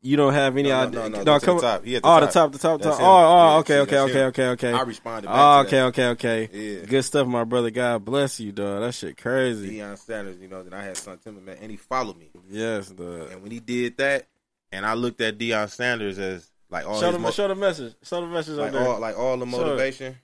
you 0.00 0.16
don't 0.16 0.32
have 0.32 0.56
any 0.56 0.68
No, 0.68 0.82
no, 0.82 0.86
idea. 0.86 1.00
no, 1.00 1.08
no, 1.08 1.18
to 1.18 1.24
the 1.24 1.38
come- 1.40 1.60
top. 1.60 1.84
He 1.84 1.96
at 1.96 2.02
the 2.02 2.08
oh, 2.08 2.20
top. 2.20 2.28
the 2.28 2.32
top, 2.32 2.52
the 2.52 2.58
top, 2.58 2.80
the 2.80 2.90
top. 2.90 2.98
him. 3.00 3.04
Oh, 3.04 3.08
oh, 3.08 3.48
Yeah, 3.52 3.56
okay, 3.58 3.74
see, 3.74 3.80
okay, 3.80 3.98
okay, 3.98 4.12
him. 4.12 4.26
okay, 4.28 4.46
okay. 4.48 4.72
I 4.72 4.82
responded 4.82 5.28
back. 5.28 5.36
Oh, 5.36 5.60
okay, 5.60 5.70
that. 5.76 5.84
okay, 5.86 6.06
okay. 6.06 6.48
Yeah. 6.80 6.86
Good 6.86 7.02
stuff, 7.02 7.26
my 7.26 7.44
brother. 7.44 7.70
God 7.70 8.04
bless 8.04 8.38
you, 8.38 8.52
dog. 8.52 8.82
That 8.82 8.92
shit 8.94 9.16
crazy. 9.20 9.78
Deion 9.78 9.98
Sanders, 9.98 10.38
you 10.40 10.46
know, 10.48 10.62
then 10.62 10.72
I 10.72 10.84
had 10.84 10.96
son 10.96 11.18
Timberman, 11.18 11.58
and 11.60 11.70
he 11.70 11.76
followed 11.76 12.16
me. 12.16 12.30
Yes, 12.48 12.90
dog. 12.90 13.32
And 13.32 13.42
when 13.42 13.50
he 13.50 13.58
did 13.60 13.96
that, 13.98 14.26
and 14.70 14.86
I 14.86 14.94
looked 14.94 15.20
at 15.20 15.36
Deion 15.38 15.68
Sanders 15.68 16.18
as 16.18 16.48
like 16.70 16.86
all 16.86 17.00
Show 17.00 17.10
the, 17.10 17.18
mo- 17.18 17.30
show 17.32 17.48
the 17.48 17.54
message. 17.56 17.94
Show 18.04 18.20
the 18.20 18.26
message 18.28 18.56
like 18.56 18.68
on 18.68 18.72
there. 18.74 18.88
all 18.88 19.00
like 19.00 19.18
all 19.18 19.36
the 19.36 19.46
Show 19.46 19.50
motivation. 19.58 20.16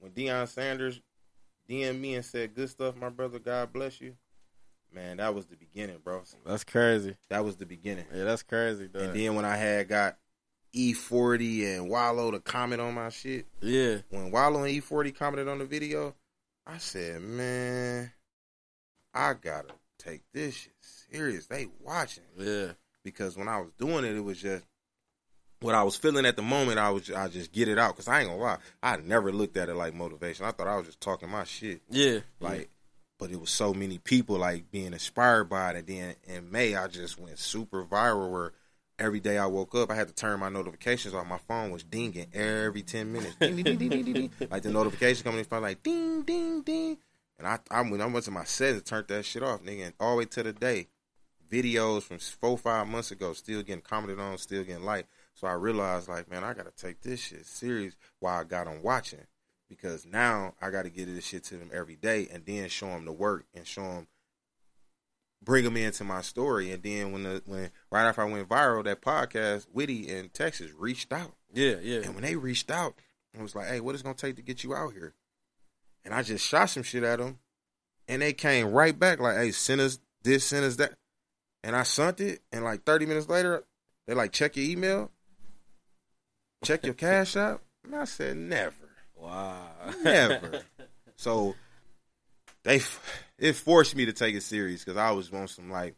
When 0.00 0.12
Deion 0.12 0.46
Sanders 0.48 1.00
DM'd 1.68 1.98
me 2.00 2.14
and 2.16 2.24
said, 2.24 2.54
"Good 2.54 2.68
stuff, 2.68 2.94
my 2.96 3.08
brother. 3.08 3.38
God 3.38 3.72
bless 3.72 4.00
you." 4.00 4.14
Man, 4.96 5.18
that 5.18 5.34
was 5.34 5.44
the 5.44 5.56
beginning, 5.56 5.98
bro. 6.02 6.22
That's 6.46 6.64
crazy. 6.64 7.16
That 7.28 7.44
was 7.44 7.56
the 7.56 7.66
beginning. 7.66 8.06
Yeah, 8.14 8.24
that's 8.24 8.42
crazy, 8.42 8.88
dog. 8.88 9.02
And 9.02 9.14
then 9.14 9.34
when 9.34 9.44
I 9.44 9.54
had 9.54 9.88
got 9.88 10.16
E40 10.74 11.76
and 11.76 11.90
Wallo 11.90 12.30
to 12.30 12.40
comment 12.40 12.80
on 12.80 12.94
my 12.94 13.10
shit, 13.10 13.44
yeah, 13.60 13.98
when 14.08 14.30
Wallo 14.30 14.64
and 14.64 14.72
E40 14.72 15.14
commented 15.14 15.48
on 15.48 15.58
the 15.58 15.66
video, 15.66 16.14
I 16.66 16.78
said, 16.78 17.20
man, 17.20 18.10
I 19.12 19.34
gotta 19.34 19.74
take 19.98 20.22
this 20.32 20.54
shit 20.54 20.72
serious. 20.80 21.46
They 21.46 21.66
watching 21.82 22.24
yeah, 22.38 22.72
because 23.04 23.36
when 23.36 23.48
I 23.48 23.60
was 23.60 23.72
doing 23.78 24.06
it, 24.06 24.16
it 24.16 24.24
was 24.24 24.40
just 24.40 24.64
what 25.60 25.74
I 25.74 25.82
was 25.82 25.96
feeling 25.96 26.24
at 26.24 26.36
the 26.36 26.42
moment. 26.42 26.78
I 26.78 26.88
was 26.88 27.10
I 27.10 27.28
just 27.28 27.52
get 27.52 27.68
it 27.68 27.78
out 27.78 27.96
because 27.96 28.08
I 28.08 28.20
ain't 28.20 28.30
gonna 28.30 28.40
lie, 28.40 28.58
I 28.82 28.96
never 28.96 29.30
looked 29.30 29.58
at 29.58 29.68
it 29.68 29.74
like 29.74 29.92
motivation. 29.92 30.46
I 30.46 30.52
thought 30.52 30.68
I 30.68 30.76
was 30.78 30.86
just 30.86 31.02
talking 31.02 31.28
my 31.28 31.44
shit, 31.44 31.82
yeah. 31.90 32.20
like. 32.40 32.70
But 33.18 33.30
it 33.30 33.40
was 33.40 33.50
so 33.50 33.72
many 33.72 33.98
people 33.98 34.36
like 34.36 34.70
being 34.70 34.92
inspired 34.92 35.44
by 35.44 35.70
it. 35.70 35.76
And 35.76 35.86
then 35.86 36.14
in 36.24 36.50
May, 36.50 36.76
I 36.76 36.86
just 36.86 37.18
went 37.18 37.38
super 37.38 37.84
viral. 37.84 38.30
Where 38.30 38.52
every 38.98 39.20
day 39.20 39.38
I 39.38 39.46
woke 39.46 39.74
up, 39.74 39.90
I 39.90 39.94
had 39.94 40.08
to 40.08 40.14
turn 40.14 40.40
my 40.40 40.48
notifications 40.50 41.14
off. 41.14 41.26
My 41.26 41.38
phone 41.38 41.70
was 41.70 41.82
dinging 41.82 42.26
every 42.34 42.82
ten 42.82 43.12
minutes, 43.12 43.36
ding, 43.36 43.56
ding, 43.56 43.64
ding, 43.64 43.88
ding, 43.88 44.04
ding, 44.04 44.12
ding, 44.12 44.30
like 44.50 44.62
the 44.62 44.70
notification 44.70 45.24
coming 45.24 45.38
in, 45.38 45.44
phone 45.44 45.62
like 45.62 45.82
ding, 45.82 46.22
ding, 46.22 46.62
ding. 46.62 46.98
And 47.38 47.46
I, 47.46 47.58
I 47.70 47.82
when 47.82 48.00
I 48.00 48.06
went 48.06 48.24
to 48.26 48.30
my 48.30 48.44
settings, 48.44 48.82
turned 48.82 49.08
that 49.08 49.24
shit 49.24 49.42
off, 49.42 49.62
nigga. 49.62 49.86
And 49.86 49.94
all 50.00 50.12
the 50.12 50.18
way 50.18 50.24
to 50.26 50.42
the 50.42 50.52
day, 50.52 50.88
videos 51.50 52.02
from 52.02 52.18
four, 52.18 52.58
five 52.58 52.86
months 52.86 53.10
ago, 53.10 53.32
still 53.32 53.62
getting 53.62 53.82
commented 53.82 54.18
on, 54.18 54.36
still 54.38 54.64
getting 54.64 54.84
liked. 54.84 55.08
So 55.34 55.46
I 55.46 55.52
realized, 55.52 56.08
like, 56.08 56.30
man, 56.30 56.44
I 56.44 56.54
gotta 56.54 56.70
take 56.70 57.02
this 57.02 57.20
shit 57.20 57.46
serious 57.46 57.94
while 58.20 58.40
I 58.40 58.44
got 58.44 58.66
them 58.66 58.82
watching, 58.82 59.26
because 59.68 60.06
now 60.06 60.54
I 60.60 60.70
gotta 60.70 60.90
get 60.90 61.06
this 61.06 61.26
shit 61.26 61.44
to 61.44 61.56
them 61.56 61.70
every 61.72 61.96
day, 61.96 62.28
and 62.32 62.44
then 62.46 62.68
show 62.68 62.86
them 62.86 63.04
the 63.04 63.12
work 63.12 63.44
and 63.54 63.66
show 63.66 63.82
them, 63.82 64.06
bring 65.42 65.64
them 65.64 65.76
into 65.76 66.04
my 66.04 66.22
story. 66.22 66.70
And 66.72 66.82
then 66.82 67.12
when 67.12 67.22
the 67.24 67.42
when 67.46 67.70
right 67.90 68.06
after 68.06 68.22
I 68.22 68.30
went 68.30 68.48
viral, 68.48 68.84
that 68.84 69.02
podcast, 69.02 69.66
Witty 69.72 70.08
in 70.08 70.28
Texas 70.30 70.72
reached 70.76 71.12
out. 71.12 71.34
Yeah, 71.52 71.76
yeah. 71.82 72.00
And 72.00 72.14
when 72.14 72.22
they 72.22 72.36
reached 72.36 72.70
out, 72.70 72.94
it 73.34 73.42
was 73.42 73.54
like, 73.54 73.68
hey, 73.68 73.80
what 73.80 73.94
is 73.94 74.02
gonna 74.02 74.14
take 74.14 74.36
to 74.36 74.42
get 74.42 74.64
you 74.64 74.74
out 74.74 74.92
here? 74.92 75.14
And 76.04 76.14
I 76.14 76.22
just 76.22 76.46
shot 76.46 76.70
some 76.70 76.82
shit 76.82 77.02
at 77.02 77.18
them. 77.18 77.38
And 78.08 78.22
they 78.22 78.32
came 78.32 78.70
right 78.70 78.96
back 78.96 79.18
like, 79.18 79.36
hey, 79.36 79.50
send 79.50 79.80
us 79.80 79.98
this, 80.22 80.44
send 80.44 80.64
us 80.64 80.76
that. 80.76 80.94
And 81.64 81.74
I 81.74 81.82
sent 81.82 82.20
it, 82.20 82.42
and 82.52 82.62
like 82.62 82.84
30 82.84 83.06
minutes 83.06 83.28
later, 83.28 83.64
they 84.06 84.14
like, 84.14 84.30
check 84.30 84.56
your 84.56 84.64
email, 84.64 85.10
check 86.64 86.84
your 86.84 86.94
cash 87.06 87.36
out." 87.36 87.62
And 87.84 87.96
I 87.96 88.04
said, 88.04 88.36
never, 88.36 88.85
Wow. 89.16 89.68
never. 90.04 90.62
so 91.16 91.54
they, 92.62 92.80
it 93.38 93.52
forced 93.54 93.96
me 93.96 94.06
to 94.06 94.12
take 94.12 94.34
it 94.34 94.42
serious 94.42 94.84
because 94.84 94.98
I 94.98 95.10
was 95.12 95.32
on 95.32 95.48
some 95.48 95.70
like, 95.70 95.94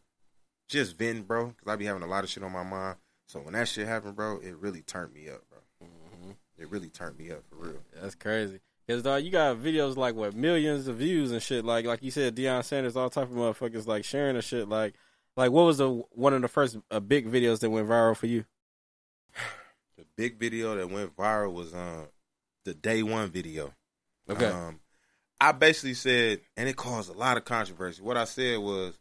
just 0.67 0.97
venting, 0.97 1.23
bro, 1.23 1.47
because 1.47 1.67
I 1.67 1.75
be 1.75 1.85
having 1.85 2.03
a 2.03 2.07
lot 2.07 2.23
of 2.23 2.29
shit 2.29 2.43
on 2.43 2.51
my 2.51 2.63
mind. 2.63 2.97
So 3.27 3.39
when 3.39 3.53
that 3.53 3.67
shit 3.67 3.87
happened, 3.87 4.15
bro, 4.15 4.39
it 4.39 4.55
really 4.57 4.81
turned 4.81 5.13
me 5.13 5.29
up, 5.29 5.41
bro. 5.49 5.87
Mhm. 5.87 6.35
It 6.57 6.69
really 6.69 6.89
turned 6.89 7.17
me 7.17 7.31
up 7.31 7.43
for 7.49 7.55
real. 7.55 7.79
That's 7.99 8.15
crazy. 8.15 8.59
Cause 8.87 9.03
dog, 9.03 9.23
you 9.23 9.29
got 9.29 9.57
videos 9.57 9.97
like 9.97 10.15
what 10.15 10.33
millions 10.33 10.87
of 10.87 10.97
views 10.97 11.31
and 11.31 11.41
shit. 11.41 11.63
Like 11.63 11.85
like 11.85 12.01
you 12.01 12.09
said, 12.09 12.35
Deion 12.35 12.63
Sanders, 12.63 12.95
all 12.95 13.09
type 13.09 13.29
of 13.29 13.37
motherfuckers 13.37 13.85
like 13.85 14.03
sharing 14.03 14.35
the 14.35 14.41
shit. 14.41 14.67
Like 14.67 14.95
like 15.37 15.51
what 15.51 15.65
was 15.65 15.77
the 15.77 15.89
one 16.11 16.33
of 16.33 16.41
the 16.41 16.47
first 16.47 16.75
uh, 16.89 16.99
big 16.99 17.31
videos 17.31 17.59
that 17.59 17.69
went 17.69 17.87
viral 17.87 18.17
for 18.17 18.25
you? 18.25 18.45
The 19.95 20.05
big 20.15 20.39
video 20.39 20.75
that 20.75 20.89
went 20.89 21.15
viral 21.15 21.53
was 21.53 21.73
um 21.73 22.07
the 22.69 22.75
day 22.75 23.01
one 23.03 23.29
video. 23.31 23.73
Okay. 24.29 24.45
Um, 24.45 24.79
I 25.41 25.53
basically 25.53 25.95
said, 25.95 26.41
and 26.55 26.69
it 26.69 26.75
caused 26.75 27.09
a 27.09 27.17
lot 27.17 27.37
of 27.37 27.45
controversy. 27.45 28.01
What 28.01 28.17
I 28.17 28.25
said 28.25 28.59
was, 28.59 28.93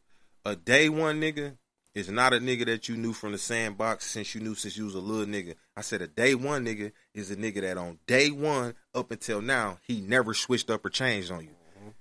a 0.44 0.57
day 0.57 0.88
one 0.88 1.20
nigga 1.20 1.59
is 1.94 2.09
not 2.09 2.33
a 2.33 2.38
nigga 2.38 2.64
that 2.66 2.88
you 2.88 2.96
knew 2.96 3.12
from 3.12 3.33
the 3.33 3.38
sandbox 3.38 4.07
since 4.07 4.35
you 4.35 4.40
knew 4.40 4.54
since 4.54 4.76
you 4.76 4.87
was 4.87 4.94
a 4.94 5.00
little 5.00 5.26
nigga. 5.26 5.54
I 5.76 5.83
said 5.83 6.00
a 6.00 6.07
day 6.07 6.35
one 6.35 6.64
nigga 6.64 6.92
is 7.12 7.31
a 7.31 7.37
nigga 7.37 7.61
that 7.61 7.76
on 7.76 7.98
day 8.07 8.31
one 8.31 8.74
up 8.94 9.11
until 9.11 9.42
now 9.42 9.78
he 9.87 10.00
never 10.00 10.33
switched 10.33 10.70
up 10.70 10.87
or 10.87 10.90
changed 10.90 11.31
on 11.31 11.42
you. 11.42 11.57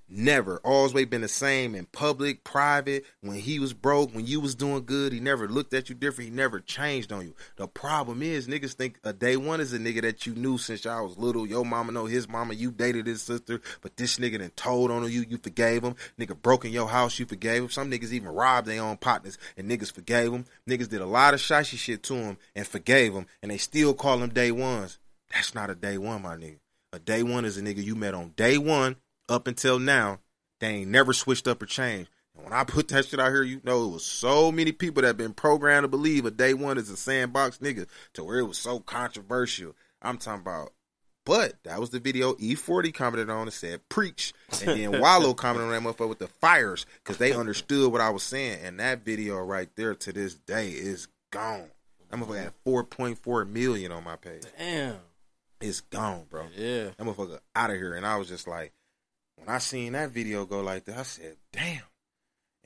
Never. 0.09 0.61
Always 0.63 1.05
been 1.05 1.19
the 1.19 1.27
same 1.27 1.75
in 1.75 1.85
public, 1.85 2.45
private, 2.45 3.03
when 3.19 3.35
he 3.35 3.59
was 3.59 3.73
broke, 3.73 4.15
when 4.15 4.25
you 4.25 4.39
was 4.39 4.55
doing 4.55 4.85
good, 4.85 5.11
he 5.11 5.19
never 5.19 5.49
looked 5.49 5.73
at 5.73 5.89
you 5.89 5.95
different, 5.95 6.29
he 6.29 6.35
never 6.35 6.61
changed 6.61 7.11
on 7.11 7.25
you. 7.25 7.35
The 7.57 7.67
problem 7.67 8.21
is 8.21 8.47
niggas 8.47 8.73
think 8.73 8.99
a 9.03 9.11
day 9.11 9.35
one 9.35 9.59
is 9.59 9.73
a 9.73 9.79
nigga 9.79 10.01
that 10.03 10.25
you 10.25 10.33
knew 10.33 10.57
since 10.57 10.85
y'all 10.85 11.05
was 11.05 11.17
little. 11.17 11.45
Your 11.45 11.65
mama 11.65 11.91
know 11.91 12.05
his 12.05 12.29
mama, 12.29 12.53
you 12.53 12.71
dated 12.71 13.05
his 13.05 13.21
sister, 13.21 13.59
but 13.81 13.97
this 13.97 14.17
nigga 14.17 14.39
done 14.39 14.51
told 14.55 14.91
on 14.91 15.03
you, 15.11 15.25
you 15.27 15.37
forgave 15.37 15.83
him. 15.83 15.95
Nigga 16.17 16.41
broke 16.41 16.63
in 16.63 16.71
your 16.71 16.87
house, 16.87 17.19
you 17.19 17.25
forgave 17.25 17.63
him. 17.63 17.69
Some 17.69 17.91
niggas 17.91 18.13
even 18.13 18.29
robbed 18.29 18.67
their 18.67 18.81
own 18.81 18.95
partners 18.95 19.37
and 19.57 19.69
niggas 19.69 19.91
forgave 19.91 20.31
him. 20.31 20.45
Niggas 20.69 20.87
did 20.87 21.01
a 21.01 21.05
lot 21.05 21.33
of 21.33 21.41
shysty 21.41 21.77
shit 21.77 22.03
to 22.03 22.15
him 22.15 22.37
and 22.55 22.65
forgave 22.65 23.13
him, 23.13 23.25
and 23.41 23.51
they 23.51 23.57
still 23.57 23.93
call 23.93 24.19
them 24.19 24.29
day 24.29 24.51
ones. 24.51 24.99
That's 25.33 25.53
not 25.53 25.69
a 25.69 25.75
day 25.75 25.97
one, 25.97 26.21
my 26.21 26.37
nigga. 26.37 26.59
A 26.93 26.99
day 26.99 27.23
one 27.23 27.43
is 27.43 27.57
a 27.57 27.61
nigga 27.61 27.83
you 27.83 27.95
met 27.95 28.13
on 28.13 28.29
day 28.37 28.57
one 28.57 28.95
up 29.29 29.47
until 29.47 29.79
now. 29.79 30.19
They 30.59 30.67
ain't 30.67 30.91
never 30.91 31.13
switched 31.13 31.47
up 31.47 31.61
or 31.61 31.65
changed. 31.65 32.09
And 32.35 32.43
when 32.43 32.53
I 32.53 32.63
put 32.63 32.87
that 32.89 33.05
shit 33.05 33.19
out 33.19 33.31
here, 33.31 33.43
you 33.43 33.61
know, 33.63 33.85
it 33.85 33.93
was 33.93 34.05
so 34.05 34.51
many 34.51 34.71
people 34.71 35.03
that 35.03 35.17
been 35.17 35.33
programmed 35.33 35.83
to 35.83 35.87
believe 35.87 36.25
a 36.25 36.31
day 36.31 36.54
one 36.54 36.77
is 36.77 36.89
a 36.89 36.97
sandbox 36.97 37.60
nigga 37.60 37.87
to 38.13 38.23
where 38.23 38.39
it 38.39 38.45
was 38.45 38.58
so 38.58 38.79
controversial. 38.79 39.75
I'm 40.02 40.17
talking 40.17 40.41
about. 40.41 40.73
But 41.25 41.56
that 41.63 41.81
was 41.81 41.89
the 41.89 41.99
video 41.99 42.35
E40 42.35 42.93
commented 42.93 43.29
on 43.29 43.41
and 43.41 43.54
said, 43.54 43.81
preach. 43.89 44.33
And 44.65 44.79
then 44.79 45.02
Wallo 45.02 45.33
commented 45.33 45.73
on 45.73 45.83
that 45.83 45.89
motherfucker 45.89 46.08
with 46.08 46.19
the 46.19 46.29
fires 46.29 46.85
because 47.04 47.17
they 47.17 47.33
understood 47.33 47.91
what 47.91 47.99
I 47.99 48.12
was 48.12 48.23
saying. 48.23 48.60
And 48.63 48.79
that 48.79 49.04
video 49.04 49.37
right 49.39 49.69
there 49.75 49.93
to 49.93 50.13
this 50.13 50.35
day 50.35 50.69
is 50.69 51.10
gone. 51.31 51.69
That 52.10 52.19
motherfucker 52.19 52.43
had 52.43 52.54
4.4 52.65 53.49
million 53.49 53.91
on 53.91 54.06
my 54.06 54.15
page. 54.15 54.43
Damn. 54.58 54.99
It's 55.60 55.81
gone, 55.81 56.27
bro. 56.29 56.45
Yeah. 56.56 56.91
That 56.97 56.99
motherfucker 56.99 57.39
out 57.56 57.71
of 57.71 57.75
here. 57.75 57.95
And 57.95 58.06
I 58.06 58.15
was 58.15 58.29
just 58.29 58.47
like, 58.47 58.71
when 59.38 59.48
I 59.48 59.60
seen 59.60 59.94
that 59.94 60.12
video 60.12 60.46
go 60.46 60.62
like 60.62 60.85
that, 60.85 60.98
I 60.98 61.04
said, 61.04 61.38
damn. 61.52 61.81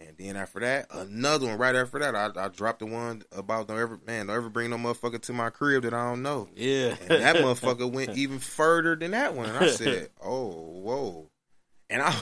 And 0.08 0.18
then 0.18 0.36
after 0.36 0.60
that, 0.62 0.88
another 0.92 1.48
one 1.48 1.58
right 1.58 1.76
after 1.76 2.00
that, 2.00 2.16
I, 2.16 2.30
I 2.36 2.48
dropped 2.48 2.80
the 2.80 2.88
one 2.88 3.22
about 3.32 3.68
don't 3.68 3.80
ever 3.80 4.00
man, 4.08 4.28
don't 4.28 4.36
ever 4.36 4.50
bring 4.50 4.72
no 4.72 4.78
motherfucker 4.78 5.22
to 5.22 5.34
my 5.34 5.52
crib 5.52 5.84
that 5.84 5.94
I 5.94 6.10
don't 6.10 6.24
know. 6.24 6.50
Yeah. 6.56 6.96
And 7.02 7.22
that 7.22 7.36
motherfucker 7.38 7.92
went 7.92 8.18
even 8.18 8.40
further 8.40 8.96
than 8.96 9.12
that 9.12 9.36
one. 9.36 9.50
And 9.50 9.58
I 9.58 9.68
said, 9.68 10.10
oh, 10.24 10.50
whoa. 10.50 11.30
And 11.90 12.02
I 12.02 12.16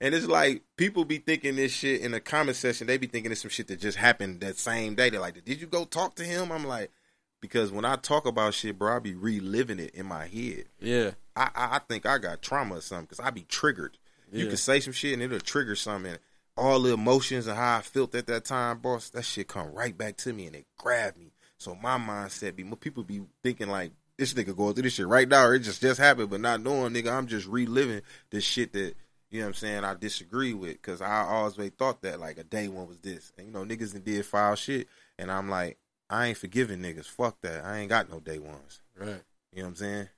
and 0.00 0.14
it's 0.14 0.26
like 0.26 0.62
people 0.76 1.04
be 1.04 1.18
thinking 1.18 1.56
this 1.56 1.72
shit 1.72 2.00
in 2.00 2.12
the 2.12 2.20
comment 2.20 2.56
section. 2.56 2.86
They 2.86 2.96
be 2.96 3.08
thinking 3.08 3.32
it's 3.32 3.42
some 3.42 3.50
shit 3.50 3.66
that 3.68 3.80
just 3.80 3.98
happened 3.98 4.40
that 4.40 4.56
same 4.56 4.94
day. 4.94 5.10
They're 5.10 5.20
like, 5.20 5.44
"Did 5.44 5.60
you 5.60 5.66
go 5.66 5.84
talk 5.84 6.14
to 6.16 6.24
him?" 6.24 6.52
I'm 6.52 6.64
like, 6.64 6.92
because 7.40 7.70
when 7.70 7.84
I 7.84 7.96
talk 7.96 8.26
about 8.26 8.54
shit, 8.54 8.78
bro, 8.78 8.96
I 8.96 8.98
be 8.98 9.14
reliving 9.14 9.78
it 9.78 9.94
in 9.94 10.06
my 10.06 10.26
head. 10.26 10.64
Yeah. 10.80 11.12
I 11.34 11.50
I, 11.54 11.76
I 11.76 11.80
think 11.88 12.06
I 12.06 12.18
got 12.18 12.42
trauma 12.42 12.76
or 12.76 12.80
something 12.80 13.06
because 13.06 13.20
I 13.20 13.30
be 13.30 13.42
triggered. 13.42 13.98
You 14.32 14.48
can 14.48 14.56
say 14.56 14.80
some 14.80 14.92
shit 14.92 15.14
and 15.14 15.22
it'll 15.22 15.38
trigger 15.40 15.76
something. 15.76 16.16
All 16.56 16.80
the 16.80 16.94
emotions 16.94 17.46
and 17.46 17.56
how 17.56 17.78
I 17.78 17.82
felt 17.82 18.14
at 18.14 18.26
that 18.26 18.44
time, 18.44 18.78
boss, 18.78 19.10
that 19.10 19.24
shit 19.24 19.48
come 19.48 19.72
right 19.72 19.96
back 19.96 20.16
to 20.18 20.32
me 20.32 20.46
and 20.46 20.56
it 20.56 20.66
grabbed 20.76 21.18
me. 21.18 21.32
So 21.58 21.74
my 21.74 21.98
mindset 21.98 22.56
be 22.56 22.64
more 22.64 22.76
people 22.76 23.02
be 23.02 23.22
thinking 23.42 23.68
like 23.68 23.92
this 24.16 24.34
nigga 24.34 24.56
going 24.56 24.74
through 24.74 24.84
this 24.84 24.94
shit 24.94 25.06
right 25.06 25.28
now. 25.28 25.46
Or 25.46 25.54
it 25.54 25.60
just 25.60 25.80
just 25.80 26.00
happened, 26.00 26.30
but 26.30 26.40
not 26.40 26.62
knowing 26.62 26.92
nigga, 26.92 27.12
I'm 27.12 27.26
just 27.26 27.46
reliving 27.46 28.02
this 28.30 28.44
shit 28.44 28.72
that 28.72 28.94
you 29.30 29.40
know 29.40 29.46
what 29.46 29.48
I'm 29.48 29.54
saying 29.54 29.84
I 29.84 29.94
disagree 29.94 30.54
with 30.54 30.72
because 30.72 31.00
I 31.00 31.22
always 31.22 31.56
thought 31.78 32.02
that 32.02 32.20
like 32.20 32.38
a 32.38 32.44
day 32.44 32.68
one 32.68 32.88
was 32.88 32.98
this, 32.98 33.32
and 33.36 33.46
you 33.46 33.52
know 33.52 33.64
niggas 33.64 34.02
did 34.02 34.24
foul 34.24 34.54
shit, 34.54 34.88
and 35.18 35.30
I'm 35.30 35.48
like 35.48 35.78
I 36.08 36.26
ain't 36.26 36.38
forgiving 36.38 36.80
niggas. 36.80 37.06
Fuck 37.06 37.40
that. 37.42 37.64
I 37.64 37.78
ain't 37.78 37.88
got 37.88 38.10
no 38.10 38.20
day 38.20 38.38
ones. 38.38 38.80
Right. 38.98 39.22
You 39.52 39.58
know 39.58 39.64
what 39.64 39.68
I'm 39.68 39.76
saying? 39.76 40.08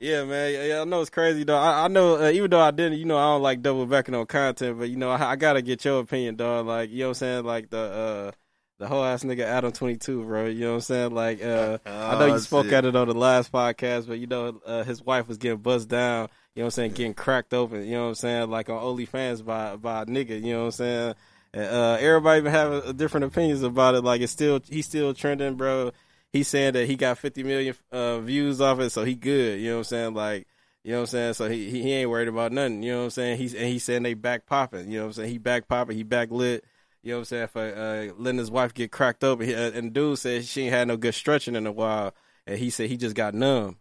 Yeah, 0.00 0.24
man. 0.24 0.68
Yeah, 0.68 0.80
I 0.82 0.84
know 0.84 1.00
it's 1.00 1.10
crazy 1.10 1.42
though. 1.44 1.56
I, 1.58 1.84
I 1.84 1.88
know, 1.88 2.16
uh, 2.22 2.30
even 2.30 2.50
though 2.50 2.60
I 2.60 2.70
didn't, 2.70 2.98
you 2.98 3.04
know, 3.04 3.18
I 3.18 3.32
don't 3.32 3.42
like 3.42 3.62
double 3.62 3.84
backing 3.86 4.14
on 4.14 4.26
content, 4.26 4.78
but 4.78 4.88
you 4.90 4.96
know, 4.96 5.10
I, 5.10 5.32
I 5.32 5.36
gotta 5.36 5.60
get 5.60 5.84
your 5.84 6.00
opinion, 6.00 6.36
dog. 6.36 6.66
Like, 6.66 6.90
you 6.90 6.98
know 7.00 7.06
what 7.06 7.08
I'm 7.10 7.14
saying? 7.14 7.44
Like 7.44 7.70
the 7.70 7.78
uh 7.78 8.30
the 8.78 8.86
whole 8.86 9.04
ass 9.04 9.24
nigga 9.24 9.40
Adam 9.40 9.72
Twenty 9.72 9.96
Two, 9.96 10.22
bro. 10.24 10.46
You 10.46 10.60
know 10.60 10.68
what 10.68 10.74
I'm 10.74 10.80
saying? 10.82 11.10
Like, 11.14 11.42
uh, 11.42 11.78
I 11.84 12.12
know 12.18 12.20
Oh, 12.26 12.26
you 12.26 12.38
spoke 12.38 12.66
shit. 12.66 12.74
at 12.74 12.84
it 12.84 12.94
on 12.94 13.08
the 13.08 13.14
last 13.14 13.50
podcast, 13.50 14.06
but 14.06 14.20
you 14.20 14.28
know, 14.28 14.60
uh, 14.64 14.84
his 14.84 15.02
wife 15.02 15.26
was 15.26 15.38
getting 15.38 15.58
buzzed 15.58 15.88
down. 15.88 16.28
You 16.54 16.60
know 16.60 16.66
what 16.66 16.66
I'm 16.66 16.70
saying? 16.70 16.92
Getting 16.92 17.14
cracked 17.14 17.52
open. 17.52 17.84
You 17.84 17.92
know 17.92 18.02
what 18.02 18.08
I'm 18.10 18.14
saying? 18.14 18.50
Like 18.50 18.70
on 18.70 18.80
OnlyFans 18.80 19.44
by 19.44 19.74
by 19.74 20.02
a 20.02 20.06
nigga. 20.06 20.40
You 20.40 20.52
know 20.52 20.58
what 20.60 20.64
I'm 20.66 20.70
saying? 20.72 21.14
Uh, 21.54 21.96
everybody 22.00 22.48
have 22.48 22.96
different 22.96 23.24
opinions 23.26 23.62
about 23.62 23.94
it. 23.94 24.02
Like, 24.02 24.20
it's 24.20 24.32
still 24.32 24.60
he's 24.68 24.86
still 24.86 25.14
trending, 25.14 25.54
bro. 25.56 25.92
He's 26.32 26.48
saying 26.48 26.74
that 26.74 26.86
he 26.86 26.96
got 26.96 27.18
50 27.18 27.42
million 27.42 27.74
uh, 27.90 28.20
views 28.20 28.60
off 28.60 28.80
it, 28.80 28.90
so 28.90 29.04
he 29.04 29.14
good. 29.14 29.60
You 29.60 29.70
know 29.70 29.74
what 29.76 29.78
I'm 29.78 29.84
saying? 29.84 30.14
Like. 30.14 30.46
You 30.84 30.92
know 30.92 31.00
what 31.00 31.08
I'm 31.08 31.34
saying? 31.34 31.34
So 31.34 31.50
he 31.50 31.70
he 31.70 31.92
ain't 31.92 32.08
worried 32.08 32.28
about 32.28 32.50
nothing. 32.52 32.82
You 32.82 32.92
know 32.92 32.98
what 32.98 33.04
I'm 33.04 33.10
saying? 33.10 33.36
He's 33.36 33.52
and 33.52 33.66
he's 33.66 33.84
saying 33.84 34.04
they 34.04 34.14
back 34.14 34.46
popping. 34.46 34.90
You 34.90 34.98
know 34.98 35.04
what 35.04 35.08
I'm 35.08 35.12
saying? 35.14 35.30
He 35.30 35.36
back 35.36 35.68
popping. 35.68 35.96
He 35.96 36.02
back 36.02 36.30
lit. 36.30 36.64
You 37.02 37.10
know 37.10 37.18
what 37.18 37.20
I'm 37.20 37.24
saying? 37.26 37.48
For 37.48 37.60
uh, 37.60 38.12
letting 38.16 38.38
his 38.38 38.50
wife 38.50 38.74
get 38.74 38.90
cracked. 38.90 39.22
He, 39.22 39.54
uh, 39.54 39.70
and 39.72 39.92
dude 39.92 40.18
said 40.18 40.44
she 40.44 40.62
ain't 40.62 40.72
had 40.72 40.88
no 40.88 40.96
good 40.96 41.14
stretching 41.14 41.56
in 41.56 41.66
a 41.66 41.72
while, 41.72 42.14
and 42.46 42.58
he 42.58 42.70
said 42.70 42.88
he 42.88 42.96
just 42.96 43.16
got 43.16 43.34
numb. 43.34 43.76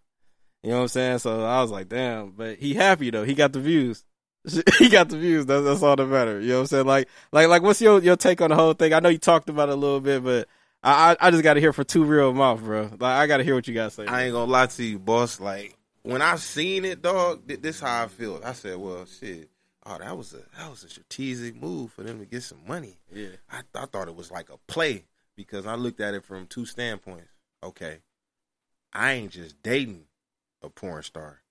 You 0.63 0.71
know 0.71 0.77
what 0.77 0.81
I'm 0.83 0.87
saying? 0.89 1.19
So 1.19 1.43
I 1.45 1.61
was 1.61 1.71
like, 1.71 1.87
damn. 1.89 2.31
But 2.31 2.57
he 2.57 2.73
happy 2.73 3.09
though. 3.09 3.23
He 3.23 3.33
got 3.33 3.53
the 3.53 3.59
views. 3.59 4.03
he 4.79 4.89
got 4.89 5.09
the 5.09 5.17
views. 5.17 5.45
That's 5.45 5.65
that's 5.65 5.83
all 5.83 5.95
that 5.95 6.05
matter. 6.05 6.39
You 6.39 6.49
know 6.49 6.55
what 6.55 6.61
I'm 6.61 6.67
saying? 6.67 6.85
Like 6.85 7.09
like 7.31 7.47
like 7.47 7.61
what's 7.61 7.81
your 7.81 8.01
your 8.01 8.15
take 8.15 8.41
on 8.41 8.49
the 8.49 8.55
whole 8.55 8.73
thing? 8.73 8.93
I 8.93 8.99
know 8.99 9.09
you 9.09 9.17
talked 9.17 9.49
about 9.49 9.69
it 9.69 9.73
a 9.73 9.75
little 9.75 9.99
bit, 9.99 10.23
but 10.23 10.47
I 10.83 11.11
I, 11.11 11.27
I 11.27 11.31
just 11.31 11.43
got 11.43 11.55
to 11.55 11.59
hear 11.59 11.73
for 11.73 11.83
2Real 11.83 12.33
mouth, 12.33 12.61
bro. 12.61 12.83
Like 12.83 13.01
I 13.01 13.27
got 13.27 13.37
to 13.37 13.43
hear 13.43 13.55
what 13.55 13.67
you 13.67 13.73
guys 13.73 13.93
say. 13.93 14.05
I 14.05 14.23
ain't 14.23 14.33
gonna 14.33 14.51
lie 14.51 14.67
to 14.67 14.83
you, 14.83 14.99
boss. 14.99 15.39
Like 15.39 15.75
when 16.03 16.21
I 16.21 16.37
seen 16.37 16.85
it, 16.85 17.01
dog, 17.01 17.47
th- 17.47 17.61
this 17.61 17.79
how 17.81 18.03
I 18.03 18.07
feel. 18.07 18.41
I 18.43 18.53
said, 18.53 18.77
well, 18.77 19.05
shit. 19.05 19.49
Oh, 19.85 19.97
that 19.97 20.17
was 20.17 20.33
a 20.33 20.43
that 20.57 20.69
was 20.69 20.83
a 20.83 20.89
strategic 20.89 21.61
move 21.61 21.93
for 21.93 22.03
them 22.03 22.19
to 22.19 22.25
get 22.25 22.43
some 22.43 22.59
money. 22.67 22.97
yeah. 23.13 23.29
I, 23.49 23.61
I 23.73 23.85
thought 23.85 24.09
it 24.09 24.15
was 24.15 24.31
like 24.31 24.49
a 24.49 24.57
play 24.67 25.05
because 25.35 25.65
I 25.65 25.75
looked 25.75 26.01
at 26.01 26.13
it 26.13 26.25
from 26.25 26.45
two 26.47 26.65
standpoints. 26.65 27.29
Okay, 27.63 27.99
I 28.91 29.13
ain't 29.13 29.31
just 29.31 29.61
dating 29.63 30.05
a 30.61 30.69
porn 30.69 31.03
star. 31.03 31.41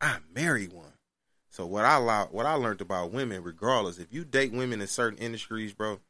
I 0.00 0.18
married 0.34 0.72
one. 0.72 0.91
So 1.52 1.66
what 1.66 1.84
I 1.84 1.98
what 2.30 2.46
I 2.46 2.54
learned 2.54 2.80
about 2.80 3.12
women, 3.12 3.42
regardless, 3.42 3.98
if 3.98 4.10
you 4.10 4.24
date 4.24 4.52
women 4.52 4.80
in 4.80 4.86
certain 4.86 5.18
industries, 5.18 5.74
bro, 5.74 6.00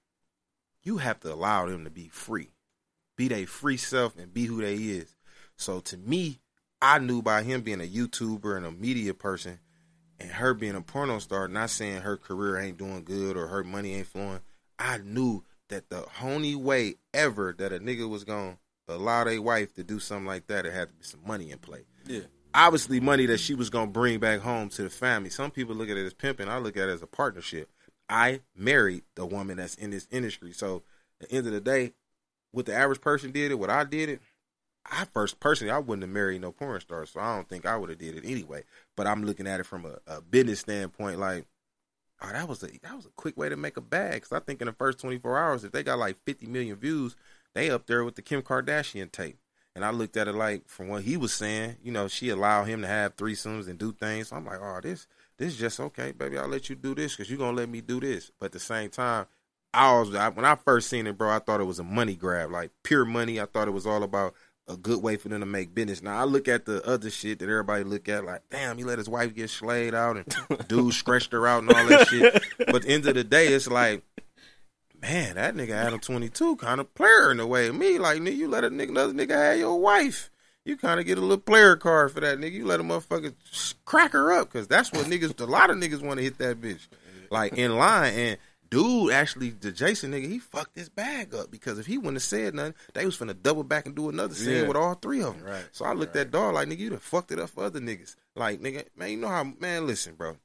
you 0.84 0.98
have 0.98 1.18
to 1.20 1.34
allow 1.34 1.66
them 1.66 1.82
to 1.82 1.90
be 1.90 2.06
free, 2.06 2.50
be 3.16 3.26
their 3.26 3.44
free 3.48 3.76
self, 3.76 4.16
and 4.16 4.32
be 4.32 4.44
who 4.44 4.60
they 4.62 4.76
is. 4.76 5.16
So 5.56 5.80
to 5.80 5.96
me, 5.96 6.38
I 6.80 7.00
knew 7.00 7.22
by 7.22 7.42
him 7.42 7.62
being 7.62 7.80
a 7.80 7.88
YouTuber 7.88 8.56
and 8.56 8.64
a 8.64 8.70
media 8.70 9.14
person, 9.14 9.58
and 10.20 10.30
her 10.30 10.54
being 10.54 10.76
a 10.76 10.80
porno 10.80 11.18
star, 11.18 11.48
not 11.48 11.70
saying 11.70 12.02
her 12.02 12.16
career 12.16 12.60
ain't 12.60 12.78
doing 12.78 13.02
good 13.02 13.36
or 13.36 13.48
her 13.48 13.64
money 13.64 13.94
ain't 13.96 14.06
flowing. 14.06 14.42
I 14.78 14.98
knew 14.98 15.42
that 15.70 15.90
the 15.90 16.06
only 16.22 16.54
way 16.54 16.94
ever 17.12 17.52
that 17.58 17.72
a 17.72 17.80
nigga 17.80 18.08
was 18.08 18.22
gonna 18.22 18.58
allow 18.86 19.24
their 19.24 19.42
wife 19.42 19.74
to 19.74 19.82
do 19.82 19.98
something 19.98 20.26
like 20.26 20.46
that, 20.46 20.66
it 20.66 20.72
had 20.72 20.90
to 20.90 20.94
be 20.94 21.02
some 21.02 21.26
money 21.26 21.50
in 21.50 21.58
play. 21.58 21.82
Yeah. 22.06 22.26
Obviously, 22.54 23.00
money 23.00 23.26
that 23.26 23.40
she 23.40 23.54
was 23.54 23.70
gonna 23.70 23.90
bring 23.90 24.18
back 24.18 24.40
home 24.40 24.68
to 24.70 24.82
the 24.82 24.90
family. 24.90 25.30
Some 25.30 25.50
people 25.50 25.74
look 25.74 25.88
at 25.88 25.96
it 25.96 26.04
as 26.04 26.14
pimping. 26.14 26.48
I 26.48 26.58
look 26.58 26.76
at 26.76 26.88
it 26.88 26.92
as 26.92 27.02
a 27.02 27.06
partnership. 27.06 27.70
I 28.08 28.40
married 28.54 29.04
the 29.14 29.24
woman 29.24 29.56
that's 29.56 29.74
in 29.76 29.90
this 29.90 30.06
industry. 30.10 30.52
So 30.52 30.82
at 31.20 31.28
the 31.28 31.36
end 31.36 31.46
of 31.46 31.52
the 31.52 31.60
day, 31.60 31.92
what 32.50 32.66
the 32.66 32.74
average 32.74 33.00
person 33.00 33.32
did 33.32 33.50
it, 33.50 33.58
what 33.58 33.70
I 33.70 33.84
did 33.84 34.08
it, 34.10 34.20
I 34.84 35.06
first 35.06 35.40
personally 35.40 35.70
I 35.70 35.78
wouldn't 35.78 36.02
have 36.02 36.10
married 36.10 36.42
no 36.42 36.52
porn 36.52 36.80
star, 36.80 37.06
so 37.06 37.20
I 37.20 37.36
don't 37.36 37.48
think 37.48 37.64
I 37.64 37.76
would 37.76 37.88
have 37.88 37.98
did 37.98 38.16
it 38.16 38.24
anyway. 38.24 38.64
But 38.96 39.06
I'm 39.06 39.24
looking 39.24 39.46
at 39.46 39.60
it 39.60 39.66
from 39.66 39.86
a, 39.86 39.98
a 40.06 40.20
business 40.20 40.60
standpoint, 40.60 41.18
like, 41.18 41.46
oh, 42.20 42.32
that 42.32 42.48
was 42.48 42.62
a 42.62 42.66
that 42.82 42.96
was 42.96 43.06
a 43.06 43.10
quick 43.16 43.36
way 43.36 43.48
to 43.48 43.56
make 43.56 43.76
a 43.76 43.80
bag. 43.80 44.22
Cause 44.22 44.32
I 44.32 44.40
think 44.40 44.60
in 44.60 44.66
the 44.66 44.72
first 44.72 44.98
24 44.98 45.38
hours, 45.38 45.64
if 45.64 45.72
they 45.72 45.82
got 45.82 45.98
like 45.98 46.16
50 46.24 46.46
million 46.46 46.76
views, 46.76 47.16
they 47.54 47.70
up 47.70 47.86
there 47.86 48.04
with 48.04 48.16
the 48.16 48.22
Kim 48.22 48.42
Kardashian 48.42 49.10
tape. 49.10 49.38
And 49.74 49.84
I 49.84 49.90
looked 49.90 50.16
at 50.16 50.28
it 50.28 50.34
like 50.34 50.68
from 50.68 50.88
what 50.88 51.02
he 51.02 51.16
was 51.16 51.32
saying, 51.32 51.76
you 51.82 51.92
know, 51.92 52.06
she 52.06 52.28
allowed 52.28 52.64
him 52.64 52.82
to 52.82 52.88
have 52.88 53.16
threesomes 53.16 53.68
and 53.68 53.78
do 53.78 53.92
things. 53.92 54.28
So 54.28 54.36
I'm 54.36 54.44
like, 54.44 54.60
oh, 54.60 54.80
this 54.82 55.06
this 55.38 55.54
is 55.54 55.58
just 55.58 55.80
okay, 55.80 56.12
baby. 56.12 56.38
I'll 56.38 56.48
let 56.48 56.68
you 56.68 56.76
do 56.76 56.94
this 56.94 57.16
because 57.16 57.30
you're 57.30 57.38
gonna 57.38 57.56
let 57.56 57.68
me 57.68 57.80
do 57.80 58.00
this. 58.00 58.30
But 58.38 58.46
at 58.46 58.52
the 58.52 58.60
same 58.60 58.90
time, 58.90 59.26
I 59.72 59.98
was 59.98 60.14
I, 60.14 60.28
when 60.28 60.44
I 60.44 60.56
first 60.56 60.90
seen 60.90 61.06
it, 61.06 61.16
bro. 61.16 61.30
I 61.30 61.38
thought 61.38 61.60
it 61.60 61.64
was 61.64 61.78
a 61.78 61.84
money 61.84 62.14
grab, 62.14 62.50
like 62.50 62.70
pure 62.82 63.04
money. 63.04 63.40
I 63.40 63.46
thought 63.46 63.68
it 63.68 63.72
was 63.72 63.86
all 63.86 64.02
about 64.02 64.34
a 64.68 64.76
good 64.76 65.02
way 65.02 65.16
for 65.16 65.28
them 65.28 65.40
to 65.40 65.46
make 65.46 65.74
business. 65.74 66.02
Now 66.02 66.18
I 66.18 66.24
look 66.24 66.48
at 66.48 66.66
the 66.66 66.86
other 66.86 67.10
shit 67.10 67.38
that 67.40 67.48
everybody 67.48 67.84
look 67.84 68.08
at, 68.08 68.24
like, 68.24 68.42
damn, 68.50 68.78
he 68.78 68.84
let 68.84 68.98
his 68.98 69.08
wife 69.08 69.34
get 69.34 69.50
slayed 69.50 69.94
out 69.94 70.16
and 70.16 70.68
dude 70.68 70.94
stretched 70.94 71.32
her 71.32 71.46
out 71.46 71.62
and 71.62 71.72
all 71.72 71.86
that 71.86 72.08
shit. 72.08 72.42
But 72.58 72.76
at 72.76 72.82
the 72.82 72.88
end 72.88 73.06
of 73.06 73.14
the 73.14 73.24
day, 73.24 73.48
it's 73.48 73.68
like, 73.68 74.04
man, 75.02 75.34
that 75.34 75.54
nigga 75.54 75.70
Adam 75.72 76.00
twenty 76.00 76.28
two 76.28 76.56
kind 76.56 76.80
of 76.80 76.94
player 76.94 77.30
in 77.30 77.40
a 77.40 77.46
way. 77.46 77.70
Me, 77.70 77.98
like, 77.98 78.18
nigga, 78.20 78.36
you 78.36 78.48
let 78.48 78.64
a 78.64 78.70
nigga 78.70 78.90
another 78.90 79.12
nigga 79.12 79.30
have 79.36 79.58
your 79.58 79.78
wife. 79.80 80.30
You 80.64 80.76
kind 80.76 81.00
of 81.00 81.06
get 81.06 81.18
a 81.18 81.20
little 81.20 81.38
player 81.38 81.74
card 81.76 82.12
for 82.12 82.20
that 82.20 82.38
nigga. 82.38 82.52
You 82.52 82.66
let 82.66 82.78
a 82.78 82.84
motherfucker 82.84 83.34
crack 83.84 84.12
her 84.12 84.32
up 84.32 84.52
because 84.52 84.68
that's 84.68 84.92
what 84.92 85.06
niggas. 85.06 85.38
A 85.40 85.44
lot 85.44 85.70
of 85.70 85.76
niggas 85.76 86.00
want 86.02 86.18
to 86.18 86.24
hit 86.24 86.38
that 86.38 86.60
bitch, 86.60 86.86
like 87.30 87.54
in 87.54 87.76
line. 87.76 88.14
And 88.14 88.38
dude, 88.70 89.12
actually, 89.12 89.50
the 89.50 89.72
Jason 89.72 90.12
nigga, 90.12 90.28
he 90.28 90.38
fucked 90.38 90.76
his 90.78 90.88
bag 90.88 91.34
up 91.34 91.50
because 91.50 91.80
if 91.80 91.86
he 91.86 91.98
wouldn't 91.98 92.14
have 92.14 92.22
said 92.22 92.54
nothing, 92.54 92.74
they 92.94 93.04
was 93.04 93.18
finna 93.18 93.34
double 93.42 93.64
back 93.64 93.86
and 93.86 93.96
do 93.96 94.08
another 94.08 94.34
scene 94.36 94.54
Yeah. 94.62 94.68
with 94.68 94.76
all 94.76 94.94
three 94.94 95.20
of 95.22 95.36
them. 95.36 95.44
Right. 95.44 95.64
So 95.72 95.84
I 95.84 95.94
looked 95.94 96.14
at 96.14 96.30
dog 96.30 96.54
like 96.54 96.68
nigga, 96.68 96.78
you 96.78 96.90
done 96.90 96.98
fucked 97.00 97.32
it 97.32 97.40
up 97.40 97.50
for 97.50 97.64
other 97.64 97.80
niggas. 97.80 98.14
Like 98.36 98.60
nigga, 98.60 98.84
man, 98.96 99.10
you 99.10 99.16
know 99.16 99.28
how 99.28 99.42
man, 99.58 99.88
listen, 99.88 100.14
bro. 100.14 100.36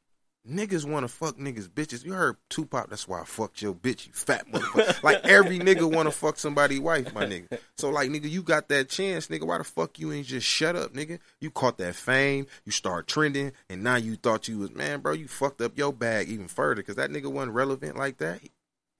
Niggas 0.50 0.86
want 0.90 1.04
to 1.04 1.08
fuck 1.10 1.38
niggas 1.38 1.68
bitches. 1.68 2.06
You 2.06 2.14
heard 2.14 2.38
Tupac, 2.50 2.90
that's 2.90 3.08
why 3.08 3.20
I 3.20 3.26
fucked 3.26 3.62
your 3.62 3.74
bitch, 3.74 4.08
you 4.08 4.14
fat 4.14 4.48
motherfucker. 4.50 5.04
like 5.04 5.26
every 5.26 5.60
nigga 5.60 5.94
want 5.94 6.08
to 6.08 6.12
fuck 6.12 6.38
somebody 6.40 6.80
wife, 6.80 7.14
my 7.14 7.26
nigga. 7.26 7.60
So 7.78 7.90
like 7.90 8.10
nigga, 8.10 8.30
you 8.30 8.42
got 8.44 8.70
that 8.70 8.88
chance, 8.88 9.28
nigga. 9.28 9.44
Why 9.44 9.58
the 9.58 9.66
fuck 9.66 10.00
you 10.00 10.14
ain't 10.14 10.28
just 10.28 10.48
shut 10.48 10.76
up, 10.78 10.94
nigga? 10.94 11.20
You 11.42 11.52
caught 11.52 11.78
that 11.80 11.96
fame, 11.96 12.48
you 12.64 12.72
start 12.72 13.08
trending, 13.08 13.52
and 13.70 13.84
now 13.84 13.98
you 13.98 14.16
thought 14.16 14.48
you 14.48 14.60
was 14.60 14.74
man, 14.74 15.02
bro. 15.02 15.14
You 15.14 15.28
fucked 15.28 15.60
up 15.62 15.78
your 15.78 15.92
bag 15.92 16.30
even 16.30 16.48
further 16.48 16.76
because 16.82 16.96
that 16.96 17.10
nigga 17.12 17.32
wasn't 17.32 17.54
relevant 17.54 17.98
like 17.98 18.18
that. 18.20 18.40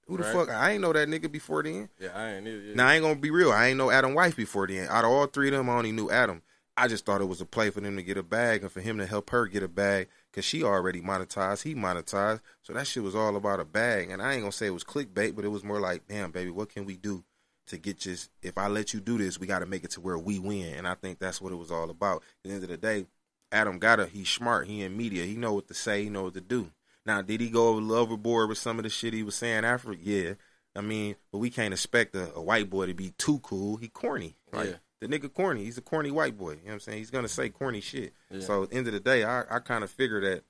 Who 0.08 0.18
the 0.18 0.24
Right. 0.24 0.34
fuck? 0.34 0.50
I 0.50 0.72
ain't 0.72 0.82
know 0.82 0.92
that 0.94 1.08
nigga 1.08 1.32
before 1.32 1.64
then. 1.64 1.88
Yeah, 2.00 2.10
I 2.16 2.32
ain't 2.34 2.48
either. 2.48 2.58
Yeah. 2.62 2.76
Now 2.76 2.88
I 2.88 2.96
ain't 2.96 3.04
gonna 3.04 3.16
be 3.16 3.32
real. 3.32 3.52
I 3.52 3.68
ain't 3.68 3.78
know 3.78 3.90
Adam 3.92 4.14
wife 4.14 4.36
before 4.36 4.68
then. 4.68 4.88
Out 4.90 5.06
of 5.06 5.12
all 5.12 5.28
three 5.28 5.48
of 5.48 5.54
them, 5.54 5.70
I 5.70 5.74
only 5.78 5.92
knew 5.94 6.10
Adam. 6.10 6.42
I 6.80 6.88
just 6.88 7.06
thought 7.06 7.22
it 7.22 7.28
was 7.28 7.42
a 7.42 7.46
play 7.46 7.72
for 7.72 7.82
them 7.82 7.96
to 7.96 8.04
get 8.04 8.18
a 8.18 8.24
bag 8.24 8.62
and 8.62 8.72
for 8.72 8.82
him 8.82 9.00
to 9.00 9.06
help 9.08 9.32
her 9.32 9.48
get 9.48 9.64
a 9.64 9.68
bag 9.68 10.10
because 10.38 10.46
she 10.46 10.62
already 10.62 11.02
monetized. 11.02 11.64
He 11.64 11.74
monetized, 11.74 12.42
so 12.62 12.72
that 12.74 12.86
shit 12.86 13.02
was 13.02 13.16
all 13.16 13.36
about 13.36 13.60
a 13.60 13.66
bag. 13.66 14.12
And 14.12 14.22
I 14.22 14.34
ain't 14.34 14.44
gonna 14.44 14.52
say 14.52 14.68
it 14.68 14.70
was 14.70 14.84
clickbait, 14.84 15.36
but 15.36 15.44
it 15.44 15.48
was 15.48 15.64
more 15.64 15.80
like, 15.80 16.08
damn, 16.08 16.30
baby, 16.30 16.52
what 16.52 16.70
can 16.70 16.86
we 16.86 16.96
do 16.96 17.24
to 17.66 17.78
get 17.80 18.02
this? 18.02 18.30
If 18.44 18.56
I 18.56 18.68
let 18.68 18.94
you 18.94 19.00
do 19.00 19.18
this, 19.18 19.40
we 19.40 19.48
got 19.48 19.60
to 19.60 19.66
make 19.66 19.84
it 19.84 19.90
to 19.92 20.00
where 20.00 20.20
we 20.20 20.38
win. 20.38 20.76
And 20.76 20.88
I 20.88 20.94
think 20.94 21.18
that's 21.18 21.42
what 21.42 21.52
it 21.52 21.56
was 21.56 21.72
all 21.72 21.90
about. 21.90 22.18
At 22.18 22.24
the 22.44 22.52
end 22.52 22.64
of 22.64 22.70
the 22.70 22.78
day, 22.78 23.08
Adam 23.52 23.80
got 23.80 24.00
it. 24.00 24.10
He's 24.10 24.30
smart. 24.30 24.68
He 24.68 24.84
in 24.84 24.96
media. 24.96 25.26
He 25.26 25.34
know 25.34 25.54
what 25.54 25.68
to 25.70 25.74
say. 25.74 26.04
He 26.04 26.10
know 26.12 26.26
what 26.26 26.36
to 26.36 26.42
do. 26.42 26.70
Now, 27.04 27.24
did 27.24 27.42
he 27.42 27.50
go 27.50 27.70
overboard 27.96 28.50
with 28.50 28.60
some 28.60 28.78
of 28.78 28.84
the 28.84 28.90
shit 28.90 29.16
he 29.16 29.24
was 29.24 29.34
saying 29.34 29.66
after? 29.66 29.92
Yeah. 29.92 30.34
I 30.76 30.82
mean, 30.82 31.16
but 31.32 31.40
we 31.40 31.50
can't 31.50 31.74
expect 31.74 32.14
a, 32.14 32.32
a 32.36 32.42
white 32.44 32.70
boy 32.70 32.86
to 32.86 32.94
be 32.94 33.10
too 33.18 33.40
cool. 33.40 33.78
He 33.78 33.88
corny. 33.88 34.36
Like 34.54 34.68
Yeah. 34.68 34.76
The 35.00 35.08
nigga 35.08 35.34
corny. 35.34 35.64
He's 35.64 35.78
a 35.78 35.82
corny 35.82 36.12
white 36.12 36.38
boy. 36.38 36.52
You 36.52 36.56
know 36.58 36.62
what 36.66 36.74
I'm 36.74 36.80
saying? 36.82 36.98
He's 37.00 37.12
gonna 37.12 37.28
say 37.28 37.50
corny 37.50 37.82
shit. 37.82 38.14
Yeah. 38.32 38.42
So 38.42 38.64
at 38.64 38.70
the 38.70 38.76
end 38.78 38.88
of 38.88 38.94
the 38.94 39.00
day, 39.00 39.24
I, 39.24 39.44
I 39.50 39.60
kind 39.60 39.84
of 39.84 39.92
figure 39.92 40.22
that 40.22 40.44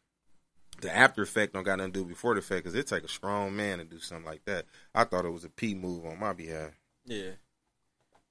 the 0.82 0.96
after 0.96 1.22
effect 1.22 1.54
don't 1.54 1.64
got 1.64 1.78
nothing 1.78 1.94
to 1.94 2.00
do 2.02 2.06
before 2.06 2.34
the 2.36 2.40
effect 2.40 2.64
because 2.64 2.76
it 2.76 2.88
take 2.88 3.04
a 3.04 3.08
strong 3.10 3.56
man 3.56 3.80
to 3.80 3.84
do 3.84 4.00
something 4.00 4.26
like 4.26 4.46
that. 4.46 4.66
I 4.94 5.04
thought 5.04 5.26
it 5.26 5.32
was 5.32 5.44
a 5.44 5.50
P 5.50 5.74
move 5.74 6.06
on 6.06 6.20
my 6.20 6.34
behalf. 6.34 6.72
Yeah. 7.06 7.32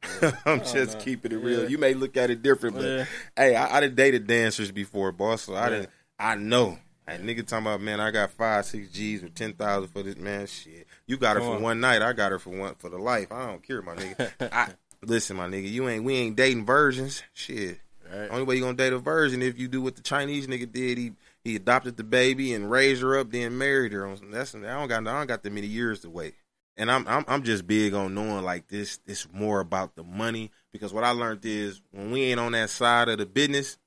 I'm 0.46 0.60
just 0.60 0.98
no. 0.98 1.04
keeping 1.04 1.32
it 1.32 1.36
real. 1.36 1.62
Yeah. 1.62 1.68
You 1.68 1.78
may 1.78 1.94
look 1.94 2.16
at 2.16 2.30
it 2.30 2.42
different, 2.42 2.76
but 2.76 2.84
Yeah. 2.84 3.04
hey, 3.34 3.56
I, 3.56 3.76
I 3.76 3.80
done 3.80 3.94
dated 3.94 4.26
dancers 4.26 4.70
before, 4.70 5.10
boss. 5.10 5.42
So 5.42 5.56
I 5.56 5.70
didn't. 5.70 5.90
I 6.18 6.34
know 6.36 6.78
Hey, 7.08 7.18
nigga 7.18 7.46
talking 7.46 7.66
about 7.66 7.80
man, 7.80 8.00
I 8.00 8.10
got 8.10 8.32
five, 8.32 8.66
six 8.66 8.90
G's 8.90 9.22
or 9.22 9.28
ten 9.28 9.52
thousand 9.52 9.90
for 9.90 10.02
this 10.02 10.16
man. 10.16 10.46
Shit, 10.48 10.88
you 11.06 11.16
got 11.16 11.36
her 11.36 11.40
Come 11.40 11.50
for 11.50 11.56
on. 11.56 11.62
one 11.62 11.80
night. 11.80 12.02
I 12.02 12.12
got 12.12 12.32
her 12.32 12.40
for 12.40 12.50
one 12.50 12.74
for 12.74 12.88
the 12.88 12.98
life. 12.98 13.30
I 13.30 13.46
don't 13.46 13.62
care, 13.62 13.80
my 13.80 13.94
nigga. 13.94 14.32
I, 14.52 14.70
listen, 15.06 15.36
my 15.36 15.46
nigga, 15.48 15.70
you 15.70 15.88
ain't 15.88 16.04
we 16.04 16.14
ain't 16.16 16.36
dating 16.36 16.66
virgins. 16.66 17.22
Shit, 17.32 17.80
Right. 18.12 18.30
only 18.30 18.44
way 18.44 18.54
you 18.56 18.60
gonna 18.62 18.76
date 18.76 18.92
a 18.92 18.98
virgin 18.98 19.42
if 19.42 19.58
you 19.58 19.68
do 19.68 19.80
what 19.82 19.96
the 19.96 20.02
Chinese 20.02 20.46
nigga 20.46 20.70
did. 20.70 20.98
He 20.98 21.12
he 21.42 21.56
adopted 21.56 21.96
the 21.96 22.04
baby 22.04 22.52
and 22.52 22.70
raised 22.70 23.02
her 23.02 23.18
up, 23.18 23.30
then 23.30 23.56
married 23.58 23.92
her. 23.92 24.14
That's 24.30 24.54
I 24.54 24.58
don't 24.60 24.88
got 24.88 25.06
I 25.06 25.18
don't 25.18 25.26
got 25.26 25.42
that 25.42 25.52
many 25.52 25.66
years 25.66 26.00
to 26.00 26.10
wait. 26.10 26.34
And 26.76 26.90
I'm 26.90 27.06
I'm 27.08 27.24
I'm 27.26 27.42
just 27.42 27.66
big 27.66 27.94
on 27.94 28.14
knowing 28.14 28.44
like 28.44 28.68
this. 28.68 28.98
It's 29.06 29.26
more 29.32 29.60
about 29.60 29.96
the 29.96 30.02
money 30.04 30.50
because 30.72 30.92
what 30.92 31.04
I 31.04 31.10
learned 31.10 31.44
is 31.44 31.80
when 31.90 32.10
we 32.10 32.22
ain't 32.24 32.40
on 32.40 32.52
that 32.52 32.70
side 32.70 33.08
of 33.08 33.18
the 33.18 33.26
business, 33.26 33.78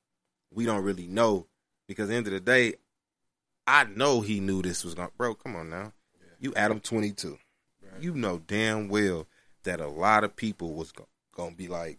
we 0.52 0.66
don't 0.66 0.82
really 0.82 1.06
know. 1.06 1.46
Because 1.86 2.08
at 2.08 2.12
the 2.12 2.16
end 2.16 2.26
of 2.28 2.32
the 2.32 2.40
day, 2.40 2.74
I 3.66 3.84
know 3.84 4.20
he 4.20 4.40
knew 4.40 4.62
this 4.62 4.84
was 4.84 4.94
going. 4.94 5.08
to 5.08 5.14
Bro, 5.16 5.34
come 5.36 5.56
on 5.56 5.70
now. 5.70 5.92
You 6.40 6.52
Adam 6.56 6.80
twenty 6.80 7.12
two. 7.12 7.38
Right. 7.82 8.02
You 8.02 8.14
know 8.14 8.38
damn 8.38 8.88
well 8.88 9.26
that 9.64 9.80
a 9.80 9.88
lot 9.88 10.24
of 10.24 10.34
people 10.36 10.72
was 10.74 10.90
go- 10.92 11.06
gonna 11.40 11.56
be 11.56 11.68
like, 11.68 11.98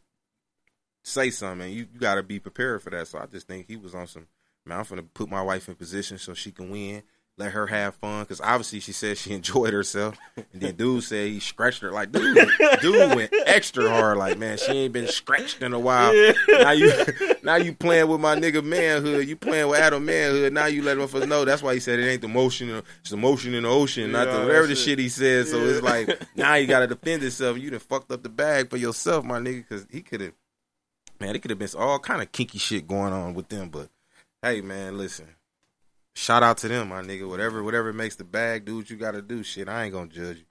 say 1.04 1.30
something. 1.30 1.72
You 1.72 1.88
you 1.94 2.00
got 2.00 2.16
to 2.16 2.24
be 2.24 2.39
prepared 2.39 2.82
for 2.82 2.89
that. 2.92 3.08
So 3.08 3.20
I 3.20 3.26
just 3.26 3.48
think 3.48 3.68
he 3.68 3.76
was 3.76 3.96
on 3.96 4.08
some. 4.08 4.28
Man, 4.66 4.80
I'm 4.80 4.86
gonna 4.86 5.04
put 5.04 5.30
my 5.30 5.42
wife 5.42 5.68
in 5.68 5.76
position 5.76 6.18
so 6.18 6.34
she 6.34 6.52
can 6.52 6.70
win. 6.70 7.04
Let 7.42 7.54
her 7.54 7.66
have 7.66 7.96
fun 7.96 8.22
because 8.22 8.39
obviously 8.39 8.80
she 8.82 8.92
said 8.92 9.18
she 9.18 9.34
enjoyed 9.34 9.74
herself, 9.74 10.16
and 10.36 10.62
then 10.62 10.76
dude 10.76 11.04
said 11.04 11.28
he 11.28 11.39
scratched 11.39 11.82
her. 11.82 11.92
Like 11.92 12.12
dude, 12.12 12.38
dude 12.82 13.16
went 13.16 13.34
extra 13.48 13.89
hard. 13.89 14.18
Like 14.20 14.38
man, 14.38 14.60
she 14.60 14.72
ain't 14.72 14.94
been 14.94 15.08
scratched 15.08 15.64
in 15.64 15.74
a 15.74 15.80
while. 15.80 16.14
Now 16.48 16.70
you, 16.72 16.94
now 17.44 17.56
you 17.56 17.74
playing 17.74 18.08
with 18.10 18.22
my 18.22 18.36
nigga 18.36 18.64
manhood. 18.64 19.28
You 19.28 19.36
playing 19.36 19.70
with 19.70 19.80
Adam 19.80 20.06
manhood. 20.06 20.54
Now 20.54 20.68
you 20.68 20.84
let 20.84 21.00
us 21.00 21.14
know. 21.14 21.44
That's 21.44 21.64
why 21.64 21.74
he 21.74 21.80
said 21.80 21.98
it 21.98 22.08
ain't 22.08 22.22
the 22.22 22.28
motion. 22.28 22.70
It's 23.00 23.10
the 23.10 23.18
motion 23.18 23.56
in 23.56 23.64
the 23.64 23.70
ocean, 23.70 24.12
not 24.12 24.28
Yeah, 24.28 24.42
the 24.42 24.46
whatever 24.46 24.68
the 24.68 24.76
shit. 24.76 25.00
he 25.00 25.10
said. 25.10 25.48
So 25.48 25.58
it's 25.58 25.82
like 25.82 26.22
now 26.36 26.54
you 26.54 26.68
got 26.68 26.82
to 26.82 26.88
defend 26.88 27.24
yourself. 27.24 27.58
You 27.58 27.72
done 27.72 27.80
fucked 27.80 28.12
up 28.12 28.22
the 28.22 28.30
bag 28.30 28.70
for 28.70 28.78
yourself, 28.78 29.26
my 29.26 29.39
nigga, 29.39 29.68
because 29.68 29.88
he 29.89 30.02
could 30.02 30.22
have. 30.22 30.34
Man, 31.20 31.36
it 31.36 31.39
could 31.42 31.50
have 31.50 31.60
been 31.60 31.70
all 31.76 31.98
kind 31.98 32.22
of 32.22 32.32
kinky 32.32 32.60
shit 32.60 32.88
going 32.88 33.14
on 33.14 33.34
with 33.34 33.50
them, 33.50 33.70
but 33.70 33.89
hey, 34.44 34.62
man, 34.62 34.98
listen. 34.98 35.28
Shout 36.14 36.43
out 36.43 36.57
to 36.59 36.68
them, 36.68 36.89
my 36.89 37.01
nigga. 37.01 37.28
Whatever, 37.28 37.64
whatever 37.64 37.93
makes 37.93 38.16
the 38.16 38.24
bag, 38.24 38.66
do 38.66 38.78
what 38.78 38.89
you 38.89 38.97
got 38.97 39.12
to 39.12 39.22
do. 39.22 39.43
Shit, 39.43 39.70
I 39.70 39.86
ain't 39.86 39.93
gonna 39.93 40.07
judge 40.07 40.38
you. 40.38 40.43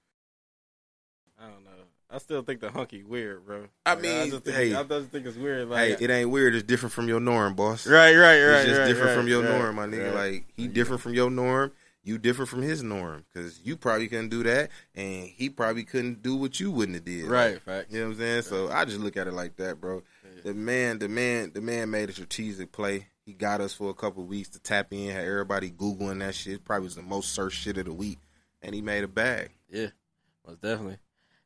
I 1.38 1.44
don't 1.44 1.64
know. 1.64 1.70
I 2.10 2.18
still 2.18 2.42
think 2.42 2.60
the 2.60 2.70
hunky 2.70 3.02
weird, 3.02 3.46
bro. 3.46 3.66
I 3.86 3.92
Like, 3.94 4.02
mean, 4.02 4.30
just 4.30 4.44
think, 4.44 4.56
hey. 4.56 4.74
I 4.74 4.82
just 4.82 5.08
think 5.10 5.26
it's 5.26 5.36
weird. 5.36 5.68
Like, 5.68 5.98
Hey, 5.98 6.04
it 6.04 6.10
ain't 6.10 6.30
weird. 6.30 6.54
It's 6.54 6.64
different 6.64 6.92
from 6.92 7.08
your 7.08 7.20
norm, 7.20 7.54
boss. 7.54 7.86
right, 7.86 8.14
right, 8.16 8.42
right. 8.42 8.56
it's 8.56 8.64
just 8.66 8.78
right, 8.80 8.86
different 8.86 9.08
right, 9.10 9.16
from 9.16 9.28
your 9.28 9.42
right, 9.42 9.58
norm, 9.58 9.76
my 9.76 9.86
nigga. 9.86 10.14
right. 10.14 10.32
Like 10.32 10.44
he 10.56 10.66
different 10.66 11.02
from 11.02 11.14
your 11.14 11.30
norm. 11.30 11.72
You 12.02 12.16
different 12.16 12.48
from 12.48 12.62
his 12.62 12.82
norm 12.82 13.26
because 13.32 13.60
you 13.62 13.76
probably 13.76 14.08
couldn't 14.08 14.30
do 14.30 14.42
that, 14.44 14.70
and 14.94 15.24
he 15.24 15.50
probably 15.50 15.84
couldn't 15.84 16.22
do 16.22 16.34
what 16.34 16.58
you 16.58 16.70
wouldn't 16.70 16.96
have 16.96 17.04
did. 17.04 17.26
right, 17.26 17.60
fact. 17.60 17.92
You 17.92 18.00
know 18.00 18.06
what 18.06 18.12
I'm 18.14 18.18
saying? 18.18 18.42
So 18.42 18.70
I 18.70 18.86
just 18.86 18.98
look 19.00 19.18
at 19.18 19.26
it 19.26 19.34
like 19.34 19.56
that, 19.56 19.78
bro. 19.82 20.02
The 20.42 20.54
man, 20.54 20.98
the 20.98 21.10
man, 21.10 21.52
the 21.52 21.60
man 21.60 21.90
made 21.90 22.08
a 22.08 22.12
strategic 22.12 22.72
play. 22.72 23.08
He 23.24 23.32
got 23.32 23.60
us 23.60 23.72
for 23.72 23.90
a 23.90 23.94
couple 23.94 24.24
weeks 24.24 24.48
to 24.50 24.58
tap 24.58 24.92
in. 24.92 25.10
Had 25.10 25.24
everybody 25.24 25.70
googling 25.70 26.20
that 26.20 26.34
shit. 26.34 26.64
Probably 26.64 26.84
was 26.84 26.96
the 26.96 27.02
most 27.02 27.32
searched 27.34 27.58
shit 27.58 27.78
of 27.78 27.84
the 27.84 27.92
week, 27.92 28.18
and 28.62 28.74
he 28.74 28.80
made 28.80 29.04
a 29.04 29.08
bag. 29.08 29.50
Yeah, 29.70 29.88
most 30.46 30.60
definitely. 30.60 30.98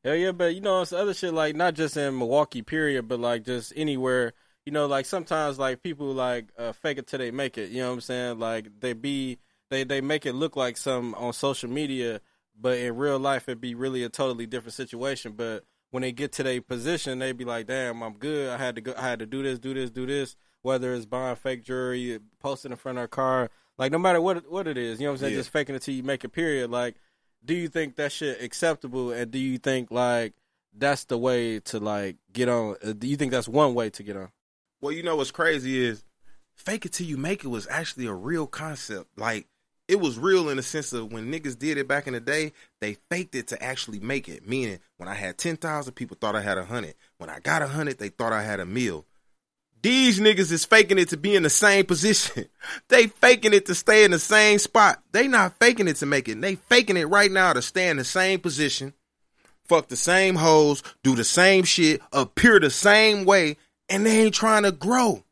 Hell 0.04 0.16
yeah, 0.16 0.32
but 0.32 0.54
you 0.54 0.60
know, 0.60 0.82
it's 0.82 0.92
other 0.92 1.14
shit 1.14 1.32
like 1.32 1.56
not 1.56 1.74
just 1.74 1.96
in 1.96 2.18
Milwaukee, 2.18 2.62
period, 2.62 3.08
but 3.08 3.20
like 3.20 3.44
just 3.44 3.72
anywhere. 3.74 4.34
You 4.66 4.72
know, 4.72 4.86
like 4.86 5.06
sometimes 5.06 5.58
like 5.58 5.82
people 5.82 6.12
like 6.12 6.46
uh, 6.58 6.72
fake 6.72 6.98
it 6.98 7.06
till 7.06 7.18
they 7.18 7.30
make 7.30 7.58
it. 7.58 7.70
You 7.70 7.80
know 7.80 7.88
what 7.88 7.94
I'm 7.94 8.00
saying? 8.02 8.38
Like 8.38 8.80
they 8.80 8.92
be 8.92 9.38
they 9.70 9.84
they 9.84 10.00
make 10.00 10.26
it 10.26 10.34
look 10.34 10.56
like 10.56 10.76
some 10.76 11.14
on 11.14 11.32
social 11.32 11.70
media, 11.70 12.20
but 12.58 12.78
in 12.78 12.96
real 12.96 13.18
life 13.18 13.48
it 13.48 13.60
be 13.60 13.74
really 13.74 14.04
a 14.04 14.08
totally 14.08 14.46
different 14.46 14.74
situation. 14.74 15.32
But 15.32 15.64
when 15.90 16.02
they 16.02 16.12
get 16.12 16.32
to 16.32 16.42
their 16.42 16.60
position, 16.60 17.18
they 17.18 17.32
be 17.32 17.44
like, 17.44 17.66
"Damn, 17.66 18.02
I'm 18.02 18.14
good. 18.14 18.50
I 18.50 18.58
had 18.58 18.74
to 18.74 18.80
go. 18.82 18.94
I 18.96 19.02
had 19.02 19.20
to 19.20 19.26
do 19.26 19.42
this, 19.42 19.58
do 19.58 19.72
this, 19.72 19.90
do 19.90 20.06
this." 20.06 20.36
Whether 20.64 20.92
it's 20.94 21.06
buying 21.06 21.36
fake 21.36 21.62
jewelry, 21.62 22.18
posting 22.40 22.72
in 22.72 22.76
front 22.76 22.98
of 22.98 23.04
a 23.04 23.08
car, 23.08 23.50
like 23.78 23.92
no 23.92 23.98
matter 23.98 24.20
what 24.20 24.50
what 24.50 24.66
it 24.66 24.76
is, 24.76 24.98
you 24.98 25.06
know 25.06 25.12
what 25.12 25.18
I'm 25.18 25.20
saying? 25.20 25.32
Yeah. 25.34 25.40
Just 25.40 25.50
faking 25.50 25.76
it 25.76 25.82
till 25.82 25.94
you 25.94 26.02
make 26.02 26.24
it. 26.24 26.30
Period. 26.30 26.70
Like 26.70 26.96
do 27.44 27.54
you 27.54 27.68
think 27.68 27.96
that 27.96 28.12
shit 28.12 28.42
acceptable 28.42 29.12
and 29.12 29.30
do 29.30 29.38
you 29.38 29.58
think 29.58 29.90
like 29.90 30.32
that's 30.76 31.04
the 31.04 31.18
way 31.18 31.60
to 31.60 31.78
like 31.78 32.16
get 32.32 32.48
on 32.48 32.76
uh, 32.84 32.92
do 32.92 33.06
you 33.06 33.16
think 33.16 33.30
that's 33.30 33.48
one 33.48 33.74
way 33.74 33.90
to 33.90 34.02
get 34.02 34.16
on 34.16 34.30
Well, 34.80 34.92
you 34.92 35.02
know 35.02 35.16
what's 35.16 35.30
crazy 35.30 35.84
is 35.84 36.02
fake 36.54 36.86
it 36.86 36.92
till 36.92 37.06
you 37.06 37.16
make 37.16 37.44
it 37.44 37.48
was 37.48 37.66
actually 37.70 38.06
a 38.06 38.12
real 38.12 38.46
concept. 38.46 39.18
Like 39.18 39.46
it 39.86 40.00
was 40.00 40.18
real 40.18 40.48
in 40.48 40.56
the 40.56 40.62
sense 40.62 40.92
of 40.92 41.12
when 41.12 41.30
niggas 41.30 41.58
did 41.58 41.76
it 41.76 41.86
back 41.86 42.06
in 42.06 42.14
the 42.14 42.20
day, 42.20 42.52
they 42.80 42.96
faked 43.10 43.34
it 43.34 43.48
to 43.48 43.62
actually 43.62 44.00
make 44.00 44.28
it. 44.28 44.48
Meaning, 44.48 44.78
when 44.96 45.08
I 45.08 45.14
had 45.14 45.36
ten 45.36 45.56
thousand, 45.56 45.92
people 45.94 46.16
thought 46.18 46.34
I 46.34 46.40
had 46.40 46.56
a 46.56 46.64
hundred. 46.64 46.94
When 47.18 47.28
I 47.28 47.40
got 47.40 47.62
a 47.62 47.68
hundred, 47.68 47.98
they 47.98 48.08
thought 48.08 48.32
I 48.32 48.42
had 48.42 48.60
a 48.60 48.66
meal. 48.66 49.04
These 49.85 50.18
niggas 50.18 50.51
is 50.51 50.64
faking 50.64 50.97
it 50.97 51.11
to 51.11 51.18
be 51.18 51.37
in 51.37 51.43
the 51.43 51.51
same 51.51 51.85
position. 51.85 52.47
they 52.89 53.07
faking 53.07 53.53
it 53.53 53.66
to 53.66 53.74
stay 53.74 54.03
in 54.05 54.12
the 54.12 54.18
same 54.18 54.59
spot. 54.59 55.03
They 55.12 55.28
not 55.28 55.59
faking 55.59 55.89
it 55.89 55.97
to 55.97 56.07
make 56.07 56.26
it. 56.26 56.41
They 56.41 56.55
faking 56.55 56.97
it 56.97 57.05
right 57.05 57.30
now 57.30 57.53
to 57.53 57.61
stay 57.61 57.91
in 57.91 57.99
the 57.99 58.05
same 58.05 58.41
position, 58.41 58.95
fuck 59.66 59.89
the 59.89 59.97
same 59.97 60.37
hoes, 60.37 60.82
do 61.03 61.14
the 61.14 61.22
same 61.22 61.64
shit, 61.64 62.01
appear 62.14 62.59
the 62.59 62.70
same 62.70 63.26
way, 63.26 63.59
and 63.91 64.07
they 64.07 64.22
ain't 64.22 64.35
trying 64.35 64.62
to 64.62 64.72
grow. 64.72 65.22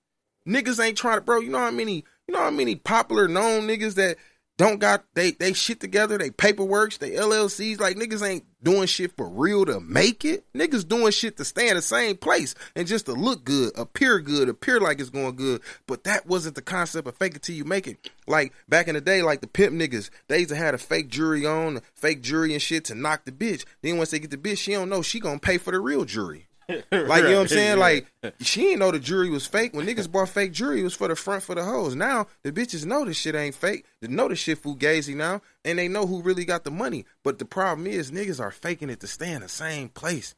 Niggas 0.46 0.84
ain't 0.84 0.98
trying 0.98 1.16
to, 1.16 1.22
bro. 1.22 1.40
You 1.40 1.48
know 1.48 1.56
how 1.56 1.70
many, 1.70 2.04
you 2.28 2.34
know 2.34 2.40
how 2.40 2.50
many 2.50 2.74
popular 2.74 3.28
known 3.28 3.62
niggas 3.62 3.94
that 3.94 4.18
don't 4.62 4.78
got 4.78 5.04
they 5.14 5.32
they 5.32 5.52
shit 5.52 5.80
together, 5.80 6.18
they 6.18 6.30
paperworks, 6.30 6.98
they 6.98 7.10
LLCs. 7.10 7.80
Like 7.80 7.96
niggas 7.96 8.26
ain't 8.26 8.44
doing 8.62 8.86
shit 8.86 9.16
for 9.16 9.28
real 9.28 9.64
to 9.64 9.80
make 9.80 10.24
it. 10.24 10.44
Niggas 10.54 10.86
doing 10.86 11.10
shit 11.12 11.36
to 11.38 11.44
stay 11.44 11.68
in 11.68 11.76
the 11.76 11.82
same 11.82 12.16
place 12.16 12.54
and 12.76 12.86
just 12.86 13.06
to 13.06 13.12
look 13.12 13.44
good, 13.44 13.72
appear 13.76 14.20
good, 14.20 14.48
appear 14.48 14.80
like 14.80 15.00
it's 15.00 15.10
going 15.10 15.36
good. 15.36 15.62
But 15.86 16.04
that 16.04 16.26
wasn't 16.26 16.54
the 16.54 16.62
concept 16.62 17.08
of 17.08 17.16
fake 17.16 17.36
it 17.36 17.42
till 17.42 17.56
you 17.56 17.64
make 17.64 17.86
it. 17.86 18.10
Like 18.26 18.52
back 18.68 18.88
in 18.88 18.94
the 18.94 19.00
day, 19.00 19.22
like 19.22 19.40
the 19.40 19.46
pimp 19.46 19.74
niggas, 19.74 20.10
they 20.28 20.38
used 20.38 20.50
to 20.50 20.56
have 20.56 20.74
a 20.74 20.78
fake 20.78 21.08
jury 21.08 21.46
on, 21.46 21.80
fake 21.94 22.22
jury 22.22 22.52
and 22.52 22.62
shit 22.62 22.84
to 22.86 22.94
knock 22.94 23.24
the 23.24 23.32
bitch. 23.32 23.64
Then 23.82 23.96
once 23.96 24.10
they 24.10 24.18
get 24.18 24.30
the 24.30 24.36
bitch, 24.36 24.58
she 24.58 24.72
don't 24.72 24.88
know 24.88 25.02
she 25.02 25.18
gonna 25.18 25.38
pay 25.38 25.58
for 25.58 25.70
the 25.70 25.80
real 25.80 26.04
jury. 26.04 26.48
Like 26.92 27.24
you 27.24 27.30
know 27.30 27.36
what 27.36 27.40
I'm 27.42 27.48
saying? 27.48 27.78
Like 27.78 28.06
she 28.40 28.70
ain't 28.70 28.80
know 28.80 28.90
the 28.90 28.98
jury 28.98 29.30
was 29.30 29.46
fake. 29.46 29.74
When 29.74 29.86
niggas 29.86 30.10
bought 30.10 30.28
fake 30.28 30.52
jury, 30.52 30.80
it 30.80 30.84
was 30.84 30.94
for 30.94 31.08
the 31.08 31.16
front 31.16 31.42
for 31.42 31.54
the 31.54 31.64
hoes. 31.64 31.94
Now 31.94 32.26
the 32.42 32.52
bitches 32.52 32.86
know 32.86 33.04
this 33.04 33.16
shit 33.16 33.34
ain't 33.34 33.54
fake. 33.54 33.84
They 34.00 34.08
know 34.08 34.28
this 34.28 34.38
shit 34.38 34.62
fugazi 34.62 35.14
now, 35.16 35.42
and 35.64 35.78
they 35.78 35.88
know 35.88 36.06
who 36.06 36.22
really 36.22 36.44
got 36.44 36.64
the 36.64 36.70
money. 36.70 37.04
But 37.22 37.38
the 37.38 37.44
problem 37.44 37.86
is 37.86 38.10
niggas 38.10 38.40
are 38.40 38.50
faking 38.50 38.90
it 38.90 39.00
to 39.00 39.06
stay 39.06 39.32
in 39.32 39.42
the 39.42 39.48
same 39.48 39.88
place. 39.88 40.34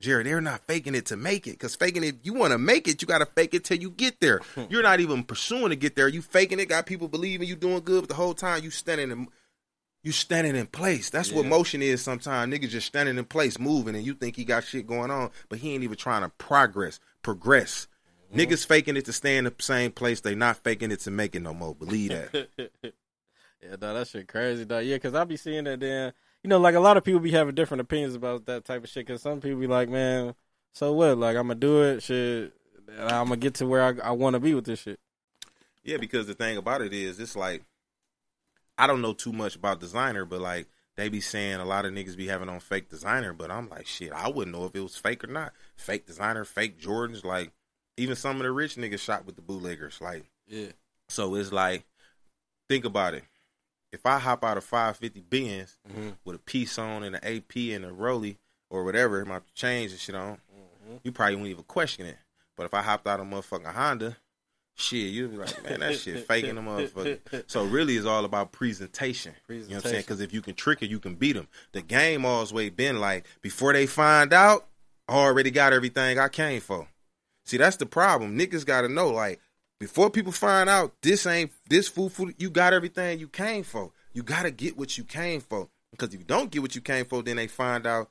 Jerry, 0.00 0.22
they're 0.22 0.40
not 0.40 0.64
faking 0.68 0.94
it 0.94 1.06
to 1.06 1.16
make 1.16 1.48
it. 1.48 1.58
Cause 1.58 1.74
faking 1.74 2.04
it, 2.04 2.18
you 2.22 2.32
want 2.32 2.52
to 2.52 2.58
make 2.58 2.86
it, 2.86 3.02
you 3.02 3.08
gotta 3.08 3.26
fake 3.26 3.52
it 3.54 3.64
till 3.64 3.78
you 3.78 3.90
get 3.90 4.20
there. 4.20 4.40
You're 4.70 4.82
not 4.82 5.00
even 5.00 5.24
pursuing 5.24 5.70
to 5.70 5.76
get 5.76 5.96
there. 5.96 6.06
You 6.06 6.22
faking 6.22 6.60
it, 6.60 6.68
got 6.68 6.86
people 6.86 7.08
believing 7.08 7.48
you 7.48 7.56
doing 7.56 7.80
good, 7.80 8.02
but 8.02 8.08
the 8.08 8.14
whole 8.14 8.34
time 8.34 8.62
you 8.62 8.70
standing 8.70 9.10
in 9.10 9.28
you 10.02 10.12
standing 10.12 10.56
in 10.56 10.66
place. 10.66 11.10
That's 11.10 11.32
what 11.32 11.46
motion 11.46 11.82
is 11.82 12.02
sometimes. 12.02 12.52
Niggas 12.52 12.70
just 12.70 12.86
standing 12.86 13.18
in 13.18 13.24
place, 13.24 13.58
moving, 13.58 13.94
and 13.94 14.04
you 14.04 14.14
think 14.14 14.36
he 14.36 14.44
got 14.44 14.64
shit 14.64 14.86
going 14.86 15.10
on, 15.10 15.30
but 15.48 15.58
he 15.58 15.74
ain't 15.74 15.84
even 15.84 15.96
trying 15.96 16.22
to 16.22 16.28
progress, 16.30 17.00
progress. 17.22 17.88
Mm-hmm. 18.32 18.40
Niggas 18.40 18.66
faking 18.66 18.96
it 18.96 19.04
to 19.06 19.12
stay 19.12 19.36
in 19.36 19.44
the 19.44 19.54
same 19.58 19.90
place. 19.90 20.20
They 20.20 20.34
not 20.34 20.58
faking 20.58 20.90
it 20.90 21.00
to 21.00 21.10
make 21.10 21.34
it 21.34 21.40
no 21.40 21.54
more. 21.54 21.74
Believe 21.74 22.10
that. 22.10 22.48
yeah 23.62 23.76
dog, 23.76 23.96
that 23.96 24.06
shit 24.06 24.28
crazy 24.28 24.64
dog. 24.64 24.84
yeah 24.84 24.94
because 24.94 25.16
i 25.16 25.24
be 25.24 25.36
seeing 25.36 25.64
that 25.64 25.80
then 25.80 26.12
you 26.44 26.48
know 26.48 26.60
like 26.60 26.76
a 26.76 26.80
lot 26.80 26.96
of 26.96 27.02
people 27.02 27.18
be 27.18 27.32
having 27.32 27.56
different 27.56 27.80
opinions 27.80 28.14
about 28.14 28.46
that 28.46 28.64
type 28.64 28.84
of 28.84 28.88
shit 28.88 29.04
because 29.04 29.20
some 29.20 29.40
people 29.40 29.58
be 29.58 29.66
like 29.66 29.88
man 29.88 30.32
so 30.72 30.92
what 30.92 31.18
like 31.18 31.36
i'm 31.36 31.48
gonna 31.48 31.56
do 31.56 31.82
it 31.82 32.00
shit 32.00 32.52
and 32.86 33.10
i'm 33.10 33.24
gonna 33.24 33.36
get 33.36 33.54
to 33.54 33.66
where 33.66 33.82
i, 33.82 34.10
I 34.10 34.12
want 34.12 34.34
to 34.34 34.38
be 34.40 34.54
with 34.54 34.64
this 34.64 34.78
shit 34.78 35.00
yeah, 35.88 35.96
because 35.96 36.26
the 36.26 36.34
thing 36.34 36.58
about 36.58 36.82
it 36.82 36.92
is, 36.92 37.18
it's 37.18 37.34
like 37.34 37.64
I 38.78 38.86
don't 38.86 39.02
know 39.02 39.12
too 39.12 39.32
much 39.32 39.56
about 39.56 39.80
designer, 39.80 40.24
but 40.24 40.40
like 40.40 40.68
they 40.96 41.08
be 41.08 41.20
saying 41.20 41.56
a 41.60 41.64
lot 41.64 41.84
of 41.84 41.92
niggas 41.92 42.16
be 42.16 42.26
having 42.28 42.48
on 42.48 42.60
fake 42.60 42.88
designer, 42.88 43.32
but 43.32 43.50
I'm 43.50 43.68
like, 43.68 43.86
shit, 43.86 44.12
I 44.12 44.28
wouldn't 44.28 44.56
know 44.56 44.64
if 44.64 44.74
it 44.74 44.80
was 44.80 44.96
fake 44.96 45.22
or 45.24 45.28
not. 45.28 45.52
Fake 45.76 46.06
designer, 46.06 46.44
fake 46.44 46.80
Jordans, 46.80 47.24
like 47.24 47.52
even 47.96 48.16
some 48.16 48.36
of 48.36 48.42
the 48.42 48.50
rich 48.52 48.76
niggas 48.76 49.00
shot 49.00 49.26
with 49.26 49.36
the 49.36 49.42
bootleggers, 49.42 50.00
like. 50.00 50.24
yeah 50.46 50.70
So 51.08 51.34
it's 51.34 51.52
like, 51.52 51.84
think 52.68 52.84
about 52.84 53.14
it. 53.14 53.24
If 53.92 54.04
I 54.06 54.18
hop 54.18 54.44
out 54.44 54.56
of 54.58 54.64
550 54.64 55.20
Benz 55.20 55.78
Mhm. 55.88 56.16
with 56.24 56.36
a 56.36 56.40
piece 56.40 56.78
on 56.78 57.02
and 57.02 57.16
an 57.16 57.24
AP 57.24 57.72
and 57.72 57.84
a 57.84 57.92
Rolly 57.92 58.38
or 58.70 58.84
whatever, 58.84 59.24
my 59.24 59.40
change 59.54 59.92
and 59.92 60.00
shit 60.00 60.14
on, 60.14 60.40
you 61.02 61.10
probably 61.12 61.36
wouldn't 61.36 61.50
even 61.50 61.64
question 61.64 62.06
it. 62.06 62.18
But 62.56 62.66
if 62.66 62.74
I 62.74 62.82
hopped 62.82 63.06
out 63.06 63.20
of 63.20 63.26
a 63.26 63.30
motherfucking 63.30 63.72
Honda, 63.72 64.16
shit, 64.78 65.12
you'd 65.12 65.32
be 65.32 65.36
like, 65.38 65.62
man, 65.64 65.80
that 65.80 65.96
shit 65.96 66.26
faking 66.28 66.54
the 66.54 66.60
motherfucker. 66.60 67.44
So 67.46 67.64
really, 67.64 67.96
it's 67.96 68.06
all 68.06 68.24
about 68.24 68.52
presentation. 68.52 69.34
You 69.48 69.56
know 69.56 69.66
what 69.66 69.74
I'm 69.74 69.80
saying? 69.82 70.02
Because 70.02 70.20
if 70.20 70.32
you 70.32 70.40
can 70.40 70.54
trick 70.54 70.82
it, 70.82 70.90
you 70.90 70.98
can 71.00 71.14
beat 71.14 71.34
them. 71.34 71.48
The 71.72 71.82
game 71.82 72.24
always 72.24 72.70
been 72.70 73.00
like, 73.00 73.26
before 73.42 73.72
they 73.72 73.86
find 73.86 74.32
out, 74.32 74.66
I 75.08 75.14
already 75.14 75.50
got 75.50 75.72
everything 75.72 76.18
I 76.18 76.28
came 76.28 76.60
for. 76.60 76.88
See, 77.46 77.56
that's 77.56 77.76
the 77.76 77.86
problem. 77.86 78.38
Niggas 78.38 78.66
got 78.66 78.82
to 78.82 78.88
know, 78.88 79.08
like, 79.08 79.40
before 79.80 80.10
people 80.10 80.32
find 80.32 80.68
out 80.68 80.92
this 81.02 81.26
ain't 81.26 81.52
this 81.68 81.88
food 81.88 82.12
food, 82.12 82.34
you 82.38 82.50
got 82.50 82.72
everything 82.72 83.18
you 83.20 83.28
came 83.28 83.62
for. 83.62 83.92
You 84.12 84.22
gotta 84.22 84.50
get 84.50 84.76
what 84.76 84.98
you 84.98 85.04
came 85.04 85.40
for. 85.40 85.68
Because 85.92 86.12
if 86.12 86.20
you 86.20 86.26
don't 86.26 86.50
get 86.50 86.62
what 86.62 86.74
you 86.74 86.80
came 86.80 87.04
for, 87.04 87.22
then 87.22 87.36
they 87.36 87.46
find 87.46 87.86
out 87.86 88.10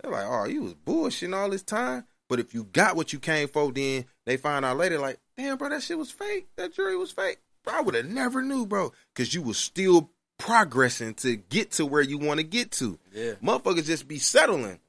they're 0.00 0.12
like, 0.12 0.26
oh, 0.26 0.44
you 0.44 0.62
was 0.62 0.74
bullshitting 0.74 1.34
all 1.34 1.50
this 1.50 1.62
time. 1.62 2.04
But 2.28 2.40
if 2.40 2.52
you 2.54 2.64
got 2.64 2.94
what 2.94 3.12
you 3.12 3.18
came 3.18 3.48
for, 3.48 3.72
then 3.72 4.04
they 4.26 4.36
find 4.36 4.64
out 4.64 4.76
later, 4.76 4.98
like, 4.98 5.18
damn, 5.38 5.56
bro, 5.56 5.70
that 5.70 5.82
shit 5.82 5.96
was 5.96 6.10
fake. 6.10 6.48
That 6.56 6.74
jury 6.74 6.96
was 6.96 7.12
fake. 7.12 7.38
Bro, 7.64 7.74
I 7.74 7.80
would 7.80 7.94
have 7.94 8.06
never 8.06 8.42
knew, 8.42 8.66
bro. 8.66 8.92
Cause 9.14 9.32
you 9.32 9.40
was 9.40 9.56
still 9.56 10.10
progressing 10.36 11.14
to 11.14 11.36
get 11.36 11.72
to 11.72 11.86
where 11.86 12.02
you 12.02 12.18
want 12.18 12.40
to 12.40 12.44
get 12.44 12.72
to. 12.72 12.98
Yeah. 13.14 13.32
Motherfuckers 13.42 13.86
just 13.86 14.06
be 14.06 14.18
settling. 14.18 14.80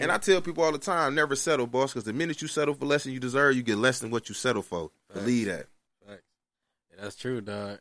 And 0.00 0.12
I 0.12 0.18
tell 0.18 0.40
people 0.40 0.62
all 0.62 0.72
the 0.72 0.78
time, 0.78 1.14
never 1.14 1.34
settle, 1.34 1.66
boss, 1.66 1.92
because 1.92 2.04
the 2.04 2.12
minute 2.12 2.42
you 2.42 2.48
settle 2.48 2.74
for 2.74 2.84
less 2.84 3.04
than 3.04 3.14
you 3.14 3.20
deserve, 3.20 3.56
you 3.56 3.62
get 3.62 3.78
less 3.78 4.00
than 4.00 4.10
what 4.10 4.28
you 4.28 4.34
settle 4.34 4.62
for. 4.62 4.90
Believe 5.12 5.46
that. 5.46 5.66
Facts. 6.06 6.22
Yeah, 6.90 7.02
that's 7.02 7.16
true, 7.16 7.40
dog. 7.40 7.78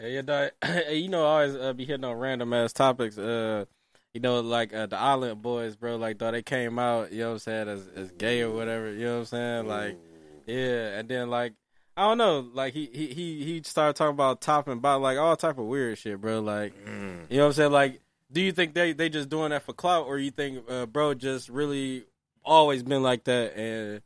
Yeah, 0.00 0.06
yeah, 0.06 0.22
dog. 0.22 0.50
Hey, 0.64 0.96
you 0.96 1.08
know, 1.08 1.24
I 1.24 1.44
always 1.44 1.54
uh, 1.54 1.72
be 1.74 1.84
hitting 1.84 2.04
on 2.04 2.16
random 2.16 2.52
ass 2.54 2.72
topics. 2.72 3.18
Uh, 3.18 3.66
you 4.14 4.20
know, 4.20 4.40
like 4.40 4.74
uh, 4.74 4.86
the 4.86 4.96
Island 4.96 5.42
Boys, 5.42 5.76
bro. 5.76 5.96
Like, 5.96 6.18
dog, 6.18 6.32
they 6.32 6.42
came 6.42 6.78
out, 6.78 7.12
you 7.12 7.20
know 7.20 7.28
what 7.28 7.32
I'm 7.34 7.38
saying, 7.40 7.68
as 7.68 7.86
as 7.94 8.10
gay 8.12 8.40
or 8.40 8.50
whatever. 8.50 8.90
You 8.90 9.04
know 9.04 9.12
what 9.12 9.18
I'm 9.18 9.24
saying? 9.26 9.66
Like, 9.68 9.98
yeah, 10.46 10.98
and 10.98 11.08
then 11.08 11.30
like. 11.30 11.52
I 11.96 12.02
don't 12.08 12.18
know, 12.18 12.48
like 12.54 12.72
he 12.72 12.86
he 12.92 13.08
he 13.08 13.44
he 13.44 13.62
started 13.64 13.96
talking 13.96 14.14
about 14.14 14.40
top 14.40 14.66
and 14.68 14.80
bottom, 14.80 15.02
like 15.02 15.18
all 15.18 15.36
type 15.36 15.58
of 15.58 15.66
weird 15.66 15.98
shit, 15.98 16.20
bro. 16.20 16.40
Like, 16.40 16.72
Mm. 16.86 17.26
you 17.30 17.36
know 17.36 17.44
what 17.44 17.46
I'm 17.48 17.52
saying? 17.52 17.72
Like, 17.72 18.00
do 18.32 18.40
you 18.40 18.52
think 18.52 18.72
they 18.74 18.92
they 18.94 19.08
just 19.10 19.28
doing 19.28 19.50
that 19.50 19.62
for 19.62 19.72
clout, 19.74 20.06
or 20.06 20.18
you 20.18 20.30
think 20.30 20.64
uh, 20.70 20.86
bro 20.86 21.12
just 21.14 21.48
really 21.50 22.04
always 22.44 22.82
been 22.82 23.02
like 23.02 23.24
that, 23.24 23.54
and 23.56 24.00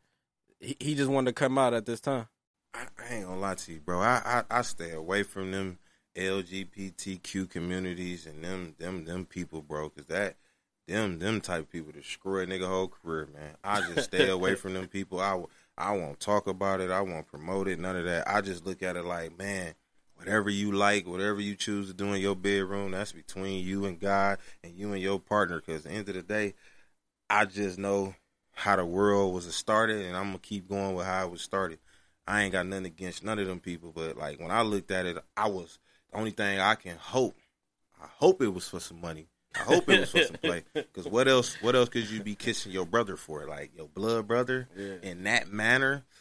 he, 0.58 0.76
he 0.80 0.94
just 0.96 1.10
wanted 1.10 1.30
to 1.30 1.32
come 1.34 1.58
out 1.58 1.74
at 1.74 1.86
this 1.86 2.00
time? 2.00 2.26
I, 2.74 2.86
I 2.98 3.14
ain't 3.14 3.26
gonna 3.26 3.38
lie 3.40 3.54
to 3.54 3.72
you, 3.72 3.78
bro. 3.80 4.00
I, 4.00 4.42
I 4.50 4.58
I 4.58 4.62
stay 4.62 4.90
away 4.90 5.22
from 5.22 5.52
them 5.52 5.78
LGBTQ 6.16 7.48
communities 7.50 8.26
and 8.26 8.42
them 8.42 8.74
them 8.78 9.04
them 9.04 9.26
people, 9.26 9.62
bro, 9.62 9.88
because 9.90 10.06
that 10.06 10.36
them 10.88 11.18
them 11.18 11.40
type 11.40 11.60
of 11.60 11.70
people 11.70 11.92
destroy 11.92 12.42
a 12.42 12.46
nigga 12.46 12.66
whole 12.66 12.88
career, 12.88 13.28
man. 13.32 13.56
I 13.62 13.80
just 13.82 14.04
stay 14.08 14.28
away 14.28 14.54
from 14.56 14.74
them 14.74 14.88
people. 14.88 15.20
I 15.20 15.40
I 15.78 15.92
won't 15.92 16.20
talk 16.20 16.46
about 16.46 16.80
it. 16.80 16.90
I 16.90 17.02
won't 17.02 17.26
promote 17.26 17.68
it. 17.68 17.78
None 17.78 17.96
of 17.96 18.04
that. 18.04 18.28
I 18.28 18.40
just 18.40 18.64
look 18.64 18.82
at 18.82 18.96
it 18.96 19.04
like, 19.04 19.36
man, 19.38 19.74
whatever 20.16 20.48
you 20.48 20.72
like, 20.72 21.06
whatever 21.06 21.40
you 21.40 21.54
choose 21.54 21.88
to 21.88 21.94
do 21.94 22.12
in 22.14 22.20
your 22.20 22.36
bedroom, 22.36 22.92
that's 22.92 23.12
between 23.12 23.64
you 23.64 23.84
and 23.84 24.00
God 24.00 24.38
and 24.64 24.74
you 24.74 24.92
and 24.92 25.02
your 25.02 25.20
partner. 25.20 25.60
Because 25.64 25.84
at 25.84 25.92
the 25.92 25.98
end 25.98 26.08
of 26.08 26.14
the 26.14 26.22
day, 26.22 26.54
I 27.28 27.44
just 27.44 27.78
know 27.78 28.14
how 28.52 28.76
the 28.76 28.86
world 28.86 29.34
was 29.34 29.52
started, 29.54 30.06
and 30.06 30.16
I'm 30.16 30.26
gonna 30.26 30.38
keep 30.38 30.68
going 30.68 30.94
with 30.94 31.06
how 31.06 31.26
it 31.26 31.30
was 31.30 31.42
started. 31.42 31.78
I 32.26 32.42
ain't 32.42 32.52
got 32.52 32.66
nothing 32.66 32.86
against 32.86 33.22
none 33.22 33.38
of 33.38 33.46
them 33.46 33.60
people, 33.60 33.92
but 33.94 34.16
like 34.16 34.40
when 34.40 34.50
I 34.50 34.62
looked 34.62 34.90
at 34.90 35.06
it, 35.06 35.18
I 35.36 35.48
was 35.48 35.78
the 36.10 36.18
only 36.18 36.30
thing 36.30 36.58
I 36.58 36.74
can 36.74 36.96
hope. 36.96 37.36
I 38.02 38.06
hope 38.08 38.40
it 38.40 38.54
was 38.54 38.68
for 38.68 38.80
some 38.80 39.00
money. 39.00 39.28
I 39.60 39.62
hope 39.64 39.88
it 39.88 40.00
was 40.00 40.10
for 40.10 40.22
some 40.22 40.36
play. 40.36 40.64
Because 40.74 41.06
what 41.08 41.28
else? 41.28 41.56
What 41.62 41.74
else 41.76 41.88
could 41.88 42.08
you 42.10 42.22
be 42.22 42.34
kissing 42.34 42.72
your 42.72 42.86
brother 42.86 43.16
for? 43.16 43.46
Like 43.46 43.70
your 43.76 43.88
blood 43.88 44.26
brother 44.26 44.68
Yeah. 44.76 44.96
in 45.02 45.24
that 45.24 45.48
manner? 45.52 46.04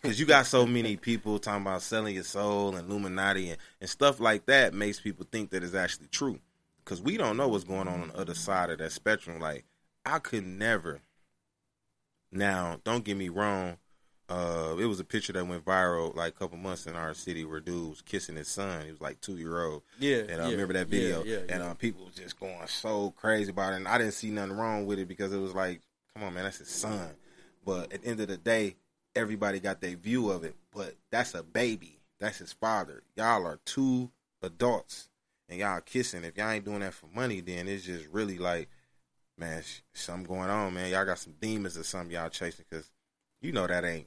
Because 0.00 0.18
you 0.18 0.26
got 0.26 0.46
so 0.46 0.66
many 0.66 0.96
people 0.96 1.38
talking 1.38 1.62
about 1.62 1.82
selling 1.82 2.14
your 2.16 2.24
soul 2.24 2.74
and 2.74 2.88
Illuminati 2.90 3.50
and, 3.50 3.58
and 3.80 3.88
stuff 3.88 4.18
like 4.18 4.46
that 4.46 4.74
makes 4.74 4.98
people 4.98 5.24
think 5.30 5.50
that 5.50 5.62
it's 5.62 5.74
actually 5.74 6.08
true. 6.08 6.40
Because 6.84 7.00
we 7.00 7.16
don't 7.16 7.36
know 7.36 7.46
what's 7.46 7.62
going 7.64 7.86
on 7.86 8.02
on 8.02 8.08
the 8.08 8.18
other 8.18 8.34
side 8.34 8.70
of 8.70 8.78
that 8.78 8.90
spectrum. 8.90 9.38
Like 9.38 9.64
I 10.04 10.18
could 10.18 10.44
never. 10.44 11.00
Now, 12.32 12.80
don't 12.82 13.04
get 13.04 13.16
me 13.16 13.28
wrong. 13.28 13.76
Uh, 14.28 14.76
it 14.78 14.86
was 14.86 14.98
a 15.00 15.04
picture 15.04 15.32
that 15.34 15.46
went 15.46 15.64
viral 15.64 16.14
like 16.14 16.34
a 16.34 16.38
couple 16.38 16.56
months 16.56 16.86
in 16.86 16.94
our 16.96 17.12
city 17.12 17.44
where 17.44 17.60
dude 17.60 17.90
was 17.90 18.00
kissing 18.02 18.36
his 18.36 18.48
son. 18.48 18.84
He 18.84 18.90
was 18.90 19.00
like 19.00 19.20
two 19.20 19.36
year 19.36 19.62
old. 19.64 19.82
Yeah, 19.98 20.22
And 20.28 20.40
I 20.40 20.46
yeah, 20.46 20.50
remember 20.52 20.72
that 20.74 20.86
video. 20.88 21.22
yeah, 21.24 21.38
and 21.48 21.60
yeah. 21.62 21.70
uh, 21.70 21.74
people 21.74 22.06
was 22.06 22.14
just 22.14 22.38
going 22.40 22.56
so 22.66 23.10
crazy 23.16 23.50
about 23.50 23.72
it. 23.74 23.76
And 23.76 23.88
I 23.88 23.98
didn't 23.98 24.14
see 24.14 24.30
nothing 24.30 24.56
wrong 24.56 24.86
with 24.86 24.98
it 24.98 25.08
because 25.08 25.32
it 25.32 25.38
was 25.38 25.54
like, 25.54 25.80
come 26.14 26.24
on, 26.24 26.34
man, 26.34 26.44
that's 26.44 26.58
his 26.58 26.68
son. 26.68 27.10
But 27.64 27.92
at 27.92 28.02
the 28.02 28.08
end 28.08 28.20
of 28.20 28.28
the 28.28 28.36
day, 28.38 28.76
everybody 29.14 29.60
got 29.60 29.80
their 29.80 29.96
view 29.96 30.30
of 30.30 30.44
it. 30.44 30.54
But 30.74 30.94
that's 31.10 31.34
a 31.34 31.42
baby. 31.42 31.98
That's 32.18 32.38
his 32.38 32.52
father. 32.54 33.02
Y'all 33.16 33.46
are 33.46 33.58
two 33.66 34.10
adults 34.42 35.08
and 35.48 35.58
y'all 35.58 35.80
kissing. 35.80 36.24
If 36.24 36.36
y'all 36.38 36.50
ain't 36.50 36.64
doing 36.64 36.80
that 36.80 36.94
for 36.94 37.06
money, 37.14 37.40
then 37.40 37.68
it's 37.68 37.84
just 37.84 38.06
really 38.08 38.38
like, 38.38 38.68
man, 39.36 39.62
sh- 39.62 39.80
something 39.92 40.24
going 40.26 40.48
on, 40.48 40.72
man. 40.72 40.90
Y'all 40.90 41.04
got 41.04 41.18
some 41.18 41.34
demons 41.40 41.76
or 41.76 41.82
something 41.82 42.12
y'all 42.12 42.28
chasing 42.30 42.64
because 42.70 42.90
you 43.40 43.52
know 43.52 43.66
that 43.66 43.84
ain't 43.84 44.06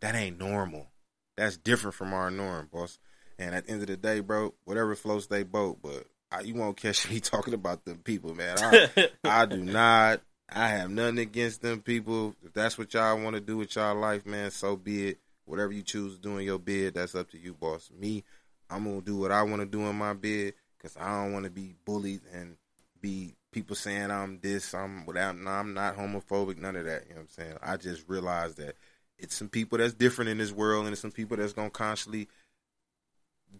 that 0.00 0.14
ain't 0.14 0.38
normal. 0.38 0.88
That's 1.36 1.56
different 1.56 1.94
from 1.94 2.12
our 2.12 2.30
norm, 2.30 2.68
boss. 2.72 2.98
And 3.38 3.54
at 3.54 3.66
the 3.66 3.72
end 3.72 3.80
of 3.82 3.86
the 3.88 3.96
day, 3.96 4.20
bro, 4.20 4.54
whatever 4.64 4.94
floats 4.94 5.26
they 5.26 5.42
boat, 5.42 5.78
but 5.82 6.06
I, 6.30 6.40
you 6.40 6.54
won't 6.54 6.76
catch 6.76 7.10
me 7.10 7.20
talking 7.20 7.54
about 7.54 7.84
them 7.84 7.98
people, 7.98 8.34
man. 8.34 8.56
I, 8.58 9.08
I 9.24 9.46
do 9.46 9.58
not. 9.58 10.20
I 10.52 10.68
have 10.68 10.90
nothing 10.90 11.18
against 11.18 11.62
them 11.62 11.80
people. 11.80 12.34
If 12.44 12.52
that's 12.52 12.76
what 12.76 12.92
y'all 12.92 13.20
want 13.22 13.34
to 13.34 13.40
do 13.40 13.56
with 13.56 13.74
y'all 13.76 13.94
life, 13.94 14.26
man, 14.26 14.50
so 14.50 14.76
be 14.76 15.08
it. 15.08 15.18
Whatever 15.44 15.72
you 15.72 15.82
choose 15.82 16.16
to 16.16 16.20
do 16.20 16.38
in 16.38 16.44
your 16.44 16.58
bid, 16.58 16.94
that's 16.94 17.14
up 17.14 17.30
to 17.30 17.38
you, 17.38 17.54
boss. 17.54 17.90
Me, 17.98 18.22
I'm 18.68 18.84
gonna 18.84 19.00
do 19.00 19.16
what 19.16 19.32
I 19.32 19.42
want 19.42 19.62
to 19.62 19.66
do 19.66 19.80
in 19.86 19.96
my 19.96 20.12
bid 20.12 20.54
because 20.76 20.96
I 20.96 21.22
don't 21.22 21.32
want 21.32 21.44
to 21.44 21.50
be 21.50 21.74
bullied 21.84 22.20
and 22.32 22.56
be 23.00 23.34
people 23.50 23.74
saying 23.74 24.10
I'm 24.10 24.38
this, 24.40 24.74
I'm 24.74 25.06
without. 25.06 25.36
No, 25.36 25.50
I'm 25.50 25.74
not 25.74 25.96
homophobic, 25.96 26.58
none 26.58 26.76
of 26.76 26.84
that. 26.84 27.04
You 27.08 27.14
know 27.14 27.22
what 27.22 27.22
I'm 27.22 27.28
saying? 27.28 27.56
I 27.62 27.76
just 27.76 28.08
realized 28.08 28.58
that 28.58 28.76
it's 29.20 29.34
some 29.36 29.48
people 29.48 29.78
that's 29.78 29.94
different 29.94 30.30
in 30.30 30.38
this 30.38 30.52
world, 30.52 30.84
and 30.86 30.92
it's 30.92 31.00
some 31.02 31.12
people 31.12 31.36
that's 31.36 31.52
gonna 31.52 31.70
constantly 31.70 32.28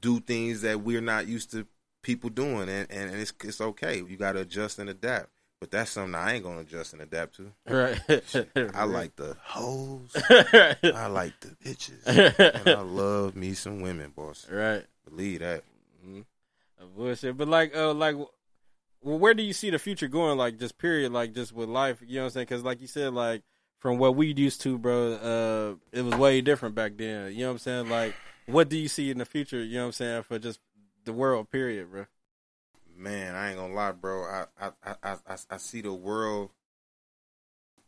do 0.01 0.21
things 0.21 0.63
that 0.63 0.81
we're 0.81 1.01
not 1.01 1.27
used 1.27 1.51
to 1.53 1.67
people 2.03 2.31
doing, 2.31 2.69
and 2.69 2.91
and 2.91 3.15
it's 3.15 3.33
it's 3.45 3.61
okay. 3.61 3.99
You 3.99 4.17
got 4.17 4.33
to 4.33 4.41
adjust 4.41 4.79
and 4.79 4.89
adapt. 4.91 5.29
But 5.61 5.71
that's 5.71 5.91
something 5.91 6.15
I 6.15 6.35
ain't 6.35 6.45
gonna 6.45 6.61
adjust 6.61 6.95
and 6.95 7.03
adapt 7.03 7.37
to. 7.37 7.53
right. 7.69 8.01
I 8.75 8.85
like 8.85 9.15
the 9.17 9.37
hoes. 9.43 10.11
I 10.31 11.07
like 11.09 11.39
the 11.41 11.49
bitches. 11.63 12.07
And 12.07 12.69
I 12.69 12.81
love 12.83 13.37
me 13.37 13.53
some 13.53 13.83
women, 13.83 14.11
boss. 14.17 14.47
right. 14.51 14.85
Believe 15.09 15.41
that. 15.41 15.63
Mhm. 16.07 16.25
Uh, 16.81 16.85
Bullshit. 16.97 17.37
But 17.37 17.49
like, 17.49 17.77
uh, 17.77 17.93
like, 17.93 18.17
well, 19.03 19.19
where 19.19 19.35
do 19.35 19.43
you 19.43 19.53
see 19.53 19.69
the 19.69 19.79
future 19.79 20.09
going? 20.09 20.39
Like, 20.39 20.59
just 20.59 20.79
period. 20.79 21.13
Like, 21.13 21.35
just 21.35 21.53
with 21.53 21.69
life. 21.69 21.99
You 22.07 22.17
know 22.17 22.21
what 22.23 22.27
I'm 22.29 22.31
saying? 22.33 22.47
Because, 22.47 22.65
like 22.65 22.81
you 22.81 22.87
said, 22.87 23.13
like 23.13 23.43
from 23.81 23.99
what 23.99 24.15
we 24.15 24.33
used 24.35 24.61
to, 24.63 24.79
bro, 24.79 25.13
uh, 25.15 25.75
it 25.97 26.03
was 26.03 26.15
way 26.15 26.41
different 26.41 26.75
back 26.75 26.93
then. 26.97 27.33
You 27.33 27.41
know 27.41 27.47
what 27.49 27.53
I'm 27.53 27.59
saying? 27.59 27.89
Like, 27.89 28.15
what 28.47 28.69
do 28.69 28.77
you 28.77 28.89
see 28.89 29.11
in 29.11 29.19
the 29.19 29.25
future? 29.25 29.63
You 29.63 29.75
know 29.79 29.81
what 29.83 29.87
I'm 29.87 29.93
saying 29.93 30.23
for 30.25 30.39
just 30.39 30.61
the 31.05 31.13
world, 31.13 31.51
period, 31.51 31.91
bro. 31.91 32.07
Man, 32.97 33.35
I 33.35 33.49
ain't 33.51 33.59
gonna 33.59 33.73
lie, 33.75 33.93
bro. 33.93 34.23
I 34.25 34.45
I 34.61 34.71
I 35.03 35.17
I, 35.27 35.37
I- 35.51 35.57
see 35.57 35.81
the 35.81 35.93
world. 35.93 36.51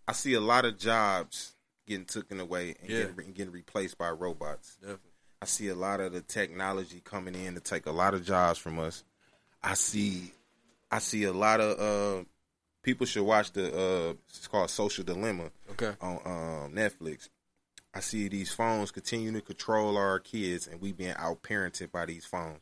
I 0.08 0.12
see 0.12 0.32
a 0.34 0.40
lot 0.40 0.64
of 0.64 0.78
jobs 0.78 1.54
getting 1.86 2.06
taken 2.06 2.40
away 2.40 2.74
and 2.80 2.90
Yeah. 2.90 3.04
getting, 3.04 3.32
getting 3.32 3.52
replaced 3.52 3.98
by 3.98 4.10
robots. 4.10 4.76
Definitely. 4.80 5.10
I 5.42 5.44
see 5.44 5.68
a 5.68 5.74
lot 5.74 6.00
of 6.00 6.12
the 6.12 6.22
technology 6.22 7.00
coming 7.04 7.34
in 7.34 7.54
to 7.54 7.60
take 7.60 7.86
a 7.86 7.90
lot 7.92 8.14
of 8.14 8.24
jobs 8.24 8.58
from 8.58 8.78
us. 8.78 9.04
I 9.62 9.74
see, 9.74 10.32
I 10.90 10.98
see 10.98 11.24
a 11.24 11.32
lot 11.32 11.60
of 11.60 11.78
uh, 11.78 12.24
people 12.82 13.06
should 13.06 13.24
watch 13.24 13.52
the 13.52 13.68
uh, 13.68 14.14
it's 14.28 14.48
called 14.48 14.70
Social 14.70 15.04
Dilemma 15.04 15.50
Okay. 15.72 15.92
on 16.00 16.16
um, 16.24 16.72
Netflix. 16.74 17.28
I 17.94 18.00
see 18.00 18.28
these 18.28 18.52
phones 18.52 18.90
continuing 18.90 19.34
to 19.34 19.40
control 19.42 19.96
our 19.98 20.18
kids, 20.18 20.66
and 20.66 20.80
we 20.80 20.92
being 20.92 21.14
out 21.16 21.42
parented 21.42 21.92
by 21.92 22.06
these 22.06 22.24
phones. 22.24 22.60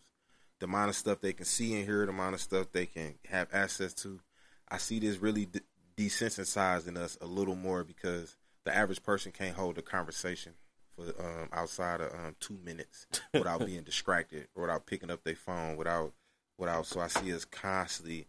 The 0.59 0.67
amount 0.67 0.91
of 0.91 0.97
stuff 0.97 1.21
they 1.21 1.33
can 1.33 1.47
see 1.47 1.75
and 1.77 1.87
hear, 1.87 2.05
the 2.05 2.13
amount 2.13 2.35
of 2.35 2.41
stuff 2.41 2.67
they 2.73 2.87
can 2.87 3.15
have 3.29 3.49
access 3.53 3.95
to. 3.95 4.21
I 4.69 4.79
see 4.79 4.99
this 4.99 5.19
really 5.19 5.47
de- 5.47 5.61
desensitizing 5.97 6.97
us 6.97 7.17
a 7.21 7.27
little 7.27 7.55
more 7.57 7.85
because 7.85 8.37
the 8.65 8.75
average 8.77 9.03
person 9.03 9.33
can't 9.33 9.57
hold 9.57 9.79
a 9.79 9.83
conversation 9.83 10.53
for 10.97 11.05
um, 11.19 11.49
outside 11.53 12.01
of 12.01 12.13
um, 12.13 12.37
two 12.41 12.59
minutes 12.65 13.07
without 13.33 13.65
being 13.65 13.83
distracted 13.85 14.49
or 14.55 14.63
without 14.63 14.85
picking 14.87 15.11
up 15.11 15.23
their 15.25 15.35
phone, 15.37 15.77
without 15.77 16.13
without. 16.59 16.87
So 16.87 17.01
I 17.01 17.07
see 17.07 17.33
us 17.33 17.45
constantly 17.45 18.27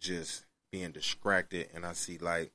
just 0.00 0.44
being 0.76 0.90
distracted, 0.90 1.70
and 1.74 1.86
I 1.86 1.94
see 1.94 2.18
like 2.18 2.52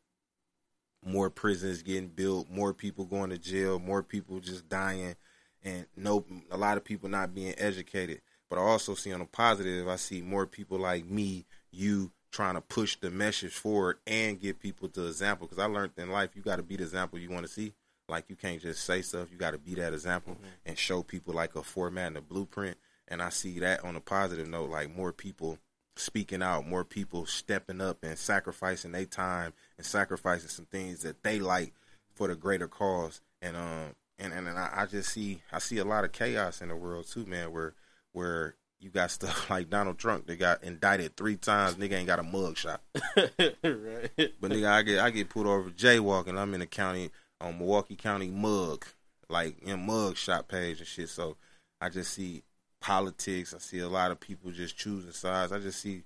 more 1.04 1.32
prisons 1.32 1.82
getting 1.82 2.10
built, 2.10 2.52
more 2.52 2.72
people 2.72 3.06
going 3.06 3.32
to 3.32 3.40
jail, 3.40 3.80
more 3.80 4.04
people 4.04 4.40
just 4.40 4.70
dying, 4.70 5.16
and 5.64 5.88
no, 5.98 6.24
a 6.52 6.58
lot 6.58 6.78
of 6.78 6.84
people 6.84 7.10
not 7.10 7.34
being 7.34 7.56
educated. 7.58 8.22
But 8.48 8.60
I 8.60 8.62
also 8.62 8.94
see 8.94 9.12
on 9.12 9.22
a 9.22 9.26
positive, 9.26 9.88
I 9.88 9.96
see 9.96 10.22
more 10.22 10.46
people 10.46 10.78
like 10.78 11.06
me, 11.06 11.48
you, 11.72 12.12
trying 12.32 12.54
to 12.54 12.62
push 12.62 12.96
the 12.96 13.10
message 13.10 13.54
forward 13.54 13.98
and 14.06 14.40
give 14.40 14.60
people 14.60 14.88
the 14.94 15.08
example. 15.08 15.48
Because 15.48 15.64
I 15.64 15.66
learned 15.66 15.94
in 15.98 16.12
life, 16.12 16.36
you 16.36 16.44
got 16.44 16.58
to 16.58 16.64
be 16.64 16.76
the 16.76 16.84
example 16.84 17.18
you 17.18 17.32
want 17.32 17.48
to 17.48 17.52
see. 17.52 17.74
Like 18.08 18.26
you 18.30 18.36
can't 18.36 18.62
just 18.62 18.84
say 18.84 19.02
stuff; 19.02 19.32
you 19.32 19.38
got 19.38 19.52
to 19.52 19.58
be 19.58 19.74
that 19.76 19.94
example 19.94 20.34
mm-hmm. 20.34 20.46
and 20.68 20.78
show 20.78 21.02
people 21.02 21.34
like 21.34 21.56
a 21.56 21.64
format 21.64 22.08
and 22.08 22.18
a 22.18 22.22
blueprint. 22.22 22.78
And 23.08 23.20
I 23.20 23.30
see 23.30 23.58
that 23.60 23.84
on 23.84 23.96
a 23.96 24.00
positive 24.00 24.48
note, 24.48 24.70
like 24.70 24.96
more 24.96 25.12
people 25.12 25.58
speaking 25.96 26.42
out, 26.42 26.68
more 26.68 26.84
people 26.84 27.26
stepping 27.26 27.82
up 27.82 28.04
and 28.04 28.18
sacrificing 28.18 28.92
their 28.92 29.06
time 29.06 29.54
and 29.78 29.86
sacrificing 29.86 30.50
some 30.50 30.66
things 30.66 31.04
that 31.04 31.24
they 31.24 31.40
like 31.40 31.74
for 32.16 32.28
the 32.28 32.36
greater 32.36 32.68
cause. 32.68 33.22
And 33.42 33.58
um 33.58 33.96
and 34.20 34.34
and, 34.34 34.48
and 34.48 34.58
I, 34.58 34.70
I 34.74 34.86
just 34.86 35.12
see 35.12 35.42
I 35.52 35.60
see 35.60 35.78
a 35.78 35.86
lot 35.86 36.04
of 36.04 36.12
chaos 36.12 36.62
in 36.62 36.70
the 36.70 36.76
world 36.76 37.08
too, 37.08 37.26
man. 37.26 37.52
Where 37.52 37.74
where 38.14 38.56
you 38.80 38.90
got 38.90 39.12
stuff 39.12 39.50
like 39.50 39.70
Donald 39.70 39.98
Trump 39.98 40.28
that 40.28 40.38
got 40.38 40.64
indicted 40.64 41.16
three 41.16 41.38
times. 41.38 41.76
Nigga 41.76 41.94
ain't 41.94 42.08
got 42.08 42.20
a 42.20 42.24
mug 42.24 42.58
shot. 42.58 42.82
right. 43.16 44.12
But 44.16 44.52
nigga, 44.52 44.70
I 44.70 44.82
get 44.82 45.00
I 45.00 45.10
get 45.10 45.30
pulled 45.30 45.48
over 45.48 45.70
jaywalking. 45.70 46.38
I'm 46.38 46.54
in 46.54 46.60
the 46.62 46.68
county 46.68 47.12
on 47.40 47.58
Milwaukee 47.58 47.96
County 47.96 48.30
mug, 48.30 48.86
like 49.30 49.60
in 49.62 49.86
mug 49.86 50.18
shot 50.18 50.48
page 50.48 50.80
and 50.80 50.88
shit. 50.88 51.10
So 51.10 51.38
I 51.80 51.90
just 51.90 52.14
see 52.14 52.44
politics. 52.82 53.54
I 53.54 53.60
see 53.60 53.80
a 53.80 53.88
lot 53.88 54.12
of 54.12 54.20
people 54.20 54.52
just 54.52 54.78
choosing 54.78 55.12
sides. 55.12 55.52
I 55.52 55.60
just 55.60 55.80
see 55.80 56.04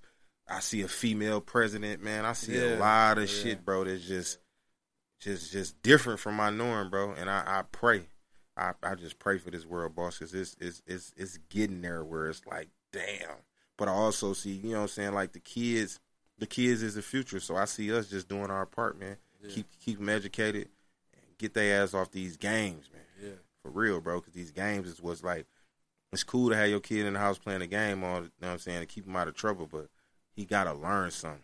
I 0.47 0.59
see 0.59 0.81
a 0.81 0.87
female 0.87 1.41
president, 1.41 2.03
man. 2.03 2.25
I 2.25 2.33
see 2.33 2.53
Yeah, 2.55 2.75
a 2.75 2.77
lot 2.77 3.17
of 3.17 3.23
yeah. 3.23 3.43
shit, 3.43 3.65
bro. 3.65 3.83
That's 3.85 4.05
just 4.07 4.37
just 5.19 5.51
just 5.51 5.81
different 5.81 6.19
from 6.19 6.35
my 6.35 6.49
norm, 6.51 6.89
bro. 6.89 7.13
And 7.13 7.29
I, 7.29 7.43
I 7.45 7.63
pray. 7.71 8.03
I, 8.57 8.73
I 8.83 8.95
just 8.95 9.19
pray 9.19 9.37
for 9.37 9.49
this 9.51 9.65
world, 9.65 9.95
boss, 9.95 10.19
because 10.19 10.33
it's, 10.33 10.55
it's 10.61 10.81
it's 10.85 11.13
it's 11.17 11.37
getting 11.49 11.81
there 11.81 12.03
where 12.03 12.29
it's 12.29 12.45
like, 12.45 12.69
damn. 12.93 13.37
But 13.77 13.89
I 13.89 13.91
also 13.91 14.33
see, 14.33 14.51
you 14.51 14.69
know 14.71 14.77
what 14.77 14.81
I'm 14.83 14.87
saying, 14.89 15.13
like 15.13 15.33
the 15.33 15.39
kids, 15.41 15.99
the 16.37 16.45
kids 16.45 16.81
is 16.81 16.95
the 16.95 17.01
future. 17.01 17.39
So 17.39 17.55
I 17.57 17.65
see 17.65 17.93
us 17.93 18.07
just 18.07 18.29
doing 18.29 18.51
our 18.51 18.65
part, 18.65 18.99
man. 18.99 19.17
Yeah. 19.41 19.49
Keep 19.49 19.67
keep 19.79 19.97
them 19.97 20.09
educated 20.09 20.69
and 21.13 21.37
get 21.37 21.53
their 21.53 21.81
ass 21.83 21.93
off 21.93 22.11
these 22.11 22.37
games, 22.37 22.89
man. 22.93 23.01
Yeah. 23.21 23.35
For 23.61 23.71
real, 23.71 23.99
bro. 23.99 24.19
Because 24.19 24.33
these 24.33 24.51
games 24.51 24.87
is 24.87 25.01
what's 25.01 25.23
like, 25.23 25.47
it's 26.15 26.23
cool 26.23 26.49
to 26.49 26.55
have 26.55 26.69
your 26.69 26.79
kid 26.79 27.05
in 27.05 27.13
the 27.13 27.19
house 27.19 27.37
playing 27.37 27.61
a 27.61 27.67
game 27.67 28.03
all, 28.03 28.21
you 28.21 28.31
know 28.41 28.47
what 28.47 28.51
I'm 28.53 28.59
saying, 28.59 28.79
to 28.79 28.85
keep 28.85 29.05
him 29.05 29.17
out 29.17 29.27
of 29.27 29.35
trouble, 29.35 29.67
but 29.69 29.89
he 30.33 30.45
got 30.45 30.63
to 30.63 30.73
learn 30.73 31.11
something. 31.11 31.41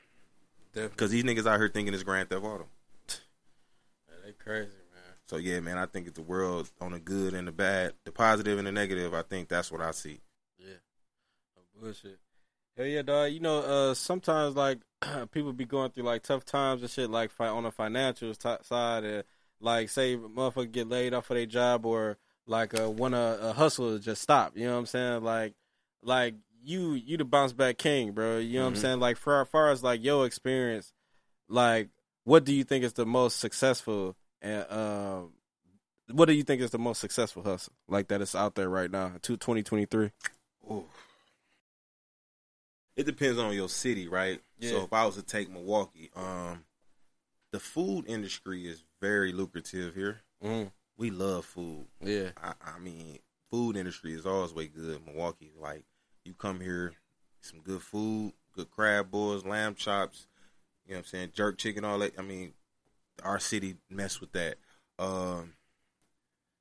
Because 0.74 1.12
these 1.12 1.26
niggas 1.26 1.46
out 1.46 1.60
here 1.60 1.68
thinking 1.68 1.94
it's 1.94 2.04
Grand 2.04 2.30
Theft 2.30 2.46
Auto. 2.46 2.68
Yeah, 3.10 4.16
they 4.26 4.32
crazy, 4.32 4.70
man. 4.94 5.16
So 5.28 5.36
yeah, 5.36 5.60
man, 5.60 5.78
I 5.78 5.86
think 5.86 6.08
it's 6.08 6.16
the 6.16 6.24
world 6.24 6.72
on 6.80 6.94
the 6.94 7.00
good 7.00 7.34
and 7.34 7.46
the 7.46 7.52
bad, 7.52 7.94
the 8.06 8.14
positive 8.14 8.58
and 8.58 8.66
the 8.66 8.72
negative. 8.72 9.14
I 9.14 9.24
think 9.24 9.50
that's 9.50 9.70
what 9.70 9.82
I 9.82 9.92
see. 9.92 10.22
Yeah. 10.58 10.76
No 11.58 11.82
bullshit. 11.82 12.18
Hell 12.78 12.86
yeah, 12.86 13.02
dog. 13.02 13.34
You 13.34 13.42
know, 13.42 13.60
uh, 13.60 13.94
sometimes 13.94 14.56
like 14.56 14.80
people 15.32 15.52
be 15.52 15.66
going 15.66 15.92
through 15.92 16.06
like 16.06 16.24
tough 16.24 16.46
times 16.46 16.82
and 16.82 16.90
shit, 16.90 17.10
like 17.10 17.32
on 17.40 17.64
the 17.64 17.72
financial 17.72 18.34
t- 18.34 18.56
side, 18.64 19.04
and 19.04 19.24
like 19.60 19.90
say 19.90 20.16
motherfucker 20.16 20.72
get 20.72 20.88
laid 20.88 21.14
off 21.14 21.30
of 21.30 21.36
their 21.36 21.46
job 21.46 21.86
or 21.86 22.18
like 22.48 22.80
uh, 22.80 22.90
want 22.90 23.14
a, 23.14 23.50
a 23.50 23.54
hustle 23.54 23.98
to 23.98 24.04
just 24.04 24.22
stop. 24.22 24.58
You 24.58 24.66
know 24.66 24.74
what 24.74 24.80
I'm 24.80 24.86
saying? 24.86 25.24
Like, 25.24 25.54
like 26.04 26.36
you 26.64 26.94
you 26.94 27.18
the 27.18 27.26
bounce 27.26 27.54
back 27.54 27.78
king, 27.78 28.12
bro. 28.12 28.38
You 28.38 28.60
know 28.60 28.66
what 28.66 28.74
Mhm. 28.74 28.76
I'm 28.78 28.82
saying? 28.82 29.00
Like 29.00 29.18
for 29.18 29.42
as 29.42 29.48
far 29.48 29.72
as 29.72 29.84
like 29.84 30.04
your 30.04 30.26
experience, 30.26 30.94
like 31.50 31.90
what 32.24 32.44
do 32.44 32.54
you 32.54 32.64
think 32.64 32.84
is 32.84 32.94
the 32.94 33.06
most 33.06 33.40
successful 33.40 34.16
and 34.42 34.66
um. 34.72 35.34
What 36.12 36.26
do 36.26 36.34
you 36.34 36.44
think 36.44 36.62
is 36.62 36.72
the 36.72 36.80
most 36.80 37.00
successful 37.00 37.42
hustle 37.42 37.72
like 37.88 38.10
that 38.10 38.20
is 38.22 38.36
out 38.36 38.56
there 38.56 38.68
right 38.68 38.92
now, 38.92 39.14
to 39.22 39.38
2023? 39.38 40.12
Ooh. 40.70 40.84
It 42.98 43.06
depends 43.06 43.40
on 43.40 43.54
your 43.54 43.70
city, 43.70 44.08
right? 44.10 44.42
Yeah. 44.60 44.72
So 44.72 44.84
if 44.84 44.92
I 44.94 45.06
was 45.06 45.16
to 45.16 45.22
take 45.22 45.50
Milwaukee, 45.50 46.12
um, 46.16 46.66
the 47.54 47.60
food 47.60 48.06
industry 48.08 48.68
is 48.68 48.84
very 49.02 49.32
lucrative 49.32 49.96
here. 49.96 50.22
Mm, 50.44 50.72
We 50.98 51.10
love 51.10 51.46
food. 51.46 51.88
yeah. 52.02 52.30
I, 52.42 52.54
I 52.76 52.80
mean, 52.80 53.20
food 53.50 53.76
industry 53.76 54.14
is 54.14 54.26
always 54.26 54.54
way 54.54 54.68
good. 54.68 55.06
Milwaukee, 55.06 55.52
like 55.60 55.84
you 56.24 56.34
come 56.34 56.60
here, 56.60 56.94
some 57.42 57.60
good 57.62 57.82
food, 57.82 58.34
good 58.54 58.70
crab 58.70 59.10
boils, 59.10 59.46
lamb 59.46 59.76
chops. 59.76 60.28
You 60.86 60.94
know 60.94 60.98
what 61.00 61.06
I'm 61.06 61.10
saying? 61.10 61.32
Jerk 61.34 61.58
chicken, 61.58 61.86
all 61.86 62.00
that. 62.00 62.14
I 62.20 62.22
mean, 62.22 62.54
our 63.24 63.40
city 63.40 63.78
mess 63.90 64.22
with 64.22 64.32
that. 64.34 64.58
Um, 65.00 65.54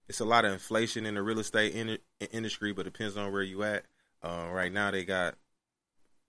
it's 0.08 0.20
a 0.20 0.24
lot 0.24 0.44
of 0.44 0.52
inflation 0.52 1.06
in 1.06 1.14
the 1.14 1.22
real 1.22 1.38
estate 1.38 1.74
in- 1.74 1.98
industry, 2.32 2.72
but 2.72 2.86
it 2.86 2.92
depends 2.92 3.16
on 3.16 3.32
where 3.32 3.42
you 3.42 3.62
at. 3.62 3.84
Uh, 4.22 4.48
right 4.50 4.72
now, 4.72 4.90
they 4.90 5.04
got 5.04 5.36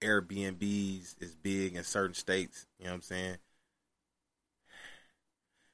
Airbnbs 0.01 1.15
is 1.21 1.35
big 1.35 1.75
in 1.75 1.83
certain 1.83 2.13
states. 2.13 2.65
You 2.79 2.85
know 2.85 2.91
what 2.91 2.95
I'm 2.95 3.01
saying? 3.03 3.37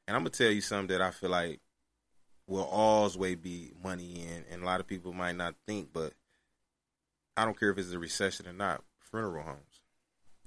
And 0.07 0.15
I'm 0.15 0.21
gonna 0.21 0.29
tell 0.29 0.51
you 0.51 0.61
something 0.61 0.87
that 0.97 1.01
I 1.01 1.11
feel 1.11 1.29
like 1.29 1.59
will 2.47 2.63
always 2.63 3.15
be 3.35 3.71
money 3.83 4.21
in, 4.23 4.45
and 4.51 4.63
a 4.63 4.65
lot 4.65 4.79
of 4.79 4.87
people 4.87 5.13
might 5.13 5.35
not 5.35 5.55
think, 5.67 5.89
but 5.93 6.13
I 7.35 7.45
don't 7.45 7.59
care 7.59 7.69
if 7.69 7.77
it's 7.77 7.91
a 7.91 7.99
recession 7.99 8.47
or 8.47 8.53
not. 8.53 8.83
Funeral 9.11 9.43
homes, 9.43 9.81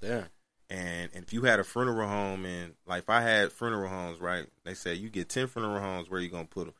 Yeah. 0.03 0.25
and, 0.69 1.11
and 1.15 1.25
if 1.25 1.33
you 1.33 1.43
had 1.43 1.61
a 1.61 1.65
funeral 1.65 2.09
home, 2.09 2.45
and 2.45 2.75
like 2.87 3.05
if 3.05 3.11
I 3.11 3.21
had 3.23 3.53
funeral 3.53 3.89
homes, 3.89 4.21
right? 4.21 4.47
They 4.65 4.75
say 4.75 4.95
you 4.95 5.09
get 5.09 5.29
ten 5.29 5.47
funeral 5.47 5.81
homes, 5.81 6.11
where 6.11 6.21
you 6.21 6.29
gonna 6.31 6.45
put 6.47 6.67
them? 6.67 6.75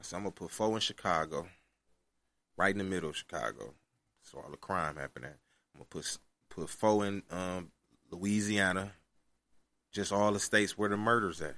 I 0.00 0.02
said 0.04 0.16
I'm 0.16 0.22
gonna 0.22 0.32
put 0.32 0.50
four 0.50 0.72
in 0.74 0.80
Chicago, 0.80 1.48
right 2.56 2.72
in 2.72 2.78
the 2.78 2.84
middle 2.84 3.10
of 3.10 3.16
Chicago. 3.16 3.74
So 4.22 4.38
all 4.38 4.50
the 4.50 4.56
crime 4.56 4.96
happened 4.96 5.26
at. 5.26 5.36
I'm 5.74 5.80
gonna 5.80 5.84
put 5.90 6.18
put 6.48 6.70
four 6.70 7.04
in 7.04 7.22
um, 7.30 7.72
Louisiana, 8.10 8.92
just 9.92 10.12
all 10.12 10.32
the 10.32 10.40
states 10.40 10.78
where 10.78 10.88
the 10.88 10.96
murders 10.96 11.40
at 11.42 11.56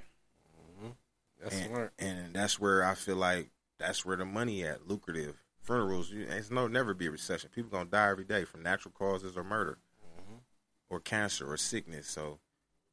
That's 1.44 1.56
and, 1.56 1.66
smart. 1.70 1.92
and 1.98 2.34
that's 2.34 2.58
where 2.58 2.84
I 2.84 2.94
feel 2.94 3.16
like 3.16 3.50
that's 3.78 4.04
where 4.04 4.16
the 4.16 4.24
money 4.24 4.64
at. 4.64 4.88
Lucrative 4.88 5.36
funerals. 5.62 6.10
You, 6.10 6.26
it's 6.28 6.50
no 6.50 6.66
never 6.66 6.94
be 6.94 7.06
a 7.06 7.10
recession. 7.10 7.50
People 7.54 7.70
gonna 7.70 7.90
die 7.90 8.08
every 8.10 8.24
day 8.24 8.44
from 8.44 8.62
natural 8.62 8.92
causes 8.96 9.36
or 9.36 9.44
murder, 9.44 9.78
Mhm. 10.18 10.40
or 10.88 11.00
cancer 11.00 11.50
or 11.50 11.56
sickness. 11.56 12.08
So, 12.08 12.40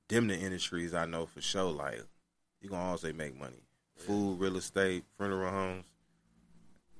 them 0.09 0.27
the 0.27 0.37
industries 0.37 0.93
I 0.93 1.05
know 1.05 1.25
for 1.25 1.41
sure. 1.41 1.71
Like 1.71 2.03
you 2.59 2.69
gonna 2.69 2.83
always 2.83 3.03
make 3.13 3.35
money. 3.39 3.63
Food, 3.95 4.39
real 4.39 4.57
estate, 4.57 5.05
funeral 5.17 5.49
homes. 5.51 5.85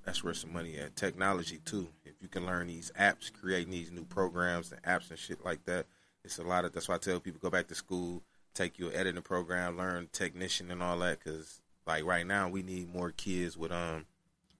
That's 0.05 0.23
where 0.23 0.33
some 0.33 0.53
money 0.53 0.77
at. 0.77 0.95
Technology 0.95 1.59
too. 1.59 1.89
If 2.03 2.21
you 2.21 2.27
can 2.27 2.45
learn 2.45 2.67
these 2.67 2.91
apps, 2.99 3.31
creating 3.31 3.71
these 3.71 3.91
new 3.91 4.03
programs 4.05 4.71
and 4.71 4.81
apps 4.83 5.09
and 5.09 5.19
shit 5.19 5.43
like 5.45 5.63
that, 5.65 5.85
it's 6.23 6.39
a 6.39 6.43
lot 6.43 6.65
of. 6.65 6.71
That's 6.73 6.87
why 6.87 6.95
I 6.95 6.99
tell 6.99 7.19
people 7.19 7.39
go 7.39 7.49
back 7.51 7.67
to 7.67 7.75
school, 7.75 8.23
take 8.53 8.77
your 8.79 8.91
editing 8.93 9.21
program, 9.21 9.77
learn 9.77 10.09
technician 10.11 10.71
and 10.71 10.81
all 10.83 10.97
that. 10.99 11.19
Because 11.23 11.61
like 11.87 12.03
right 12.05 12.25
now, 12.25 12.49
we 12.49 12.61
need 12.63 12.93
more 12.93 13.11
kids 13.11 13.57
with 13.57 13.71
um 13.71 14.05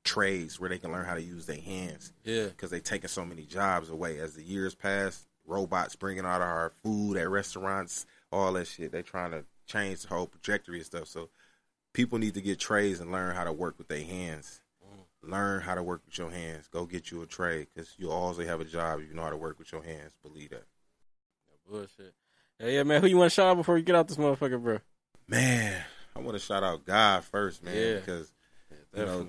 trades 0.04 0.60
where 0.60 0.70
they 0.70 0.80
can 0.80 0.92
learn 0.92 1.06
how 1.06 1.14
to 1.14 1.22
use 1.22 1.46
their 1.46 1.62
hands 1.62 2.12
Yeah. 2.24 2.46
because 2.48 2.72
they 2.72 2.80
taking 2.80 3.08
so 3.08 3.24
many 3.24 3.46
jobs 3.46 3.89
away 3.89 4.20
as 4.20 4.34
the 4.34 4.42
years 4.44 4.74
pass. 4.74 5.28
Robots 5.46 5.96
bringing 5.96 6.26
out 6.26 6.42
our 6.42 6.72
food 6.84 7.18
at 7.18 7.30
restaurants, 7.30 8.06
all 8.32 8.54
that 8.54 8.66
shit. 8.68 8.92
They 8.92 9.02
trying 9.04 9.32
to 9.32 9.44
change 9.68 10.02
the 10.04 10.08
whole 10.10 10.28
trajectory 10.28 10.78
and 10.78 10.86
stuff. 10.86 11.08
So 11.08 11.30
people 11.94 12.18
need 12.20 12.34
to 12.36 12.42
get 12.42 12.60
trades 12.60 13.00
and 13.00 13.12
learn 13.12 13.36
how 13.36 13.44
to 13.44 13.52
work 13.54 13.78
with 13.78 13.88
their 13.88 14.04
hands. 14.04 14.62
Learn 15.24 15.62
how 15.62 15.76
to 15.76 15.84
work 15.84 16.02
with 16.08 16.18
your 16.18 16.32
hands. 16.32 16.68
Go 16.68 16.86
get 16.88 17.12
you 17.12 17.22
a 17.22 17.28
trade 17.28 17.68
because 17.74 17.94
you'll 18.00 18.12
always 18.12 18.48
have 18.48 18.60
a 18.60 18.66
job 18.66 19.02
if 19.02 19.08
you 19.08 19.14
know 19.14 19.22
how 19.22 19.30
to 19.30 19.38
work 19.38 19.60
with 19.60 19.72
your 19.72 19.84
hands. 19.84 20.14
Believe 20.24 20.50
that. 20.50 20.64
Bullshit. 21.70 22.16
Hey, 22.62 22.76
yeah, 22.76 22.84
man. 22.84 23.01
Who 23.01 23.07
you 23.07 23.18
want 23.18 23.32
to 23.32 23.34
shout 23.34 23.47
out 23.47 23.57
before 23.57 23.76
you 23.76 23.84
get 23.84 23.95
out 23.95 24.07
this 24.07 24.18
motherfucker, 24.18 24.62
bro? 24.62 24.78
Man, 25.28 25.84
I 26.16 26.20
want 26.20 26.34
to 26.34 26.39
shout 26.39 26.64
out 26.64 26.86
God 26.86 27.24
first, 27.24 27.64
man, 27.64 27.76
Yeah. 27.76 27.95
because 27.95 28.32
Yeah, 28.70 28.99
You 28.99 29.05
know, 29.05 29.28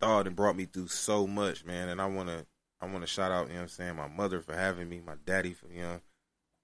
thought 0.00 0.26
and 0.26 0.34
brought 0.34 0.56
me 0.56 0.64
through 0.64 0.88
so 0.88 1.26
much, 1.26 1.66
man. 1.66 1.90
And 1.90 2.00
I 2.00 2.06
wanna 2.06 2.46
I 2.80 2.86
wanna 2.86 3.06
shout 3.06 3.30
out, 3.30 3.48
you 3.48 3.52
know 3.52 3.56
what 3.56 3.62
I'm 3.64 3.68
saying, 3.68 3.96
my 3.96 4.08
mother 4.08 4.40
for 4.40 4.54
having 4.54 4.88
me, 4.88 5.02
my 5.04 5.16
daddy 5.26 5.52
for, 5.52 5.66
you 5.68 5.82
know, 5.82 6.00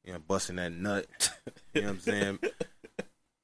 you 0.05 0.15
know, 0.15 0.21
busting 0.21 0.57
that 0.57 0.73
nut. 0.73 1.07
you 1.75 1.83
know 1.83 1.89
what 1.89 1.95
I'm 1.95 2.01
saying? 2.01 2.39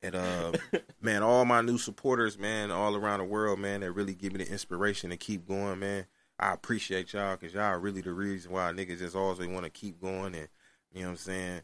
And 0.00 0.14
uh 0.14 0.52
man, 1.02 1.22
all 1.22 1.44
my 1.44 1.60
new 1.60 1.76
supporters, 1.76 2.38
man, 2.38 2.70
all 2.70 2.96
around 2.96 3.18
the 3.18 3.26
world, 3.26 3.58
man, 3.58 3.80
that 3.80 3.92
really 3.92 4.14
give 4.14 4.32
me 4.32 4.42
the 4.42 4.50
inspiration 4.50 5.10
to 5.10 5.18
keep 5.18 5.46
going, 5.46 5.78
man. 5.78 6.06
I 6.38 6.54
appreciate 6.54 7.12
y'all 7.12 7.36
because 7.36 7.52
y'all 7.52 7.64
are 7.64 7.78
really 7.78 8.00
the 8.00 8.14
reason 8.14 8.50
why 8.52 8.72
niggas 8.72 9.00
just 9.00 9.14
always 9.14 9.46
want 9.46 9.64
to 9.64 9.70
keep 9.70 10.00
going 10.00 10.34
and 10.34 10.48
you 10.90 11.02
know 11.02 11.08
what 11.08 11.12
I'm 11.12 11.16
saying? 11.18 11.62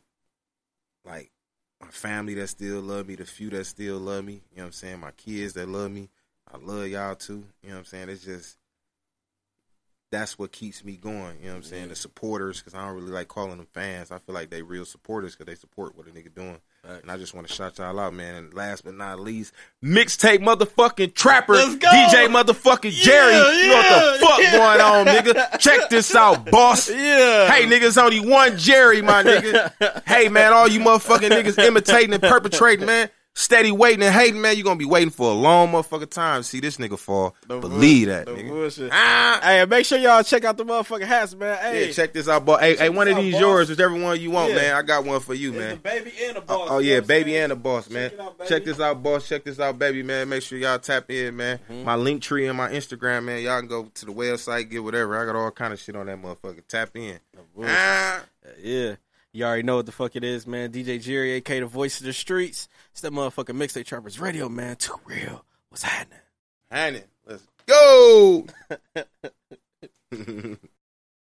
Like 1.07 1.30
my 1.80 1.88
family 1.88 2.34
that 2.34 2.48
still 2.48 2.80
love 2.80 3.07
me, 3.07 3.14
the 3.14 3.24
few 3.24 3.50
that 3.50 3.64
still 3.66 3.98
love 3.98 4.24
me, 4.24 4.34
you 4.34 4.57
know 4.57 4.62
what 4.62 4.66
I'm 4.66 4.72
saying? 4.72 5.00
My 5.00 5.12
kids 5.12 5.54
that 5.54 5.68
love 5.68 5.90
me. 5.90 6.11
I 6.52 6.59
love 6.59 6.86
y'all 6.88 7.14
too. 7.14 7.44
You 7.62 7.70
know 7.70 7.74
what 7.74 7.78
I'm 7.80 7.84
saying? 7.86 8.09
It's 8.09 8.24
just 8.24 8.57
that's 10.11 10.38
what 10.38 10.52
keeps 10.52 10.84
me 10.84 10.96
going. 10.96 11.38
You 11.40 11.46
know 11.46 11.52
what 11.52 11.57
I'm 11.57 11.62
saying? 11.64 11.88
The 11.88 11.96
supporters, 11.96 12.61
because 12.61 12.74
I 12.74 12.86
don't 12.86 12.94
really 12.94 13.11
like 13.12 13.28
calling 13.28 13.59
them 13.59 13.66
fans. 13.72 14.11
I 14.11 14.18
feel 14.18 14.34
like 14.34 14.50
they 14.50 14.62
real 14.62 14.84
supporters 14.84 15.34
because 15.34 15.46
they 15.46 15.59
support 15.59 15.96
what 15.96 16.07
a 16.07 16.11
nigga 16.11 16.34
doing. 16.34 16.59
And 16.89 17.11
I 17.11 17.16
just 17.16 17.34
want 17.34 17.49
to 17.49 17.53
shout 17.53 17.78
y'all 17.78 17.99
out, 17.99 18.14
man. 18.14 18.34
And 18.37 18.55
last 18.55 18.84
but 18.84 18.95
not 18.95 19.18
least, 19.18 19.53
mixtape 19.84 20.39
motherfucking 20.39 21.14
trapper, 21.14 21.55
DJ 21.55 22.28
motherfucking 22.28 22.93
Jerry. 22.93 23.32
Yeah, 23.32 23.53
you 23.53 23.68
know 23.68 23.76
what 23.76 24.20
the 24.20 24.26
fuck 24.26 24.41
yeah. 24.41 24.53
going 24.53 24.80
on, 24.80 25.07
nigga? 25.07 25.59
Check 25.59 25.89
this 25.91 26.14
out, 26.14 26.51
boss. 26.51 26.91
Yeah. 26.97 27.51
Hey, 27.51 27.66
niggas, 27.66 28.01
only 28.03 28.20
one 28.20 28.57
Jerry, 28.57 29.03
my 29.03 29.22
nigga. 29.22 30.03
hey, 30.07 30.28
man, 30.28 30.53
all 30.53 30.66
you 30.66 30.80
motherfucking 30.80 31.30
niggas 31.30 31.59
imitating 31.59 32.12
and 32.12 32.22
perpetrating, 32.22 32.87
man. 32.87 33.11
Steady 33.39 33.70
waiting 33.70 34.03
and 34.03 34.14
hating, 34.14 34.41
man, 34.41 34.57
you 34.57 34.64
gonna 34.64 34.76
be 34.76 34.87
waiting 34.87 35.11
for 35.11 35.30
a 35.30 35.34
long 35.34 35.68
motherfucking 35.70 36.09
time 36.11 36.41
to 36.41 36.43
see 36.49 36.59
this 36.59 36.78
nigga 36.78 36.99
fall. 36.99 37.37
No 37.49 37.61
Believe 37.61 38.07
bullshit. 38.09 38.26
that, 38.26 38.32
No 38.32 38.39
nigga. 38.43 38.49
bullshit. 38.49 38.91
Ah, 38.93 39.41
Hey, 39.43 39.64
make 39.66 39.84
sure 39.84 39.99
y'all 39.99 40.22
check 40.22 40.45
out 40.47 40.57
the 40.57 40.64
motherfucking 40.64 41.03
hats, 41.03 41.34
man. 41.34 41.59
Hey, 41.59 41.87
yeah, 41.87 41.93
check 41.93 42.14
this 42.14 42.28
out, 42.28 42.47
boss. 42.47 42.61
Hey, 42.61 42.76
hey, 42.76 42.89
one 42.89 43.07
of 43.09 43.16
these 43.16 43.32
boss. 43.34 43.41
yours, 43.41 43.68
whichever 43.68 43.95
one 43.95 44.18
you 44.18 44.30
want, 44.30 44.51
Yeah. 44.51 44.57
man. 44.57 44.74
I 44.76 44.80
got 44.82 45.05
one 45.05 45.20
for 45.20 45.34
you, 45.34 45.51
It's 45.51 45.59
man. 45.59 45.70
the 45.70 45.76
baby 45.76 46.12
and 46.24 46.37
the 46.37 46.41
Oh, 46.41 46.45
boss. 46.47 46.68
oh, 46.70 46.72
know 46.74 46.78
yeah, 46.78 47.01
baby 47.01 47.32
saying? 47.32 47.43
and 47.43 47.53
the 47.53 47.57
boss, 47.57 47.91
man. 47.91 48.11
Check 48.11 48.20
out. 48.20 48.47
Check 48.49 48.64
this 48.64 48.80
out, 48.80 49.03
boss. 49.03 49.28
Check 49.28 49.45
this 49.45 49.61
out, 49.61 49.78
baby, 49.78 50.03
man. 50.03 50.28
Make 50.30 50.43
sure 50.43 50.59
y'all 50.59 50.78
tap 50.78 51.11
in, 51.11 51.37
man. 51.37 51.59
Mm-hmm. 51.70 51.84
My 51.84 51.95
link 51.95 52.22
tree 52.22 52.47
and 52.49 52.57
my 52.57 52.70
Instagram, 52.70 53.24
man. 53.24 53.43
Y'all 53.43 53.59
can 53.61 53.68
go 53.68 53.91
to 53.95 54.07
the 54.07 54.12
website, 54.12 54.70
get 54.70 54.82
whatever. 54.82 55.16
I 55.20 55.26
got 55.26 55.37
all 55.37 55.51
kind 55.51 55.74
of 55.74 55.78
shit 55.78 55.95
on 55.95 56.07
that 56.07 56.20
motherfucker. 56.22 56.66
Tap 56.66 56.91
in. 56.95 57.20
bullshit. 57.55 57.74
Ah. 57.76 58.22
Yeah. 58.62 58.95
You 59.37 59.45
already 59.45 59.64
know 59.64 59.76
what 59.76 59.84
the 59.84 59.93
fuck 59.93 60.16
it 60.16 60.24
is, 60.24 60.47
man. 60.47 60.72
DJ 60.72 60.99
Jerry, 60.99 61.32
aka 61.32 61.61
the 61.61 61.66
voice 61.66 62.01
of 62.01 62.07
the 62.07 62.14
streets. 62.14 62.68
It's 62.93 63.03
that 63.03 63.12
motherfucking 63.12 63.55
mixtape 63.55 63.84
trappers 63.84 64.18
radio, 64.18 64.49
man. 64.49 64.76
Too 64.76 64.95
real. 65.05 65.45
What's 65.68 65.82
happening? 65.82 66.20
Hannon, 66.70 67.03
let's 67.26 67.47
go. 67.66 68.47